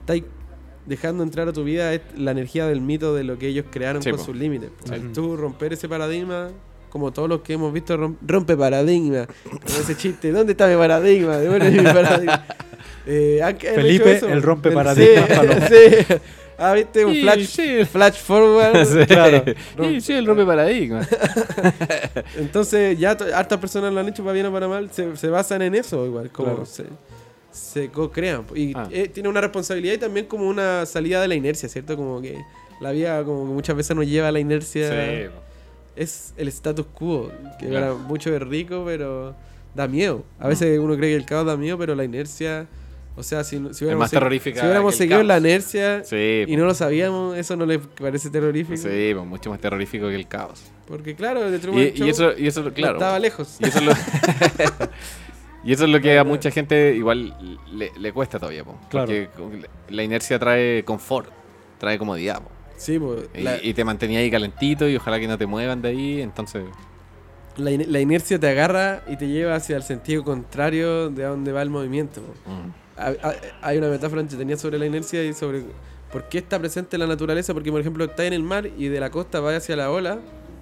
[0.00, 0.18] estás
[0.86, 4.10] dejando entrar a tu vida la energía del mito de lo que ellos crearon Sí,
[4.10, 4.24] con po.
[4.26, 4.70] sus límites.
[4.84, 4.92] Sí.
[4.94, 6.48] Al tú romper ese paradigma,
[6.90, 9.26] como todos los que hemos visto, rom- rompe paradigma.
[9.48, 11.38] Como ese chiste, ¿dónde está mi paradigma?
[11.38, 12.46] Mi paradigma.
[13.06, 15.28] Eh, ¿han- han hecho Felipe, el rompe paradigmas,
[15.68, 15.74] sí,
[16.08, 16.14] sí.
[16.58, 17.84] Ah, viste, un Sí, flash, sí.
[17.90, 18.84] flash forward.
[18.86, 19.06] Sí.
[19.06, 19.42] Claro.
[19.80, 21.00] Sí, sí, el rompe paradigma.
[22.36, 25.62] Entonces, ya hartas personas lo han hecho para bien o para mal, se, se basan
[25.62, 26.66] en eso igual, como Claro.
[26.66, 26.84] se,
[27.50, 28.44] se co-crean.
[28.54, 28.86] Y Ah.
[28.90, 31.96] eh, tiene una responsabilidad y también como una salida de la inercia, ¿cierto?
[31.96, 32.38] Como que
[32.80, 34.88] la vida como que muchas veces nos lleva a la inercia.
[34.90, 35.30] Sí.
[36.00, 37.96] Es el status quo, que Claro.
[37.96, 39.34] para mucho es rico, pero
[39.74, 40.24] da miedo.
[40.38, 42.66] A veces uno cree que el caos da miedo, pero la inercia...
[43.16, 46.44] O sea, si, si hubiéramos, más segui- terrorífica si hubiéramos el seguido la inercia Sí,
[46.46, 48.76] y no lo sabíamos, eso no le parece terrorífico.
[48.78, 50.62] Sí, pues, mucho más terrorífico que el caos.
[50.86, 52.94] Porque claro, Truman Y, Show y eso, y eso, claro.
[52.94, 53.56] estaba lejos.
[53.60, 53.92] Y eso es lo,
[55.64, 57.36] y eso es lo que a mucha gente igual
[57.72, 59.06] le, le cuesta todavía, po, Claro.
[59.36, 61.28] porque la inercia trae confort,
[61.78, 62.50] trae comodidad, po.
[62.80, 65.82] Sí, pues, Y, la- y te mantenía ahí calentito y ojalá que no te muevan
[65.82, 66.64] de ahí, entonces...
[67.56, 71.28] La, in- la inercia te agarra y te lleva hacia el sentido contrario de a
[71.28, 72.22] donde va el movimiento.
[72.46, 75.62] mm, Ha- ha- Hay una metáfora entretenida sobre la inercia y sobre
[76.10, 77.52] ¿Por qué está presente la naturaleza?
[77.54, 80.18] Porque, por ejemplo, estás en el mar y de la costa vas hacia la ola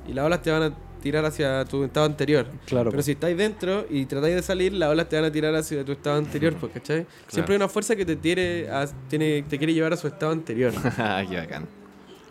[0.07, 2.47] y las olas te van a tirar hacia tu estado anterior.
[2.67, 2.91] Claro.
[2.91, 5.85] Pero si estáis dentro y tratáis de salir, las olas te van a tirar hacia
[5.85, 7.07] tu estado anterior, pues, ¿cachai?
[7.29, 10.33] Siempre hay una fuerza que te, tiene a- tiene, te quiere llevar a su estado
[10.33, 11.67] anterior, Ah, Qué bacán.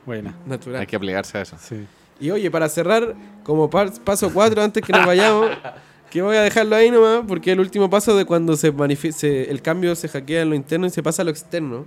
[0.07, 0.33] Buena.
[0.47, 0.81] natural.
[0.81, 1.55] Hay que plegarse a eso.
[1.59, 1.85] Sí.
[2.19, 3.13] Y oye, para cerrar,
[3.43, 5.51] como paso 4, antes que nos vayamos,
[6.09, 9.61] que voy a dejarlo ahí nomás, porque el último paso de cuando se manifiesta, el
[9.61, 11.85] cambio se hackea en lo interno y se pasa a lo externo,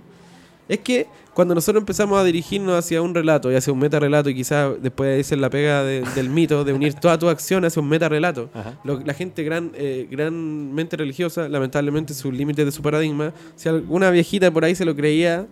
[0.69, 4.29] es que cuando nosotros empezamos a dirigirnos hacia un relato y hacia un meta relato,
[4.29, 7.81] y quizás después dice la pega de- del mito, de unir toda tu acción hacia
[7.81, 8.49] un meta relato,
[8.85, 14.11] lo- la gente gran, eh, granmente religiosa, lamentablemente sus límites de su paradigma, si alguna
[14.11, 15.45] viejita por ahí se lo creía,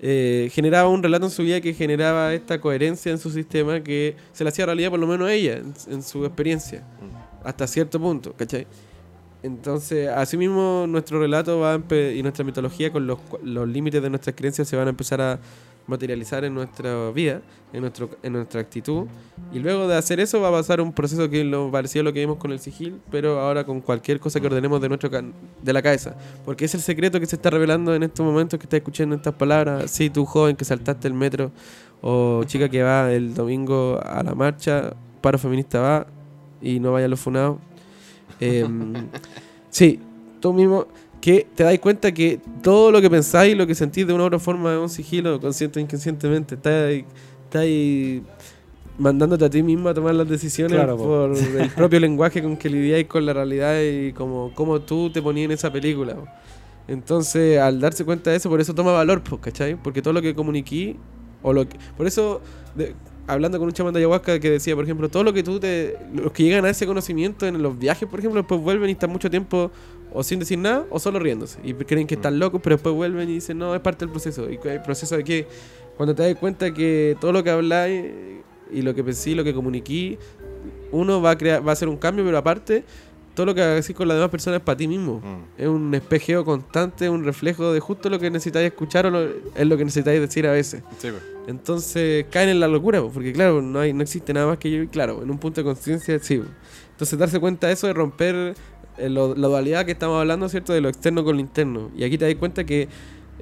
[0.00, 4.16] eh, generaba un relato en su vida que generaba esta coherencia en su sistema que
[4.32, 6.84] se le hacía realidad por lo menos a ella, en, su experiencia,
[7.42, 8.66] hasta cierto punto, ¿cachai?
[9.42, 14.34] Entonces, asimismo, nuestro relato va a y nuestra mitología con los, los límites de nuestras
[14.34, 15.38] creencias se van a empezar a
[15.86, 17.40] materializar en nuestra vida,
[17.72, 19.06] en, nuestro, en nuestra actitud.
[19.52, 22.12] Y luego de hacer eso va a pasar un proceso que lo parecido a lo
[22.12, 25.32] que vimos con el sigil, pero ahora con cualquier cosa que ordenemos de, nuestro can-
[25.62, 26.16] de la cabeza.
[26.44, 29.34] Porque es el secreto que se está revelando en estos momentos que estás escuchando estas
[29.34, 29.90] palabras.
[29.90, 31.50] Sí, tú joven que saltaste el metro,
[32.02, 36.06] o chica que va el domingo a la marcha, paro feminista va
[36.60, 37.58] y no vaya a los funados.
[38.40, 38.92] Em,
[39.70, 40.00] sí,
[40.40, 40.86] tú mismo
[41.20, 44.24] que te das cuenta que todo lo que pensáis y lo que sentís de una
[44.24, 46.54] u otra forma es un sigilo, consciente o inconscientemente.
[46.54, 46.92] Estás
[47.54, 48.22] ahí
[48.98, 51.04] mandándote a ti mismo a tomar las decisiones Claro, po.
[51.04, 55.20] por el propio lenguaje con que lidiáis con la realidad y como, como tú te
[55.20, 56.14] ponías en esa película.
[56.14, 56.26] po.
[56.88, 59.74] Entonces, al darse cuenta de eso, por eso toma valor, po, ¿cachai?
[59.74, 60.96] Porque todo lo que comuniqué,
[61.42, 62.40] o lo que, por eso,
[62.76, 62.94] de-
[63.26, 65.96] hablando con un chamán de ayahuasca que decía, por ejemplo, todo lo que tú te.
[66.14, 69.10] Los que llegan a ese conocimiento en los viajes, por ejemplo, después vuelven y están
[69.10, 69.72] mucho tiempo
[70.12, 71.58] o sin decir nada o solo riéndose.
[71.64, 74.48] Y creen que están locos, pero después vuelven y dicen, no, es parte del proceso.
[74.50, 75.46] ¿Y el proceso de que
[75.96, 78.04] Cuando te das cuenta que todo lo que habláis
[78.70, 80.18] y lo que pensé, lo que comuniqué,
[80.92, 82.84] uno va a, crear, va a hacer un cambio, pero aparte,
[83.34, 85.20] todo lo que hagas con las demás personas es para ti mismo.
[85.20, 85.60] Mm.
[85.62, 89.66] Es un espejeo constante, un reflejo de justo lo que necesitáis escuchar o lo- es
[89.66, 90.82] lo que necesitáis decir a veces.
[90.98, 91.22] Sí, pues.
[91.46, 94.70] Entonces caen en la locura, po, porque claro, no hay no existe nada más que
[94.70, 96.42] yo y claro, en un punto de conciencia sí.
[96.90, 98.54] Entonces darse cuenta de eso, de romper
[98.98, 100.72] eh, la dualidad que estamos hablando, ¿cierto?
[100.72, 101.90] De lo externo con lo interno.
[101.96, 102.88] Y aquí te das cuenta que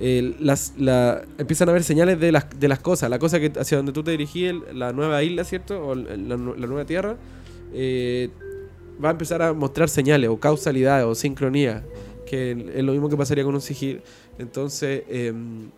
[0.00, 3.52] eh, las, la, empiezan a haber señales de las, de las cosas, la cosa que
[3.58, 5.86] hacia donde tú te dirigís, la nueva isla, ¿cierto?
[5.86, 7.16] O la, nu- la nueva tierra,
[7.72, 8.30] eh,
[9.02, 11.84] va a empezar a mostrar señales o causalidad o sincronía,
[12.26, 14.00] que es lo mismo que pasaría con un sigil.
[14.38, 15.70] Entonces, em,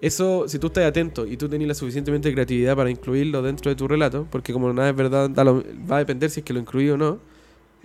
[0.00, 3.76] eso, si tú estás atento y tú tenés la suficientemente creatividad para incluirlo dentro de
[3.76, 6.90] tu relato, porque como nada es verdad, va a depender si es que lo incluí
[6.90, 7.18] o no,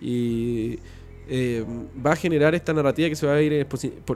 [0.01, 0.79] y
[1.29, 1.63] eh,
[2.05, 3.67] va a generar esta narrativa que se va a ir,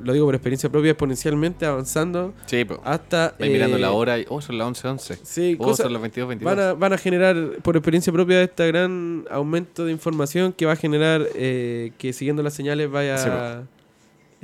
[0.03, 2.79] lo digo por experiencia propia, exponencialmente avanzando Sí, pues.
[2.83, 3.27] hasta...
[3.27, 5.17] Estáis mirando eh, la hora y, oh, son las 11, 11.
[5.23, 6.55] Sí, Oh, cosas- son las 22, 22.
[6.55, 10.73] van a, van a generar, por experiencia propia, este gran aumento de información que va
[10.73, 13.17] a generar eh, que siguiendo las señales vaya...
[13.17, 13.29] Sí,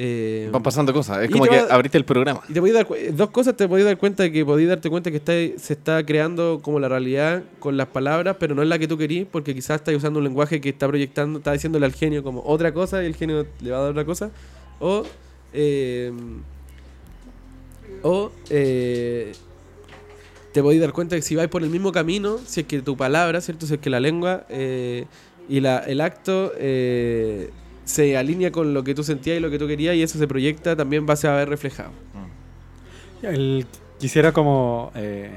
[0.01, 1.23] eh, Van pasando cosas.
[1.23, 2.39] Es como que va- abriste el programa.
[2.47, 5.11] Y te podéis dar dos cosas, te podéis dar cuenta de que podéis darte cuenta
[5.11, 8.79] que está, se está creando como la realidad con las palabras, pero no es la
[8.79, 11.93] que tú querís, porque quizás estás usando un lenguaje que está proyectando, está diciéndole al
[11.93, 14.31] genio como otra cosa y el genio le va a dar otra cosa.
[14.79, 15.03] O,
[15.51, 16.13] eh,
[18.03, 19.33] o eh,
[20.53, 22.95] te podéis dar cuenta que si vais por el mismo camino, si es que tu
[22.95, 23.65] palabra, ¿cierto?
[23.67, 25.05] Si es que la lengua eh,
[25.49, 27.49] y la, el acto eh,
[27.89, 30.27] se alinea con lo que tú sentías y lo que tú querías y eso se
[30.27, 31.89] proyecta, también va a ver reflejado.
[33.23, 33.65] El-
[33.99, 35.31] quisiera como eh,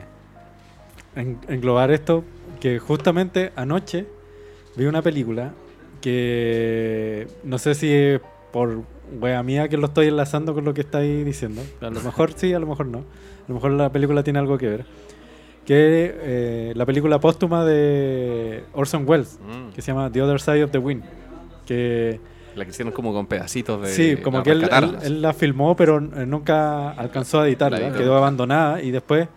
[1.17, 2.25] en- englobar esto,
[2.61, 4.07] que justamente anoche
[4.77, 5.53] vi una película
[6.01, 8.21] que no sé si es
[8.53, 8.83] por
[9.21, 11.63] wea mía que lo estoy enlazando con lo que estáis diciendo.
[11.81, 12.99] A lo mejor sí, a lo mejor no.
[12.99, 14.85] A lo mejor la película tiene algo que ver.
[15.65, 19.73] Que eh, la película póstuma de Orson Welles, Mm.
[19.73, 21.03] que se llama The Other Side of the Wind.
[21.67, 22.21] Que
[22.57, 23.89] La que hicieron como con pedacitos de.
[23.89, 24.69] Sí, como que él,
[25.03, 29.29] él- la filmó, pero eh, nunca alcanzó a editarla, quedó abandonada y después,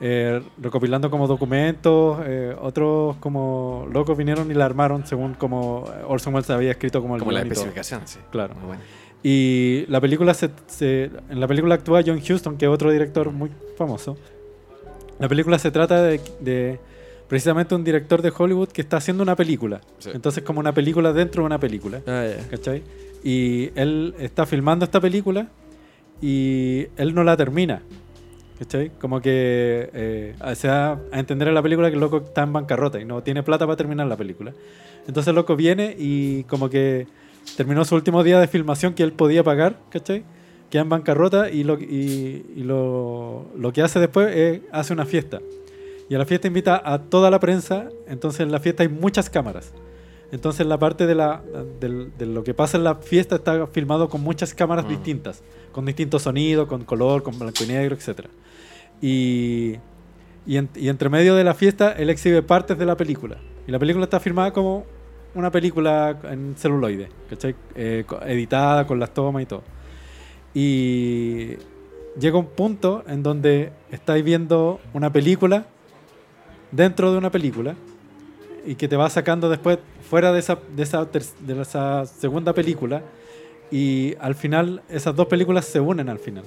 [0.00, 6.34] eh, recopilando como documentos, eh, otros como locos vinieron y la armaron según como Orson
[6.34, 8.18] Welles había escrito como el Como la especificación, sí.
[8.30, 8.54] Claro.
[8.54, 8.82] Muy bueno.
[9.22, 13.30] Y la película se, se- en la película actúa John Huston, que es otro director
[13.32, 14.16] muy famoso.
[15.18, 16.78] La película se trata de, de
[17.28, 19.80] precisamente un director de Hollywood que está haciendo una película.
[19.98, 20.10] Sí.
[20.14, 22.00] Entonces como una película dentro de una película.
[22.06, 22.26] Ah.
[23.22, 25.48] Y él está filmando esta película
[26.20, 27.82] y él no la termina.
[28.58, 28.90] ¿Cachai?
[28.98, 32.52] Como que eh, se da a entender en la película que el loco está en
[32.52, 34.52] bancarrota y no tiene plata para terminar la película.
[35.06, 37.06] Entonces el loco viene y como que
[37.56, 40.24] terminó su último día de filmación que él podía pagar, ¿cachai?
[40.70, 45.06] queda en bancarrota y lo, y, y lo, lo que hace después es hace una
[45.06, 45.40] fiesta.
[46.08, 49.28] Y a la fiesta invita a toda la prensa, entonces en la fiesta hay muchas
[49.28, 49.72] cámaras.
[50.32, 51.42] Entonces la parte de, la,
[51.80, 55.84] del- de lo que pasa en la fiesta está filmado con muchas cámaras distintas, con
[55.86, 58.26] distintos sonidos, con color, con blanco y negro, etc.
[59.00, 59.76] Y,
[60.46, 63.38] y, en- y entre medio de la fiesta él exhibe partes de la película.
[63.66, 64.84] Y la película está filmada como
[65.34, 67.54] una película en celuloide, ¿cachai?
[67.74, 69.62] Eh, editada con las tomas y todo.
[70.54, 71.50] Y
[72.18, 75.66] llega un punto en donde estáis viendo una película
[76.72, 77.74] dentro de una película
[78.66, 79.78] y que te va sacando después
[80.08, 83.02] fuera de esa, de esa, de esa segunda película
[83.70, 86.44] y al final esas dos películas se unen al final.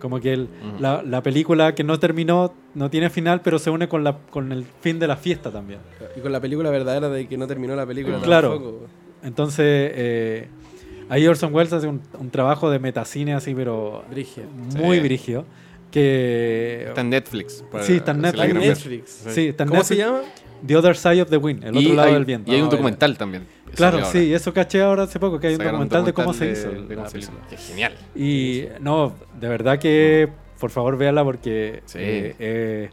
[0.00, 0.80] Como que el- Ujú.
[0.80, 4.50] la, la película que no terminó no tiene final, pero se une con, la, con
[4.50, 5.80] el fin de la fiesta también.
[6.16, 8.52] Y con la película verdadera de que no terminó la película Claro.
[8.54, 8.86] tampoco.
[9.22, 10.48] Entonces, eh,
[11.10, 14.46] ahí Orson Welles hace un, un trabajo de metacine así, pero Brígido.
[14.78, 15.02] muy Sí.
[15.02, 15.44] brígido.
[15.90, 17.64] Que Está en Netflix.
[17.70, 19.10] para- Sí, está en Netflix.
[19.28, 20.20] sí, está en ¿Cómo se llama?
[20.66, 22.50] The Other Side of the Wind, el Y otro lado hay- del viento.
[22.50, 23.46] Y hay un Ah, documental también.
[23.74, 26.70] Claro, sí, eso caché ahora hace poco, que hay un documental, de cómo se hizo.
[26.70, 27.30] de la cómo se hizo.
[27.32, 27.48] película.
[27.50, 27.92] Qué genial.
[28.14, 31.98] Y no, de verdad que por favor véala porque Sí.
[32.00, 32.90] eh, eh,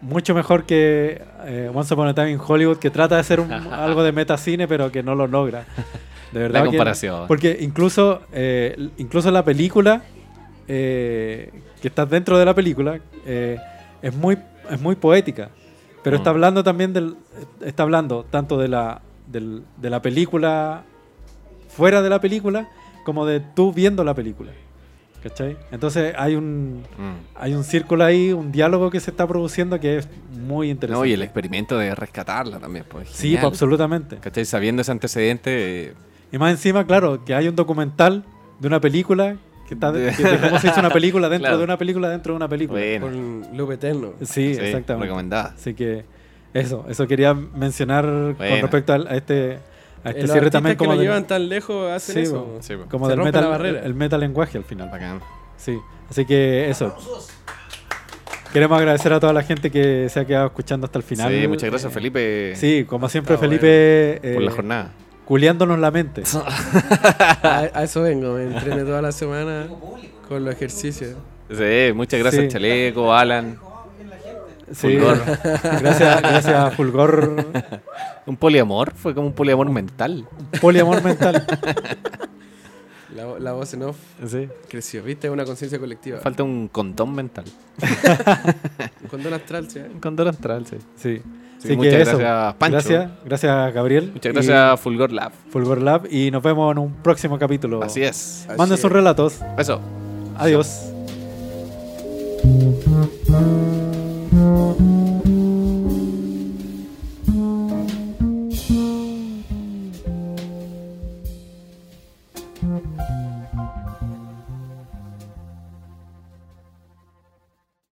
[0.00, 3.50] mucho mejor que eh, Once Upon a Time in Hollywood, que trata de hacer un-
[3.72, 5.64] algo de metacine, pero que no lo logra.
[6.32, 7.26] De verdad La que- comparación.
[7.26, 10.02] porque incluso, eh, incluso la película,
[10.68, 11.50] eh,
[11.80, 13.58] que está dentro de la película, eh,
[14.02, 14.38] es, muy,
[14.70, 15.50] es muy poética.
[16.02, 16.34] Pero está Mm.
[16.34, 17.16] hablando también del.
[17.60, 20.84] Está hablando tanto de la, del- de la película
[21.68, 22.68] fuera de la película,
[23.04, 24.52] como de tú viendo la película.
[25.22, 25.56] ¿Cachai?
[25.72, 27.14] Entonces hay un, Mm.
[27.34, 31.00] hay un círculo ahí, un diálogo que se está produciendo que es muy interesante.
[31.00, 32.84] No, y el experimento de rescatarla también.
[32.88, 34.18] Pues, Sí, pues, absolutamente.
[34.18, 34.44] ¿Cachai?
[34.44, 35.88] Sabiendo ese antecedente.
[35.88, 35.94] eh,
[36.30, 38.22] Y más encima, claro, que hay un documental
[38.60, 39.36] de una película
[39.68, 41.58] que está de, que de cómo se hizo una película dentro Claro.
[41.58, 42.80] de una película dentro de una película.
[42.80, 44.12] bueno, Con Loop Eterno.
[44.20, 45.06] Sí, sí, exactamente.
[45.06, 45.54] recomendada.
[45.56, 46.04] Así que
[46.54, 49.58] eso, eso quería mencionar con respecto a este,
[50.04, 52.56] a este Eh, cierre también que como, lo del, llevan tan lejos hacen Sí, eso.
[52.60, 52.88] Sí, pues.
[52.88, 53.80] como se del rompe metal, la barrera.
[53.84, 54.88] el metal lenguaje al final.
[54.90, 55.20] Bacán.
[55.56, 55.78] Sí,
[56.10, 56.96] así que eso.
[58.52, 61.30] Queremos agradecer a toda la gente que se ha quedado escuchando hasta el final.
[61.30, 63.60] Sí, muchas gracias, Eh, Felipe, Sí, como siempre, Está bueno.
[63.60, 64.90] Felipe, por la eh, jornada.
[65.28, 66.22] Culiándonos la mente.
[67.42, 69.68] A, a eso vengo, me entrené toda la semana
[70.28, 71.14] con los ejercicios.
[71.50, 72.48] Sí, muchas gracias, Sí.
[72.48, 73.58] Chaleco, Alan.
[74.72, 75.18] Sí, Fulgor.
[75.80, 77.46] gracias, gracias Fulgor.
[78.26, 80.26] Un poliamor, fue como un poliamor mental.
[80.60, 81.46] Poliamor mental.
[83.16, 83.96] La, la voz en off
[84.26, 84.48] Sí.
[84.68, 85.30] creció, ¿viste?
[85.30, 86.18] Una conciencia colectiva.
[86.20, 87.46] Falta un condón mental.
[89.02, 89.78] Un condón astral, ¿sí?
[89.78, 90.76] Un condón astral, sí.
[90.96, 91.22] Sí.
[91.64, 92.72] Muchas gracias, Pancho.
[92.72, 94.10] Gracias, gracias, Gabriel.
[94.12, 95.32] Muchas gracias, Fulgor Lab.
[95.50, 96.06] Fulgor Lab.
[96.10, 97.82] Y nos vemos en un próximo capítulo.
[97.82, 98.46] Así es.
[98.56, 99.40] Manden sus relatos.
[99.58, 99.80] Eso.
[100.36, 100.92] Adiós.